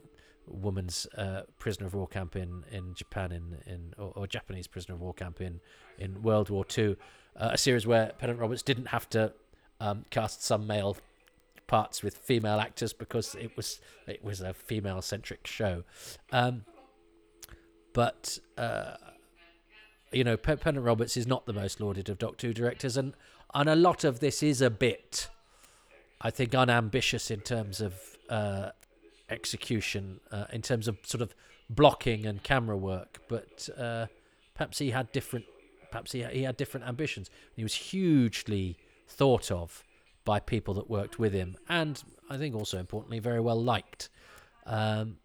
woman's 0.47 1.07
uh, 1.17 1.43
prisoner 1.59 1.87
of 1.87 1.93
war 1.93 2.07
camp 2.07 2.35
in, 2.35 2.63
in 2.71 2.93
Japan 2.93 3.31
in, 3.31 3.57
in 3.65 3.93
or, 3.97 4.11
or, 4.15 4.27
Japanese 4.27 4.67
prisoner 4.67 4.95
of 4.95 5.01
war 5.01 5.13
camp 5.13 5.39
in, 5.39 5.61
in 5.97 6.21
World 6.21 6.49
War 6.49 6.65
Two. 6.65 6.97
Uh, 7.35 7.51
a 7.53 7.57
series 7.57 7.87
where 7.87 8.11
Pennant 8.17 8.39
Roberts 8.39 8.61
didn't 8.61 8.87
have 8.87 9.09
to 9.11 9.31
um, 9.79 10.05
cast 10.09 10.43
some 10.43 10.67
male 10.67 10.97
parts 11.67 12.03
with 12.03 12.17
female 12.17 12.59
actors 12.59 12.91
because 12.91 13.33
it 13.35 13.55
was 13.55 13.79
it 14.05 14.21
was 14.23 14.41
a 14.41 14.53
female 14.53 15.01
centric 15.01 15.47
show. 15.47 15.83
Um, 16.31 16.65
but 17.93 18.39
uh, 18.57 18.95
you 20.11 20.23
know, 20.23 20.37
Pennant 20.37 20.83
Roberts 20.83 21.15
is 21.15 21.25
not 21.25 21.45
the 21.45 21.53
most 21.53 21.79
lauded 21.79 22.09
of 22.09 22.17
Doctor 22.17 22.47
Who 22.47 22.53
directors, 22.53 22.97
and 22.97 23.13
and 23.53 23.69
a 23.69 23.75
lot 23.75 24.03
of 24.03 24.19
this 24.19 24.43
is 24.43 24.61
a 24.61 24.69
bit, 24.69 25.29
I 26.19 26.29
think, 26.29 26.53
unambitious 26.53 27.31
in 27.31 27.41
terms 27.41 27.81
of 27.81 27.93
uh, 28.29 28.71
execution, 29.29 30.19
uh, 30.31 30.45
in 30.51 30.61
terms 30.61 30.87
of 30.87 30.97
sort 31.03 31.21
of 31.21 31.33
blocking 31.69 32.25
and 32.25 32.43
camera 32.43 32.77
work. 32.77 33.21
But 33.27 33.69
uh, 33.77 34.07
perhaps 34.53 34.79
he 34.79 34.91
had 34.91 35.11
different, 35.11 35.45
perhaps 35.91 36.11
he 36.11 36.23
he 36.25 36.43
had 36.43 36.57
different 36.57 36.87
ambitions. 36.87 37.29
He 37.55 37.63
was 37.63 37.73
hugely 37.73 38.77
thought 39.07 39.49
of 39.49 39.83
by 40.25 40.39
people 40.39 40.73
that 40.75 40.89
worked 40.89 41.19
with 41.19 41.33
him, 41.33 41.55
and 41.69 42.03
I 42.29 42.37
think 42.37 42.53
also 42.53 42.79
importantly, 42.79 43.19
very 43.19 43.39
well 43.39 43.61
liked. 43.61 44.09
Um, 44.65 45.17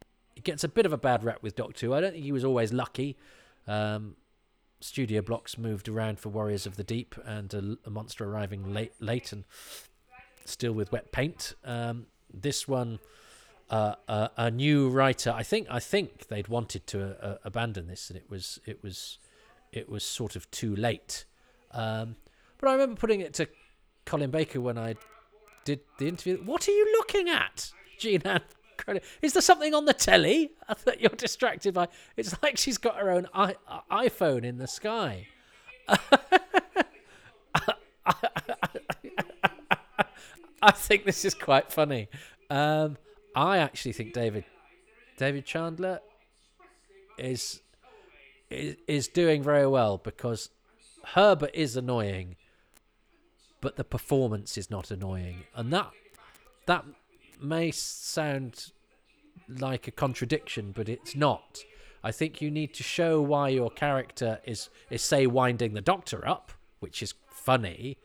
gets 0.44 0.64
a 0.64 0.68
bit 0.68 0.86
of 0.86 0.92
a 0.92 0.98
bad 0.98 1.24
rap 1.24 1.42
with 1.42 1.56
Doctor 1.56 1.86
Who. 1.86 1.94
I 1.94 2.00
don't 2.00 2.12
think 2.12 2.24
he 2.24 2.32
was 2.32 2.44
always 2.44 2.72
lucky. 2.72 3.16
Um, 3.66 4.16
studio 4.80 5.22
blocks 5.22 5.56
moved 5.58 5.88
around 5.88 6.18
for 6.18 6.28
Warriors 6.28 6.66
of 6.66 6.76
the 6.76 6.84
Deep 6.84 7.14
and 7.24 7.52
a, 7.54 7.76
a 7.86 7.90
monster 7.90 8.24
arriving 8.24 8.72
late, 8.72 8.92
late 9.00 9.32
and 9.32 9.44
still 10.44 10.72
with 10.72 10.92
wet 10.92 11.12
paint. 11.12 11.54
Um, 11.64 12.06
this 12.32 12.68
one, 12.68 12.98
uh, 13.70 13.94
a, 14.08 14.30
a 14.36 14.50
new 14.50 14.88
writer. 14.88 15.32
I 15.34 15.42
think 15.42 15.66
I 15.70 15.80
think 15.80 16.28
they'd 16.28 16.48
wanted 16.48 16.86
to 16.88 17.24
uh, 17.24 17.38
abandon 17.44 17.86
this, 17.86 18.10
and 18.10 18.16
it 18.16 18.30
was 18.30 18.60
it 18.64 18.82
was 18.82 19.18
it 19.72 19.88
was 19.88 20.04
sort 20.04 20.36
of 20.36 20.50
too 20.50 20.74
late. 20.76 21.24
Um, 21.72 22.16
but 22.58 22.68
I 22.68 22.72
remember 22.72 22.98
putting 22.98 23.20
it 23.20 23.34
to 23.34 23.48
Colin 24.04 24.30
Baker 24.30 24.60
when 24.60 24.78
I 24.78 24.94
did 25.64 25.80
the 25.98 26.08
interview. 26.08 26.38
What 26.44 26.68
are 26.68 26.72
you 26.72 26.86
looking 26.92 27.28
at, 27.28 27.72
Jean 28.84 29.00
Is 29.22 29.32
there 29.32 29.42
something 29.42 29.74
on 29.74 29.84
the 29.84 29.94
telly 29.94 30.52
that 30.84 31.00
you're 31.00 31.10
distracted 31.10 31.74
by? 31.74 31.88
It's 32.16 32.34
like 32.42 32.56
she's 32.56 32.78
got 32.78 32.96
her 32.96 33.10
own 33.10 33.28
I- 33.34 33.56
iPhone 33.90 34.44
in 34.44 34.58
the 34.58 34.66
sky. 34.66 35.28
I 40.62 40.72
think 40.72 41.04
this 41.04 41.24
is 41.24 41.34
quite 41.34 41.70
funny. 41.70 42.08
Um, 42.50 42.96
I 43.34 43.58
actually 43.58 43.92
think 43.92 44.12
David 44.12 44.44
David 45.16 45.44
Chandler 45.44 46.00
is 47.18 47.60
is 48.50 48.76
is 48.86 49.08
doing 49.08 49.42
very 49.42 49.66
well 49.66 49.98
because 49.98 50.50
Herbert 51.04 51.50
is 51.54 51.76
annoying, 51.76 52.36
but 53.60 53.76
the 53.76 53.84
performance 53.84 54.58
is 54.58 54.70
not 54.70 54.90
annoying, 54.90 55.44
and 55.54 55.72
that 55.72 55.90
that 56.66 56.84
may 57.40 57.70
sound 57.70 58.72
like 59.48 59.86
a 59.86 59.90
contradiction, 59.90 60.72
but 60.72 60.88
it's 60.88 61.14
not. 61.14 61.58
I 62.02 62.12
think 62.12 62.40
you 62.40 62.50
need 62.50 62.72
to 62.74 62.82
show 62.82 63.20
why 63.20 63.48
your 63.48 63.70
character 63.70 64.40
is 64.44 64.68
is 64.90 65.02
say 65.02 65.26
winding 65.26 65.74
the 65.74 65.80
doctor 65.80 66.26
up, 66.26 66.52
which 66.80 67.02
is 67.02 67.14
funny, 67.28 67.98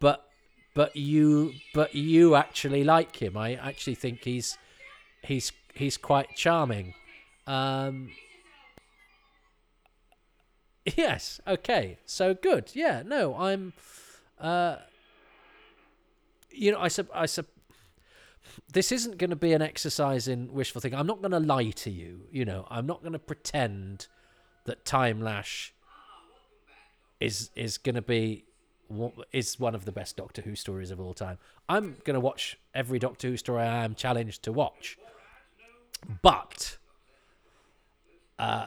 but 0.00 0.28
but 0.74 0.96
you 0.96 1.52
but 1.72 1.94
you 1.94 2.34
actually 2.34 2.84
like 2.84 3.22
him. 3.22 3.36
I 3.36 3.54
actually 3.54 3.94
think 3.94 4.24
he's 4.24 4.58
he's 5.22 5.52
he's 5.74 5.96
quite 5.96 6.34
charming. 6.34 6.94
Um, 7.46 8.10
yes. 10.84 11.40
Okay. 11.46 11.98
So 12.04 12.34
good. 12.34 12.72
Yeah. 12.74 13.02
No. 13.04 13.36
I'm. 13.36 13.72
Uh, 14.40 14.76
you 16.50 16.72
know, 16.72 16.80
I 16.80 16.88
sub. 16.88 17.08
I 17.14 17.26
sub. 17.26 17.46
This 18.72 18.92
isn't 18.92 19.18
going 19.18 19.30
to 19.30 19.36
be 19.36 19.52
an 19.52 19.62
exercise 19.62 20.28
in 20.28 20.52
wishful 20.52 20.80
thinking. 20.80 20.98
I'm 20.98 21.06
not 21.06 21.20
going 21.20 21.32
to 21.32 21.40
lie 21.40 21.70
to 21.70 21.90
you. 21.90 22.22
You 22.30 22.44
know, 22.44 22.66
I'm 22.70 22.86
not 22.86 23.00
going 23.00 23.12
to 23.12 23.18
pretend 23.18 24.08
that 24.64 24.84
Time 24.84 25.20
Lash 25.20 25.72
is 27.20 27.50
is 27.54 27.78
going 27.78 27.94
to 27.94 28.02
be 28.02 28.44
is 29.32 29.58
one 29.58 29.74
of 29.74 29.84
the 29.84 29.92
best 29.92 30.16
Doctor 30.16 30.42
Who 30.42 30.54
stories 30.54 30.90
of 30.90 31.00
all 31.00 31.14
time. 31.14 31.38
I'm 31.68 31.96
going 32.04 32.14
to 32.14 32.20
watch 32.20 32.58
every 32.74 32.98
Doctor 32.98 33.28
Who 33.28 33.36
story 33.36 33.62
I 33.62 33.84
am 33.84 33.94
challenged 33.94 34.42
to 34.44 34.52
watch. 34.52 34.98
But 36.22 36.78
uh, 38.38 38.66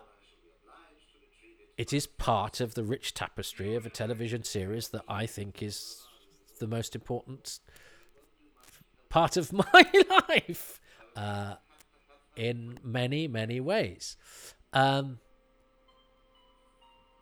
it 1.77 1.93
is 1.93 2.07
part 2.07 2.59
of 2.59 2.73
the 2.73 2.83
rich 2.83 3.13
tapestry 3.13 3.75
of 3.75 3.85
a 3.85 3.89
television 3.89 4.43
series 4.43 4.89
that 4.89 5.03
I 5.07 5.25
think 5.25 5.63
is 5.63 6.03
the 6.59 6.67
most 6.67 6.95
important 6.95 7.59
part 9.09 9.37
of 9.37 9.51
my 9.73 9.85
life 10.29 10.79
uh, 11.15 11.55
in 12.35 12.79
many, 12.83 13.27
many 13.27 13.59
ways. 13.59 14.17
Um, 14.73 15.19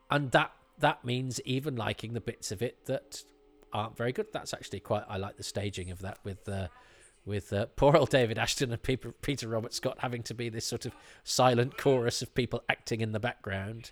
and 0.09 0.31
that 0.31 0.51
that 0.79 1.03
means 1.03 1.41
even 1.43 1.75
liking 1.75 2.13
the 2.13 2.21
bits 2.21 2.51
of 2.51 2.61
it 2.61 2.85
that 2.85 3.23
aren't 3.73 3.97
very 3.97 4.11
good. 4.11 4.27
That's 4.31 4.53
actually 4.53 4.79
quite. 4.79 5.03
I 5.09 5.17
like 5.17 5.37
the 5.37 5.43
staging 5.43 5.91
of 5.91 5.99
that 5.99 6.19
with 6.23 6.47
uh, 6.47 6.67
with 7.25 7.51
uh, 7.51 7.67
poor 7.75 7.95
old 7.95 8.09
David 8.09 8.37
Ashton 8.37 8.71
and 8.71 8.81
Peter, 8.81 9.11
Peter 9.21 9.47
Robert 9.47 9.73
Scott 9.73 9.97
having 9.99 10.23
to 10.23 10.33
be 10.33 10.49
this 10.49 10.65
sort 10.65 10.85
of 10.85 10.95
silent 11.23 11.77
chorus 11.77 12.21
of 12.21 12.33
people 12.33 12.63
acting 12.69 13.01
in 13.01 13.11
the 13.11 13.19
background. 13.19 13.91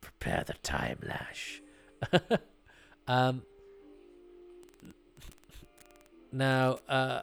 Prepare 0.00 0.44
the 0.46 0.54
time 0.54 0.98
lash. 1.02 1.62
um, 3.08 3.42
now, 6.34 6.78
uh, 6.88 7.22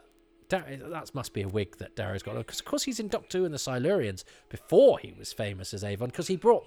that 0.49 1.11
must 1.13 1.33
be 1.33 1.41
a 1.41 1.47
wig 1.47 1.77
that 1.77 1.95
Darrow's 1.95 2.23
got 2.23 2.35
because, 2.35 2.59
of 2.59 2.65
course, 2.65 2.83
he's 2.83 2.99
in 2.99 3.07
Doctor 3.07 3.39
Who 3.39 3.45
and 3.45 3.53
the 3.53 3.57
Silurians 3.57 4.23
before 4.49 4.99
he 4.99 5.13
was 5.17 5.31
famous 5.31 5.73
as 5.73 5.83
Avon 5.83 6.09
because 6.09 6.27
he 6.27 6.35
brought 6.35 6.65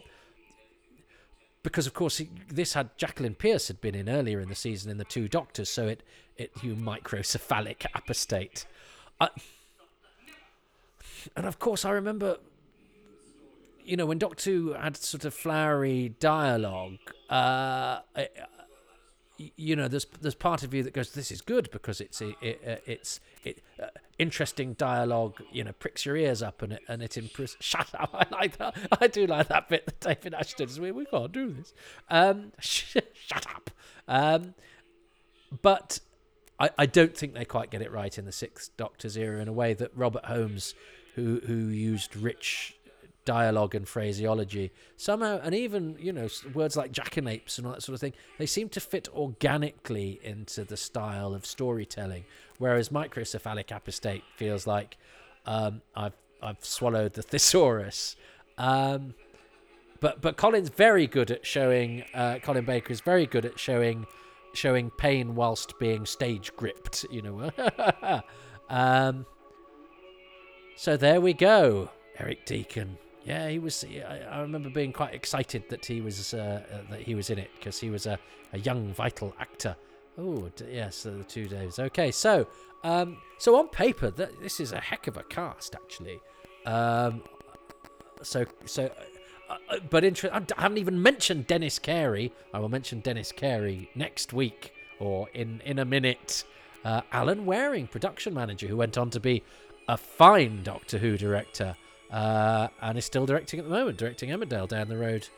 because 1.64 1.86
of 1.86 1.94
course 1.94 2.18
he, 2.18 2.28
this 2.48 2.74
had 2.74 2.96
Jacqueline 2.96 3.34
Pearce 3.34 3.68
had 3.68 3.80
been 3.80 3.94
in 3.96 4.08
earlier 4.08 4.38
in 4.38 4.48
the 4.48 4.54
season 4.54 4.90
in 4.90 4.98
the 4.98 5.04
Two 5.04 5.26
Doctors, 5.26 5.68
so 5.68 5.88
it 5.88 6.04
it 6.36 6.52
you 6.62 6.76
microcephalic 6.76 7.86
apostate, 7.94 8.66
uh, 9.20 9.28
and 11.34 11.46
of 11.46 11.58
course 11.58 11.84
I 11.84 11.90
remember, 11.90 12.36
you 13.82 13.96
know, 13.96 14.06
when 14.06 14.18
Doctor 14.18 14.50
Who 14.50 14.72
had 14.74 14.96
sort 14.96 15.24
of 15.24 15.34
flowery 15.34 16.14
dialogue. 16.20 16.98
Uh, 17.28 18.00
you 19.36 19.74
know, 19.74 19.88
there's 19.88 20.06
there's 20.20 20.34
part 20.34 20.62
of 20.62 20.72
you 20.72 20.82
that 20.82 20.92
goes, 20.92 21.12
"This 21.12 21.32
is 21.32 21.40
good" 21.40 21.70
because 21.70 22.00
it's 22.00 22.20
it, 22.20 22.36
it 22.40 22.62
uh, 22.66 22.76
it's 22.86 23.20
it 23.42 23.62
uh, 23.82 23.86
interesting 24.18 24.74
dialogue. 24.74 25.42
You 25.52 25.64
know, 25.64 25.72
pricks 25.72 26.06
your 26.06 26.16
ears 26.16 26.42
up 26.42 26.62
and 26.62 26.74
it 26.74 26.82
and 26.88 27.02
it 27.02 27.16
impresses. 27.16 27.56
Shut 27.60 27.88
up! 27.98 28.10
I 28.14 28.26
like 28.30 28.56
that. 28.58 28.76
I 29.00 29.06
do 29.08 29.26
like 29.26 29.48
that 29.48 29.68
bit 29.68 29.86
that 29.86 30.00
David 30.00 30.34
Ashton 30.34 30.68
is. 30.68 30.78
We 30.78 30.92
we 30.92 31.04
can't 31.04 31.32
do 31.32 31.50
this. 31.50 31.74
Um, 32.08 32.52
shut 32.60 33.46
up. 33.48 33.70
Um, 34.06 34.54
but 35.62 36.00
I 36.60 36.70
I 36.78 36.86
don't 36.86 37.16
think 37.16 37.34
they 37.34 37.44
quite 37.44 37.70
get 37.70 37.82
it 37.82 37.90
right 37.90 38.16
in 38.16 38.26
the 38.26 38.32
Sixth 38.32 38.76
Doctor's 38.76 39.16
era 39.16 39.40
in 39.40 39.48
a 39.48 39.52
way 39.52 39.74
that 39.74 39.90
Robert 39.96 40.26
Holmes, 40.26 40.74
who 41.16 41.40
who 41.46 41.54
used 41.54 42.16
rich 42.16 42.76
dialogue 43.24 43.74
and 43.74 43.88
phraseology. 43.88 44.70
Somehow 44.96 45.40
and 45.42 45.54
even 45.54 45.96
you 45.98 46.12
know 46.12 46.28
words 46.52 46.76
like 46.76 46.92
jackanapes 46.92 47.58
and 47.58 47.66
all 47.66 47.72
that 47.72 47.82
sort 47.82 47.94
of 47.94 48.00
thing 48.00 48.12
they 48.38 48.46
seem 48.46 48.68
to 48.70 48.80
fit 48.80 49.08
organically 49.14 50.20
into 50.22 50.64
the 50.64 50.76
style 50.76 51.34
of 51.34 51.46
storytelling 51.46 52.24
whereas 52.58 52.88
microcephalic 52.90 53.74
apostate 53.74 54.22
feels 54.36 54.66
like 54.66 54.96
um, 55.46 55.82
I've 55.94 56.16
I've 56.42 56.64
swallowed 56.64 57.14
the 57.14 57.22
thesaurus. 57.30 58.16
Um, 58.58 59.14
but 60.00 60.20
but 60.20 60.36
Colin's 60.36 60.68
very 60.68 61.06
good 61.06 61.30
at 61.30 61.46
showing 61.46 62.04
uh, 62.14 62.38
Colin 62.42 62.64
Baker 62.64 62.92
is 62.92 63.00
very 63.00 63.26
good 63.26 63.44
at 63.44 63.58
showing 63.58 64.06
showing 64.52 64.90
pain 64.90 65.34
whilst 65.34 65.78
being 65.78 66.06
stage 66.06 66.54
gripped 66.56 67.06
you 67.10 67.22
know. 67.22 67.50
Um, 68.70 69.26
so 70.74 70.96
there 70.96 71.20
we 71.20 71.34
go 71.34 71.90
Eric 72.18 72.46
Deacon 72.46 72.96
yeah, 73.24 73.48
he 73.48 73.58
was. 73.58 73.84
I, 73.84 74.40
remember 74.40 74.68
being 74.68 74.92
quite 74.92 75.14
excited 75.14 75.64
that 75.70 75.86
he 75.86 76.00
was 76.00 76.34
uh, 76.34 76.62
uh, 76.70 76.90
that 76.90 77.00
he 77.00 77.14
was 77.14 77.30
in 77.30 77.38
it 77.38 77.50
because 77.56 77.80
he 77.80 77.88
was 77.88 78.06
a, 78.06 78.18
a 78.52 78.58
young, 78.58 78.92
vital 78.92 79.34
actor. 79.40 79.76
Oh, 80.18 80.50
yes, 80.70 81.02
the 81.02 81.24
two 81.24 81.46
days. 81.46 81.78
Okay, 81.78 82.10
so 82.10 82.46
um, 82.84 83.16
so 83.38 83.56
on 83.56 83.68
paper, 83.68 84.10
that 84.10 84.40
this 84.42 84.60
is 84.60 84.72
a 84.72 84.80
heck 84.80 85.06
of 85.06 85.16
a 85.16 85.22
cast, 85.22 85.74
actually. 85.74 86.20
Um, 86.66 87.22
so 88.22 88.44
so, 88.66 88.90
uh, 89.48 89.56
uh 89.70 89.78
but 89.88 90.04
inter- 90.04 90.30
I 90.32 90.42
haven't 90.60 90.78
even 90.78 91.00
mentioned 91.02 91.46
Dennis 91.46 91.78
Carey. 91.78 92.30
I 92.52 92.58
will 92.58 92.68
mention 92.68 93.00
Dennis 93.00 93.32
Carey 93.32 93.90
next 93.94 94.34
week 94.34 94.74
or 95.00 95.28
in 95.32 95.62
in 95.64 95.78
a 95.78 95.84
minute. 95.84 96.44
Uh, 96.84 97.00
Alan 97.12 97.46
Waring, 97.46 97.86
production 97.86 98.34
manager, 98.34 98.66
who 98.66 98.76
went 98.76 98.98
on 98.98 99.08
to 99.08 99.18
be 99.18 99.42
a 99.88 99.96
fine 99.96 100.62
Doctor 100.62 100.98
Who 100.98 101.16
director 101.16 101.76
uh, 102.14 102.68
and 102.80 102.96
is 102.96 103.04
still 103.04 103.26
directing 103.26 103.58
at 103.58 103.66
the 103.66 103.70
moment, 103.70 103.98
directing 103.98 104.30
Emmerdale 104.30 104.68
down 104.68 104.88
the 104.88 104.96
road 104.96 105.28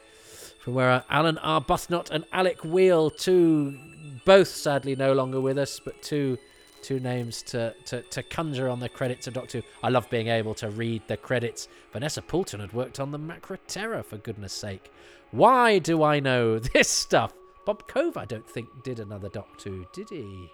from 0.60 0.74
where 0.74 1.02
Alan 1.08 1.36
Arbuthnot 1.36 2.10
and 2.10 2.26
Alec 2.32 2.64
Wheel, 2.64 3.08
two 3.08 3.78
both 4.26 4.48
sadly 4.48 4.94
no 4.94 5.14
longer 5.14 5.40
with 5.40 5.56
us, 5.58 5.80
but 5.80 6.00
two 6.02 6.36
two 6.82 7.00
names 7.00 7.42
to, 7.42 7.74
to, 7.84 8.02
to 8.02 8.22
conjure 8.22 8.68
on 8.68 8.78
the 8.78 8.88
credits 8.88 9.26
of 9.26 9.34
Doctor 9.34 9.58
Who. 9.58 9.66
I 9.82 9.88
love 9.88 10.08
being 10.10 10.28
able 10.28 10.54
to 10.54 10.70
read 10.70 11.02
the 11.08 11.16
credits. 11.16 11.66
Vanessa 11.92 12.22
Poulton 12.22 12.60
had 12.60 12.72
worked 12.72 13.00
on 13.00 13.10
the 13.10 13.18
Macra 13.18 13.58
Terror, 13.66 14.04
for 14.04 14.18
goodness 14.18 14.52
sake. 14.52 14.92
Why 15.32 15.80
do 15.80 16.04
I 16.04 16.20
know 16.20 16.58
this 16.74 16.88
stuff? 16.88 17.32
Bob 17.64 17.88
Cove, 17.88 18.16
I 18.16 18.24
don't 18.24 18.48
think, 18.48 18.68
did 18.84 19.00
another 19.00 19.28
Doctor 19.28 19.70
Who, 19.70 19.86
did 19.92 20.10
he? 20.10 20.48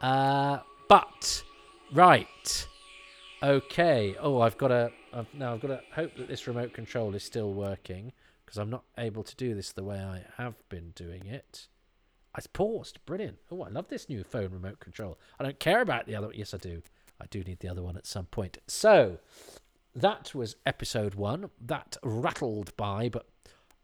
Uh, 0.00 0.58
but, 0.88 1.44
right. 1.92 2.66
Okay. 3.42 4.16
Oh, 4.18 4.40
I've 4.40 4.58
got 4.58 4.68
to. 4.68 4.90
I've, 5.12 5.32
now 5.34 5.54
I've 5.54 5.60
got 5.60 5.68
to 5.68 5.80
hope 5.92 6.16
that 6.16 6.28
this 6.28 6.46
remote 6.46 6.72
control 6.72 7.14
is 7.14 7.22
still 7.22 7.52
working 7.52 8.12
because 8.44 8.58
I'm 8.58 8.70
not 8.70 8.84
able 8.96 9.22
to 9.24 9.36
do 9.36 9.54
this 9.54 9.72
the 9.72 9.84
way 9.84 9.98
I 9.98 10.22
have 10.40 10.54
been 10.68 10.92
doing 10.94 11.26
it. 11.26 11.68
It's 12.36 12.46
paused. 12.46 13.04
Brilliant. 13.04 13.38
Oh, 13.50 13.62
I 13.62 13.68
love 13.68 13.88
this 13.88 14.08
new 14.08 14.22
phone 14.22 14.52
remote 14.52 14.78
control. 14.78 15.18
I 15.40 15.42
don't 15.42 15.58
care 15.58 15.80
about 15.80 16.06
the 16.06 16.14
other. 16.14 16.28
One. 16.28 16.36
Yes, 16.36 16.54
I 16.54 16.58
do. 16.58 16.82
I 17.20 17.26
do 17.26 17.42
need 17.42 17.58
the 17.60 17.68
other 17.68 17.82
one 17.82 17.96
at 17.96 18.06
some 18.06 18.26
point. 18.26 18.58
So 18.68 19.18
that 19.94 20.34
was 20.34 20.56
episode 20.64 21.16
one. 21.16 21.50
That 21.60 21.96
rattled 22.04 22.76
by, 22.76 23.08
but 23.08 23.26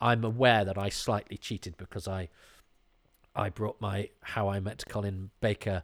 I'm 0.01 0.25
aware 0.25 0.65
that 0.65 0.79
I 0.79 0.89
slightly 0.89 1.37
cheated 1.37 1.77
because 1.77 2.07
I 2.07 2.29
I 3.35 3.49
brought 3.49 3.81
my 3.81 4.11
How 4.23 4.49
I 4.49 4.61
Met 4.61 4.85
Colin 4.89 5.31
Baker 5.41 5.83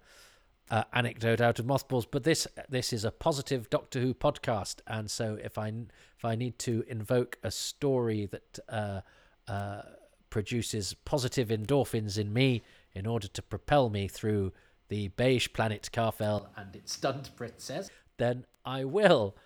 uh, 0.70 0.84
anecdote 0.92 1.40
out 1.40 1.58
of 1.58 1.66
mothballs, 1.66 2.06
but 2.06 2.24
this 2.24 2.46
this 2.68 2.92
is 2.92 3.04
a 3.04 3.10
positive 3.10 3.68
Doctor 3.70 4.00
Who 4.00 4.14
podcast, 4.14 4.76
and 4.86 5.10
so 5.10 5.36
if 5.42 5.58
I 5.58 5.68
if 5.68 6.24
I 6.24 6.36
need 6.36 6.58
to 6.60 6.84
invoke 6.88 7.38
a 7.42 7.50
story 7.50 8.26
that 8.26 8.58
uh, 8.68 9.00
uh, 9.48 9.82
produces 10.30 10.94
positive 10.94 11.48
endorphins 11.48 12.18
in 12.18 12.32
me 12.32 12.62
in 12.94 13.06
order 13.06 13.28
to 13.28 13.42
propel 13.42 13.90
me 13.90 14.06
through 14.06 14.52
the 14.88 15.08
beige 15.08 15.48
planet 15.52 15.88
Karfel 15.92 16.48
and 16.56 16.74
its 16.74 16.94
stunned 16.94 17.30
princess, 17.36 17.90
then 18.16 18.44
I 18.64 18.84
will. 18.84 19.36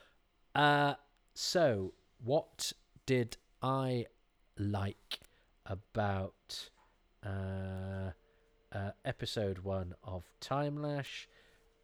Uh, 0.55 0.95
so, 1.35 1.95
what 2.23 2.73
did 3.07 3.37
I 3.63 4.07
like 4.59 5.21
about 5.67 6.71
uh, 8.75 8.91
episode 9.05 9.61
one 9.61 9.95
of 10.03 10.25
Timelash? 10.41 11.27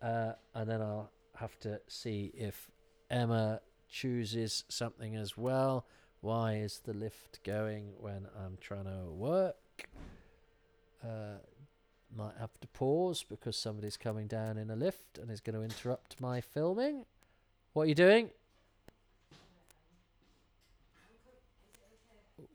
Uh, 0.02 0.32
and 0.54 0.68
then 0.68 0.82
I'll 0.82 1.10
have 1.36 1.58
to 1.60 1.80
see 1.88 2.32
if 2.34 2.70
Emma 3.10 3.60
chooses 3.88 4.64
something 4.68 5.16
as 5.16 5.36
well. 5.36 5.86
Why 6.20 6.56
is 6.56 6.80
the 6.84 6.92
lift 6.92 7.42
going 7.44 7.92
when 7.98 8.26
I'm 8.38 8.58
trying 8.60 8.84
to 8.84 9.10
work? 9.10 9.56
Uh, 11.02 11.38
might 12.14 12.36
have 12.38 12.58
to 12.60 12.66
pause 12.68 13.24
because 13.28 13.56
somebody's 13.56 13.96
coming 13.96 14.26
down 14.26 14.58
in 14.58 14.70
a 14.70 14.76
lift 14.76 15.16
and 15.18 15.30
is 15.30 15.40
going 15.40 15.56
to 15.56 15.62
interrupt 15.62 16.20
my 16.20 16.40
filming. 16.40 17.04
What 17.72 17.84
are 17.84 17.86
you 17.86 17.94
doing? 17.94 18.30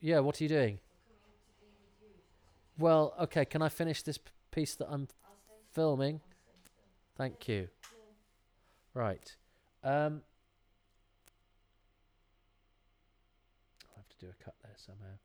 Yeah, 0.01 0.19
what 0.19 0.39
are 0.39 0.43
you 0.43 0.49
doing? 0.49 0.79
Well, 2.77 3.13
okay, 3.19 3.45
can 3.45 3.61
I 3.61 3.69
finish 3.69 4.01
this 4.01 4.19
piece 4.51 4.75
that 4.75 4.87
I'm 4.89 5.07
filming? 5.71 6.21
Thank 7.17 7.47
you. 7.47 7.69
Right. 8.93 9.35
Um, 9.83 10.21
I'll 13.89 13.97
have 13.97 14.09
to 14.09 14.17
do 14.19 14.27
a 14.27 14.43
cut 14.43 14.55
there 14.63 14.75
somehow. 14.75 15.15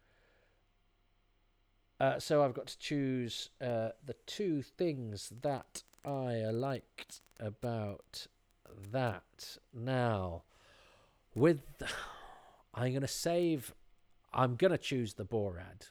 Uh, 2.00 2.18
so 2.18 2.42
I've 2.42 2.54
got 2.54 2.66
to 2.68 2.78
choose 2.78 3.50
uh, 3.60 3.90
the 4.04 4.14
two 4.26 4.62
things 4.62 5.32
that 5.42 5.82
I 6.04 6.44
liked 6.50 7.20
about 7.38 8.26
that. 8.90 9.58
Now, 9.74 10.42
with 11.34 11.60
I'm 12.74 12.90
going 12.90 13.02
to 13.02 13.08
save. 13.08 13.74
I'm 14.32 14.56
going 14.56 14.70
to 14.70 14.78
choose 14.78 15.14
the 15.14 15.24
Borad. 15.24 15.90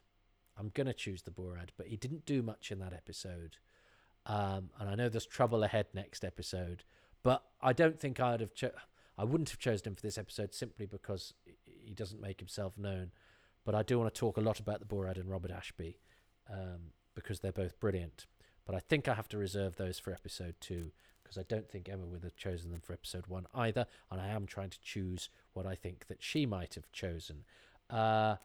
I'm 0.60 0.72
going 0.74 0.88
to 0.88 0.94
choose 0.94 1.22
the 1.22 1.32
Borad, 1.32 1.70
but 1.78 1.88
he 1.88 1.96
didn't 1.96 2.26
do 2.26 2.42
much 2.42 2.72
in 2.72 2.80
that 2.80 2.94
episode. 2.94 3.58
Um, 4.26 4.70
and 4.80 4.90
I 4.90 4.96
know 4.96 5.08
there's 5.08 5.26
trouble 5.26 5.64
ahead 5.64 5.88
next 5.94 6.26
episode, 6.26 6.84
but 7.24 7.44
I 7.62 7.74
don't 7.74 8.00
think 8.00 8.20
I'd 8.20 8.42
have. 8.42 8.54
Cho- 8.54 8.72
I 9.18 9.24
wouldn't 9.24 9.50
have 9.50 9.60
chosen 9.60 9.88
him 9.88 9.96
for 9.96 10.02
this 10.02 10.18
episode 10.18 10.54
simply 10.54 10.86
because 10.86 11.34
he 11.66 11.94
doesn't 11.94 12.22
make 12.22 12.40
himself 12.40 12.78
known. 12.78 13.12
But 13.66 13.76
I 13.76 13.84
do 13.84 14.00
want 14.00 14.14
to 14.14 14.20
talk 14.20 14.38
a 14.38 14.42
lot 14.42 14.60
about 14.60 14.80
the 14.80 14.86
Borad 14.86 15.20
and 15.20 15.30
Robert 15.30 15.52
Ashby 15.52 16.00
um, 16.52 16.92
because 17.16 17.40
they're 17.40 17.52
both 17.52 17.80
brilliant. 17.80 18.28
But 18.66 18.76
I 18.76 18.80
think 18.80 19.08
I 19.08 19.16
have 19.16 19.28
to 19.30 19.38
reserve 19.38 19.76
those 19.76 20.00
for 20.00 20.14
episode 20.14 20.56
two 20.60 20.92
because 21.24 21.38
I 21.38 21.44
don't 21.48 21.70
think 21.70 21.90
Emma 21.90 22.06
would 22.06 22.24
have 22.24 22.36
chosen 22.36 22.72
them 22.72 22.82
for 22.82 22.94
episode 22.94 23.28
one 23.28 23.46
either. 23.54 23.86
And 24.12 24.22
I 24.22 24.28
am 24.28 24.46
trying 24.46 24.70
to 24.70 24.82
choose 24.82 25.30
what 25.54 25.66
I 25.66 25.76
think 25.76 26.08
that 26.08 26.24
she 26.24 26.46
might 26.46 26.76
have 26.76 26.92
chosen. 26.92 27.44
Uh, 27.90 28.36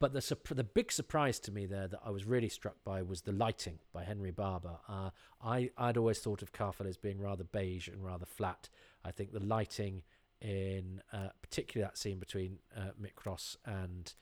but 0.00 0.14
the 0.14 0.36
the 0.54 0.64
big 0.64 0.90
surprise 0.90 1.38
to 1.40 1.52
me 1.52 1.66
there 1.66 1.86
that 1.86 2.00
I 2.04 2.10
was 2.10 2.24
really 2.24 2.48
struck 2.48 2.82
by 2.84 3.02
was 3.02 3.20
the 3.20 3.32
lighting 3.32 3.78
by 3.92 4.02
Henry 4.02 4.30
Barber. 4.30 4.78
Uh, 4.88 5.10
I 5.44 5.70
I'd 5.76 5.98
always 5.98 6.18
thought 6.18 6.42
of 6.42 6.52
Karfel 6.52 6.86
as 6.86 6.96
being 6.96 7.20
rather 7.20 7.44
beige 7.44 7.86
and 7.86 8.04
rather 8.04 8.26
flat. 8.26 8.68
I 9.04 9.12
think 9.12 9.32
the 9.32 9.40
lighting 9.40 10.02
in 10.40 11.02
uh, 11.12 11.28
particularly 11.42 11.86
that 11.86 11.98
scene 11.98 12.18
between 12.18 12.58
uh, 12.74 12.92
Mykros 13.00 13.56
and 13.66 14.14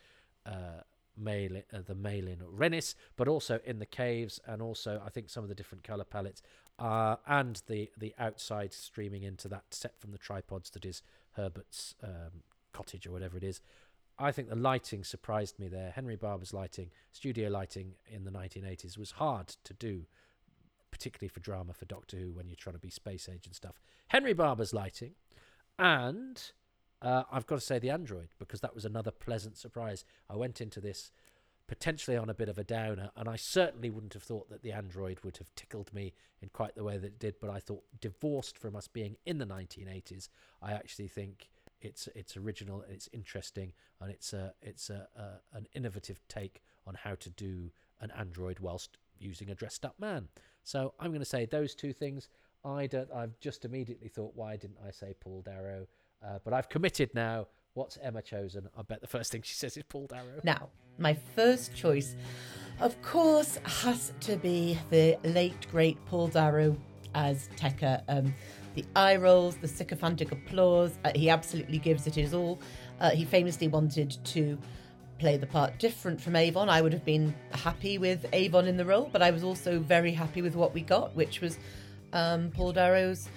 uh, 0.44 0.82
Maylin, 1.20 1.62
uh, 1.72 1.82
the 1.86 1.94
Maylin 1.94 2.38
Renis, 2.38 2.94
but 3.16 3.28
also 3.28 3.60
in 3.64 3.78
the 3.78 3.86
caves, 3.86 4.40
and 4.46 4.60
also 4.60 5.00
I 5.04 5.10
think 5.10 5.30
some 5.30 5.44
of 5.44 5.48
the 5.48 5.54
different 5.54 5.84
color 5.84 6.04
palettes, 6.04 6.42
uh, 6.80 7.16
and 7.26 7.62
the 7.68 7.90
the 7.96 8.14
outside 8.18 8.72
streaming 8.72 9.22
into 9.22 9.46
that 9.48 9.66
set 9.70 9.98
from 10.00 10.10
the 10.10 10.18
tripods 10.18 10.70
that 10.70 10.84
is 10.84 11.02
Herbert's 11.32 11.94
um, 12.02 12.42
cottage 12.72 13.06
or 13.06 13.12
whatever 13.12 13.36
it 13.36 13.44
is. 13.44 13.60
I 14.18 14.32
think 14.32 14.48
the 14.48 14.56
lighting 14.56 15.04
surprised 15.04 15.58
me 15.58 15.68
there. 15.68 15.92
Henry 15.94 16.16
Barber's 16.16 16.52
lighting, 16.52 16.90
studio 17.12 17.48
lighting 17.48 17.92
in 18.06 18.24
the 18.24 18.30
1980s, 18.30 18.98
was 18.98 19.12
hard 19.12 19.48
to 19.64 19.74
do, 19.74 20.06
particularly 20.90 21.28
for 21.28 21.40
drama 21.40 21.72
for 21.72 21.84
Doctor 21.84 22.16
Who 22.16 22.32
when 22.32 22.48
you're 22.48 22.56
trying 22.56 22.74
to 22.74 22.80
be 22.80 22.90
space 22.90 23.28
age 23.28 23.46
and 23.46 23.54
stuff. 23.54 23.80
Henry 24.08 24.32
Barber's 24.32 24.72
lighting, 24.74 25.12
and 25.78 26.42
uh, 27.00 27.22
I've 27.30 27.46
got 27.46 27.56
to 27.56 27.60
say 27.60 27.78
the 27.78 27.90
Android 27.90 28.28
because 28.38 28.60
that 28.60 28.74
was 28.74 28.84
another 28.84 29.12
pleasant 29.12 29.56
surprise. 29.56 30.04
I 30.28 30.36
went 30.36 30.60
into 30.60 30.80
this 30.80 31.12
potentially 31.68 32.16
on 32.16 32.30
a 32.30 32.34
bit 32.34 32.48
of 32.48 32.58
a 32.58 32.64
downer, 32.64 33.10
and 33.14 33.28
I 33.28 33.36
certainly 33.36 33.90
wouldn't 33.90 34.14
have 34.14 34.22
thought 34.22 34.48
that 34.50 34.62
the 34.62 34.72
Android 34.72 35.20
would 35.22 35.36
have 35.36 35.54
tickled 35.54 35.92
me 35.94 36.14
in 36.40 36.48
quite 36.48 36.74
the 36.74 36.82
way 36.82 36.96
that 36.96 37.06
it 37.06 37.18
did. 37.18 37.34
But 37.40 37.50
I 37.50 37.60
thought, 37.60 37.84
divorced 38.00 38.58
from 38.58 38.74
us 38.74 38.88
being 38.88 39.16
in 39.26 39.38
the 39.38 39.46
1980s, 39.46 40.28
I 40.60 40.72
actually 40.72 41.08
think 41.08 41.48
it's 41.80 42.08
it's 42.14 42.36
original, 42.36 42.84
it's 42.88 43.08
interesting, 43.12 43.72
and 44.00 44.10
it's 44.10 44.32
a 44.32 44.54
it's 44.62 44.90
a, 44.90 45.08
a 45.16 45.56
an 45.56 45.66
innovative 45.74 46.20
take 46.28 46.62
on 46.86 46.94
how 46.94 47.14
to 47.16 47.30
do 47.30 47.70
an 48.00 48.10
Android 48.16 48.58
whilst 48.60 48.98
using 49.18 49.50
a 49.50 49.54
dressed 49.54 49.84
up 49.84 49.94
man. 49.98 50.28
So 50.64 50.94
I'm 51.00 51.10
going 51.10 51.20
to 51.20 51.26
say 51.26 51.46
those 51.46 51.74
two 51.74 51.92
things. 51.92 52.28
I 52.64 52.86
don't. 52.86 53.08
I've 53.14 53.38
just 53.40 53.64
immediately 53.64 54.08
thought, 54.08 54.32
why 54.34 54.56
didn't 54.56 54.78
I 54.86 54.90
say 54.90 55.14
Paul 55.20 55.42
Darrow? 55.42 55.86
Uh, 56.24 56.38
but 56.44 56.52
I've 56.52 56.68
committed 56.68 57.14
now. 57.14 57.46
What's 57.74 57.96
Emma 58.02 58.22
chosen? 58.22 58.68
I 58.76 58.82
bet 58.82 59.00
the 59.00 59.06
first 59.06 59.30
thing 59.30 59.42
she 59.42 59.54
says 59.54 59.76
is 59.76 59.84
Paul 59.88 60.08
Darrow. 60.08 60.40
Now, 60.42 60.68
my 60.98 61.14
first 61.36 61.76
choice, 61.76 62.16
of 62.80 63.00
course, 63.02 63.58
has 63.64 64.12
to 64.20 64.36
be 64.36 64.76
the 64.90 65.16
late 65.22 65.66
great 65.70 65.96
Paul 66.06 66.26
Darrow 66.26 66.76
as 67.14 67.48
Tekker. 67.56 68.02
Um, 68.08 68.34
the 68.78 68.84
eye 68.94 69.16
rolls, 69.16 69.56
the 69.56 69.66
sycophantic 69.66 70.30
applause, 70.30 70.98
uh, 71.04 71.10
he 71.16 71.28
absolutely 71.28 71.78
gives 71.78 72.06
it 72.06 72.14
his 72.14 72.32
all. 72.32 72.60
Uh, 73.00 73.10
he 73.10 73.24
famously 73.24 73.66
wanted 73.66 74.16
to 74.24 74.56
play 75.18 75.36
the 75.36 75.48
part 75.48 75.76
different 75.80 76.20
from 76.20 76.36
Avon. 76.36 76.68
I 76.68 76.80
would 76.80 76.92
have 76.92 77.04
been 77.04 77.34
happy 77.50 77.98
with 77.98 78.24
Avon 78.32 78.68
in 78.68 78.76
the 78.76 78.84
role, 78.84 79.10
but 79.12 79.20
I 79.20 79.32
was 79.32 79.42
also 79.42 79.80
very 79.80 80.12
happy 80.12 80.42
with 80.42 80.54
what 80.54 80.74
we 80.74 80.80
got, 80.80 81.12
which 81.16 81.40
was 81.40 81.58
um, 82.12 82.52
Paul 82.52 82.70
Darrow's 82.72 83.28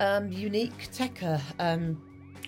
um, 0.00 0.32
unique 0.32 0.88
Tekker. 0.90 1.38
Um, 1.58 2.02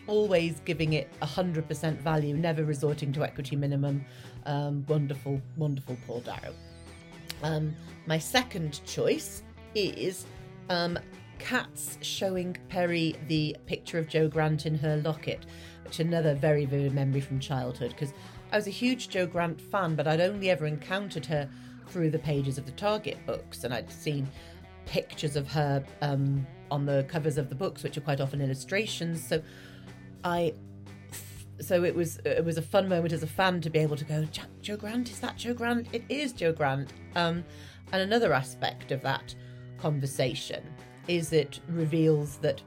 always 0.06 0.60
giving 0.64 0.94
it 0.94 1.08
100% 1.20 1.98
value, 1.98 2.34
never 2.34 2.64
resorting 2.64 3.12
to 3.12 3.22
equity 3.22 3.54
minimum. 3.54 4.02
Um, 4.46 4.86
wonderful, 4.88 5.42
wonderful 5.58 5.98
Paul 6.06 6.20
Darrow. 6.20 6.54
Um, 7.42 7.76
my 8.06 8.18
second 8.18 8.80
choice 8.86 9.42
is 9.74 10.24
um, 10.70 10.98
Katz 11.40 11.98
showing 12.02 12.56
Peri 12.68 13.16
the 13.26 13.56
picture 13.66 13.98
of 13.98 14.08
Jo 14.08 14.28
Grant 14.28 14.66
in 14.66 14.76
her 14.78 14.98
locket, 14.98 15.46
which 15.84 15.98
another 15.98 16.34
very 16.34 16.66
vivid 16.66 16.94
memory 16.94 17.20
from 17.20 17.40
childhood 17.40 17.90
because 17.90 18.12
I 18.52 18.56
was 18.56 18.66
a 18.66 18.70
huge 18.70 19.08
Jo 19.08 19.26
Grant 19.26 19.60
fan, 19.60 19.96
but 19.96 20.06
I'd 20.06 20.20
only 20.20 20.50
ever 20.50 20.66
encountered 20.66 21.26
her 21.26 21.48
through 21.88 22.10
the 22.10 22.18
pages 22.18 22.58
of 22.58 22.66
the 22.66 22.72
Target 22.72 23.18
books, 23.26 23.64
and 23.64 23.74
I'd 23.74 23.90
seen 23.90 24.28
pictures 24.86 25.34
of 25.34 25.48
her 25.48 25.84
um, 26.02 26.46
on 26.70 26.86
the 26.86 27.04
covers 27.08 27.38
of 27.38 27.48
the 27.48 27.54
books, 27.54 27.82
which 27.82 27.96
are 27.96 28.02
quite 28.02 28.20
often 28.20 28.40
illustrations. 28.40 29.26
So 29.26 29.42
I 30.22 30.54
so 31.60 31.84
it 31.84 31.94
was 31.94 32.18
it 32.24 32.44
was 32.44 32.58
a 32.58 32.62
fun 32.62 32.88
moment 32.88 33.12
as 33.12 33.22
a 33.22 33.26
fan 33.26 33.60
to 33.60 33.70
be 33.70 33.78
able 33.78 33.96
to 33.96 34.04
go 34.04 34.26
Jo 34.62 34.76
Grant 34.76 35.10
is 35.10 35.20
that 35.20 35.36
Jo 35.36 35.52
Grant 35.52 35.86
it 35.92 36.04
is 36.08 36.32
Jo 36.32 36.52
Grant 36.52 36.92
um, 37.16 37.44
and 37.92 38.02
another 38.02 38.32
aspect 38.32 38.92
of 38.92 39.02
that 39.02 39.34
conversation 39.78 40.62
is 41.10 41.32
it 41.32 41.58
reveals 41.68 42.36
that 42.36 42.62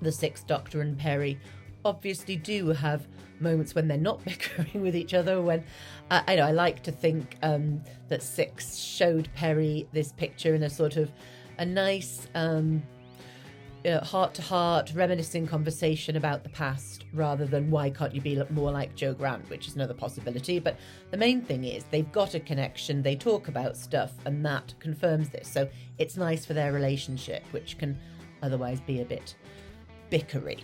the 0.00 0.12
Sixth 0.12 0.46
Doctor 0.46 0.82
and 0.82 0.96
Peri 0.96 1.36
obviously 1.84 2.36
do 2.36 2.68
have 2.68 3.08
moments 3.40 3.74
when 3.74 3.88
they're 3.88 3.98
not 3.98 4.24
bickering 4.24 4.82
with 4.82 4.94
each 4.94 5.14
other 5.14 5.42
when 5.42 5.64
uh, 6.12 6.22
I 6.28 6.36
know 6.36 6.44
I 6.44 6.52
like 6.52 6.84
to 6.84 6.92
think 6.92 7.36
um, 7.42 7.82
that 8.08 8.22
Six 8.22 8.76
showed 8.76 9.28
Peri 9.34 9.88
this 9.92 10.12
picture 10.12 10.54
in 10.54 10.62
a 10.62 10.70
sort 10.70 10.96
of 10.96 11.10
a 11.58 11.66
nice 11.66 12.28
um, 12.36 12.84
heart 14.02 14.34
to 14.34 14.42
heart, 14.42 14.92
reminiscing 14.94 15.46
conversation 15.46 16.16
about 16.16 16.42
the 16.42 16.48
past 16.50 17.04
rather 17.12 17.46
than 17.46 17.70
why 17.70 17.90
can't 17.90 18.14
you 18.14 18.20
be 18.20 18.42
more 18.50 18.70
like 18.70 18.94
Jo 18.94 19.14
Grant, 19.14 19.48
which 19.48 19.66
is 19.68 19.74
another 19.74 19.94
possibility. 19.94 20.58
But 20.58 20.76
the 21.10 21.16
main 21.16 21.42
thing 21.42 21.64
is 21.64 21.84
they've 21.90 22.10
got 22.12 22.34
a 22.34 22.40
connection, 22.40 23.02
they 23.02 23.16
talk 23.16 23.48
about 23.48 23.76
stuff, 23.76 24.12
and 24.24 24.44
that 24.44 24.74
confirms 24.80 25.30
this. 25.30 25.48
So 25.48 25.68
it's 25.98 26.16
nice 26.16 26.44
for 26.44 26.54
their 26.54 26.72
relationship, 26.72 27.42
which 27.50 27.78
can 27.78 27.98
otherwise 28.42 28.80
be 28.80 29.00
a 29.00 29.04
bit 29.04 29.34
bickery. 30.10 30.60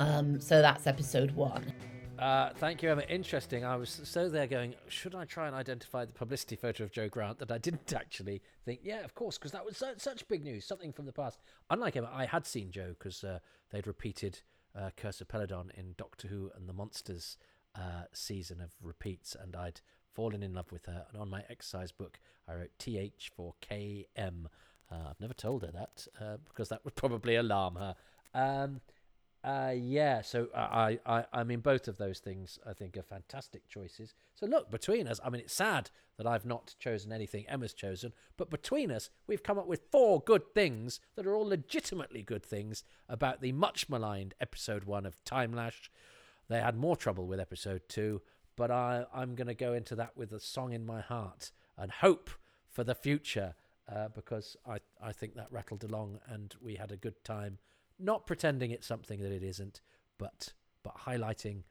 Um, 0.00 0.40
so 0.40 0.60
that's 0.60 0.86
episode 0.86 1.30
one. 1.32 1.72
Uh, 2.18 2.50
thank 2.56 2.82
you, 2.82 2.90
Emma. 2.90 3.02
Interesting. 3.08 3.64
I 3.64 3.76
was 3.76 4.00
so 4.04 4.28
there 4.28 4.46
going, 4.46 4.74
should 4.88 5.14
I 5.14 5.24
try 5.24 5.46
and 5.46 5.54
identify 5.54 6.04
the 6.04 6.12
publicity 6.12 6.56
photo 6.56 6.84
of 6.84 6.90
Jo 6.90 7.08
Grant 7.08 7.38
that 7.38 7.50
I 7.50 7.58
didn't 7.58 7.92
actually 7.96 8.42
think, 8.64 8.80
yeah, 8.82 9.04
of 9.04 9.14
course, 9.14 9.36
because 9.38 9.52
that 9.52 9.64
was 9.64 9.76
so, 9.76 9.92
such 9.96 10.26
big 10.28 10.42
news, 10.42 10.64
something 10.64 10.92
from 10.92 11.06
the 11.06 11.12
past. 11.12 11.40
Unlike 11.70 11.96
Emma, 11.96 12.10
I 12.12 12.26
had 12.26 12.46
seen 12.46 12.70
Jo 12.70 12.94
because 12.98 13.22
uh, 13.22 13.40
they'd 13.70 13.86
repeated 13.86 14.40
uh, 14.78 14.90
Curse 14.96 15.20
of 15.20 15.28
Peladon 15.28 15.70
in 15.76 15.94
Doctor 15.96 16.28
Who 16.28 16.50
and 16.56 16.68
the 16.68 16.72
Monsters 16.72 17.36
uh, 17.74 18.04
season 18.12 18.60
of 18.60 18.70
repeats, 18.82 19.36
and 19.38 19.54
I'd 19.54 19.80
fallen 20.12 20.42
in 20.42 20.54
love 20.54 20.72
with 20.72 20.86
her. 20.86 21.06
And 21.10 21.20
on 21.20 21.28
my 21.28 21.42
exercise 21.50 21.92
book, 21.92 22.18
I 22.48 22.54
wrote 22.54 22.70
TH 22.78 23.30
for 23.36 23.54
KM. 23.68 24.46
Uh, 24.90 25.08
I've 25.10 25.20
never 25.20 25.34
told 25.34 25.62
her 25.62 25.72
that 25.72 26.06
uh, 26.20 26.36
because 26.48 26.68
that 26.70 26.84
would 26.84 26.94
probably 26.94 27.36
alarm 27.36 27.76
her. 27.76 27.94
Um, 28.34 28.80
uh, 29.46 29.72
yeah, 29.76 30.22
so 30.22 30.48
I, 30.56 30.98
I, 31.06 31.24
I 31.32 31.44
mean, 31.44 31.60
both 31.60 31.86
of 31.86 31.98
those 31.98 32.18
things 32.18 32.58
I 32.68 32.72
think 32.72 32.96
are 32.96 33.02
fantastic 33.02 33.68
choices. 33.68 34.12
So 34.34 34.44
look, 34.44 34.72
between 34.72 35.06
us, 35.06 35.20
I 35.24 35.30
mean, 35.30 35.42
it's 35.42 35.54
sad 35.54 35.90
that 36.18 36.26
I've 36.26 36.44
not 36.44 36.74
chosen 36.80 37.12
anything 37.12 37.44
Emma's 37.48 37.72
chosen, 37.72 38.12
but 38.36 38.50
between 38.50 38.90
us, 38.90 39.08
we've 39.28 39.44
come 39.44 39.56
up 39.56 39.68
with 39.68 39.86
four 39.92 40.20
good 40.20 40.52
things 40.52 40.98
that 41.14 41.28
are 41.28 41.36
all 41.36 41.46
legitimately 41.46 42.22
good 42.22 42.44
things 42.44 42.82
about 43.08 43.40
the 43.40 43.52
much 43.52 43.88
maligned 43.88 44.34
episode 44.40 44.82
one 44.82 45.06
of 45.06 45.22
Time 45.24 45.52
Lash. 45.54 45.92
They 46.48 46.60
had 46.60 46.76
more 46.76 46.96
trouble 46.96 47.28
with 47.28 47.38
episode 47.38 47.82
two, 47.88 48.22
but 48.56 48.72
I, 48.72 49.04
I'm 49.14 49.36
going 49.36 49.46
to 49.46 49.54
go 49.54 49.74
into 49.74 49.94
that 49.94 50.16
with 50.16 50.32
a 50.32 50.40
song 50.40 50.72
in 50.72 50.84
my 50.84 51.00
heart 51.00 51.52
and 51.78 51.92
hope 51.92 52.30
for 52.68 52.82
the 52.82 52.96
future 52.96 53.54
uh, 53.88 54.08
because 54.08 54.56
I, 54.68 54.78
I 55.00 55.12
think 55.12 55.36
that 55.36 55.52
rattled 55.52 55.84
along 55.84 56.18
and 56.26 56.52
we 56.60 56.74
had 56.74 56.90
a 56.90 56.96
good 56.96 57.22
time 57.22 57.58
not 57.98 58.26
pretending 58.26 58.70
it's 58.70 58.86
something 58.86 59.20
that 59.20 59.32
it 59.32 59.42
isn't, 59.42 59.80
but 60.18 60.52
but 60.82 60.98
highlighting 60.98 61.64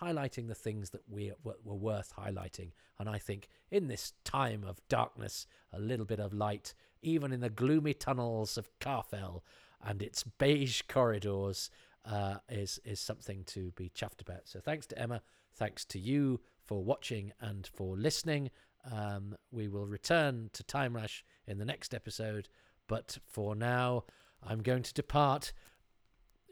highlighting 0.00 0.48
the 0.48 0.54
things 0.54 0.90
that 0.90 1.02
we 1.08 1.32
were, 1.42 1.56
were 1.64 1.74
worth 1.74 2.12
highlighting. 2.16 2.70
And 2.98 3.08
I 3.08 3.18
think 3.18 3.48
in 3.70 3.88
this 3.88 4.12
time 4.24 4.64
of 4.64 4.80
darkness, 4.88 5.46
a 5.72 5.78
little 5.78 6.06
bit 6.06 6.20
of 6.20 6.32
light, 6.32 6.74
even 7.02 7.32
in 7.32 7.40
the 7.40 7.50
gloomy 7.50 7.94
tunnels 7.94 8.56
of 8.56 8.70
Karfel 8.80 9.42
and 9.84 10.02
its 10.02 10.22
beige 10.22 10.82
corridors, 10.88 11.70
uh, 12.04 12.36
is 12.48 12.80
is 12.84 13.00
something 13.00 13.44
to 13.44 13.70
be 13.72 13.90
chuffed 13.90 14.20
about. 14.20 14.48
So 14.48 14.60
thanks 14.60 14.86
to 14.86 14.98
Emma, 14.98 15.20
thanks 15.54 15.84
to 15.86 15.98
you 15.98 16.40
for 16.64 16.82
watching 16.82 17.32
and 17.40 17.66
for 17.66 17.96
listening. 17.96 18.50
Um, 18.90 19.36
we 19.50 19.68
will 19.68 19.86
return 19.86 20.50
to 20.54 20.62
Time 20.62 20.94
Lash 20.94 21.24
in 21.46 21.58
the 21.58 21.64
next 21.64 21.92
episode, 21.92 22.48
but 22.86 23.18
for 23.26 23.54
now, 23.54 24.04
I'm 24.42 24.62
going 24.62 24.82
to 24.82 24.94
depart 24.94 25.52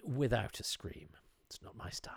without 0.05 0.61
a 0.61 0.65
scream. 0.65 1.09
It's 1.47 1.61
not 1.63 1.77
my 1.77 1.91
style. 1.91 2.15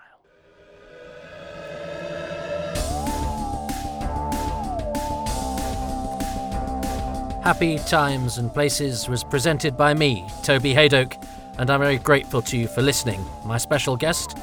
Happy 7.44 7.80
Times 7.80 8.38
and 8.38 8.54
Places 8.54 9.08
was 9.08 9.24
presented 9.24 9.78
by 9.78 9.94
me, 9.94 10.28
Toby 10.44 10.74
Hadoke, 10.74 11.16
and 11.58 11.70
I'm 11.70 11.80
very 11.80 11.98
grateful 11.98 12.42
to 12.44 12.58
you 12.58 12.68
for 12.68 12.82
listening. 12.82 13.26
My 13.46 13.58
special 13.58 13.96
guest 13.96 14.38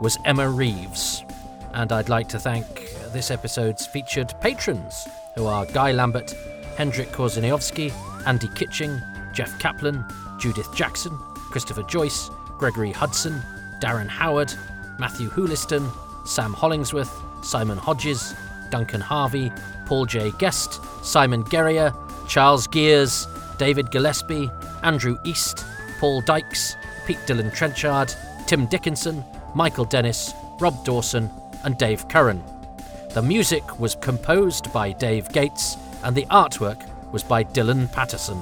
was 0.00 0.18
Emma 0.24 0.48
Reeves, 0.48 1.24
and 1.72 1.90
I'd 1.90 2.08
like 2.08 2.28
to 2.28 2.38
thank 2.38 2.66
this 3.12 3.30
episode's 3.30 3.86
featured 3.86 4.34
patrons, 4.40 5.08
who 5.34 5.46
are 5.46 5.66
Guy 5.66 5.92
Lambert, 5.92 6.32
Hendrik 6.76 7.08
Korzeniowski, 7.08 7.92
Andy 8.26 8.48
Kitching, 8.54 9.00
Jeff 9.32 9.58
Kaplan, 9.58 10.04
Judith 10.44 10.74
Jackson, 10.74 11.18
Christopher 11.50 11.84
Joyce, 11.84 12.30
Gregory 12.58 12.92
Hudson, 12.92 13.40
Darren 13.80 14.06
Howard, 14.06 14.52
Matthew 14.98 15.30
Hooliston, 15.30 15.90
Sam 16.26 16.52
Hollingsworth, 16.52 17.18
Simon 17.42 17.78
Hodges, 17.78 18.34
Duncan 18.70 19.00
Harvey, 19.00 19.50
Paul 19.86 20.04
J. 20.04 20.32
Guest, 20.32 20.82
Simon 21.02 21.48
Gerrier, 21.48 21.94
Charles 22.28 22.66
Gears, 22.66 23.26
David 23.56 23.90
Gillespie, 23.90 24.50
Andrew 24.82 25.16
East, 25.24 25.64
Paul 25.98 26.20
Dykes, 26.20 26.76
Pete 27.06 27.26
Dillon 27.26 27.50
Trenchard, 27.50 28.14
Tim 28.46 28.66
Dickinson, 28.66 29.24
Michael 29.54 29.86
Dennis, 29.86 30.34
Rob 30.60 30.84
Dawson, 30.84 31.30
and 31.64 31.78
Dave 31.78 32.06
Curran. 32.10 32.44
The 33.14 33.22
music 33.22 33.80
was 33.80 33.94
composed 33.94 34.70
by 34.74 34.92
Dave 34.92 35.26
Gates, 35.32 35.78
and 36.02 36.14
the 36.14 36.26
artwork 36.26 36.86
was 37.12 37.22
by 37.22 37.44
Dylan 37.44 37.90
Patterson. 37.92 38.38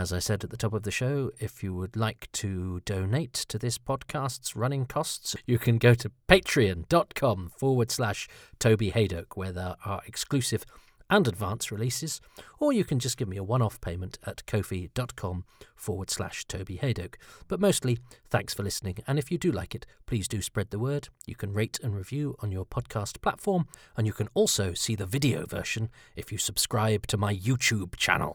As 0.00 0.14
I 0.14 0.18
said 0.18 0.42
at 0.42 0.48
the 0.48 0.56
top 0.56 0.72
of 0.72 0.84
the 0.84 0.90
show, 0.90 1.30
if 1.40 1.62
you 1.62 1.74
would 1.74 1.94
like 1.94 2.32
to 2.32 2.80
donate 2.86 3.34
to 3.34 3.58
this 3.58 3.76
podcast's 3.76 4.56
running 4.56 4.86
costs, 4.86 5.36
you 5.46 5.58
can 5.58 5.76
go 5.76 5.92
to 5.92 6.10
patreon.com 6.26 7.52
forward 7.54 7.90
slash 7.90 8.26
Toby 8.58 8.92
Hadoke, 8.92 9.36
where 9.36 9.52
there 9.52 9.76
are 9.84 10.00
exclusive 10.06 10.64
and 11.10 11.28
advance 11.28 11.70
releases, 11.70 12.22
or 12.58 12.72
you 12.72 12.82
can 12.82 12.98
just 12.98 13.18
give 13.18 13.28
me 13.28 13.36
a 13.36 13.44
one 13.44 13.60
off 13.60 13.78
payment 13.82 14.18
at 14.24 14.42
kofi.com 14.46 15.44
forward 15.76 16.08
slash 16.08 16.46
Toby 16.46 16.78
Hadoke. 16.78 17.16
But 17.46 17.60
mostly, 17.60 17.98
thanks 18.30 18.54
for 18.54 18.62
listening, 18.62 19.00
and 19.06 19.18
if 19.18 19.30
you 19.30 19.36
do 19.36 19.52
like 19.52 19.74
it, 19.74 19.84
please 20.06 20.26
do 20.26 20.40
spread 20.40 20.70
the 20.70 20.78
word. 20.78 21.10
You 21.26 21.34
can 21.34 21.52
rate 21.52 21.78
and 21.82 21.94
review 21.94 22.36
on 22.38 22.50
your 22.50 22.64
podcast 22.64 23.20
platform, 23.20 23.66
and 23.98 24.06
you 24.06 24.14
can 24.14 24.30
also 24.32 24.72
see 24.72 24.94
the 24.94 25.04
video 25.04 25.44
version 25.44 25.90
if 26.16 26.32
you 26.32 26.38
subscribe 26.38 27.06
to 27.08 27.18
my 27.18 27.34
YouTube 27.34 27.96
channel. 27.96 28.32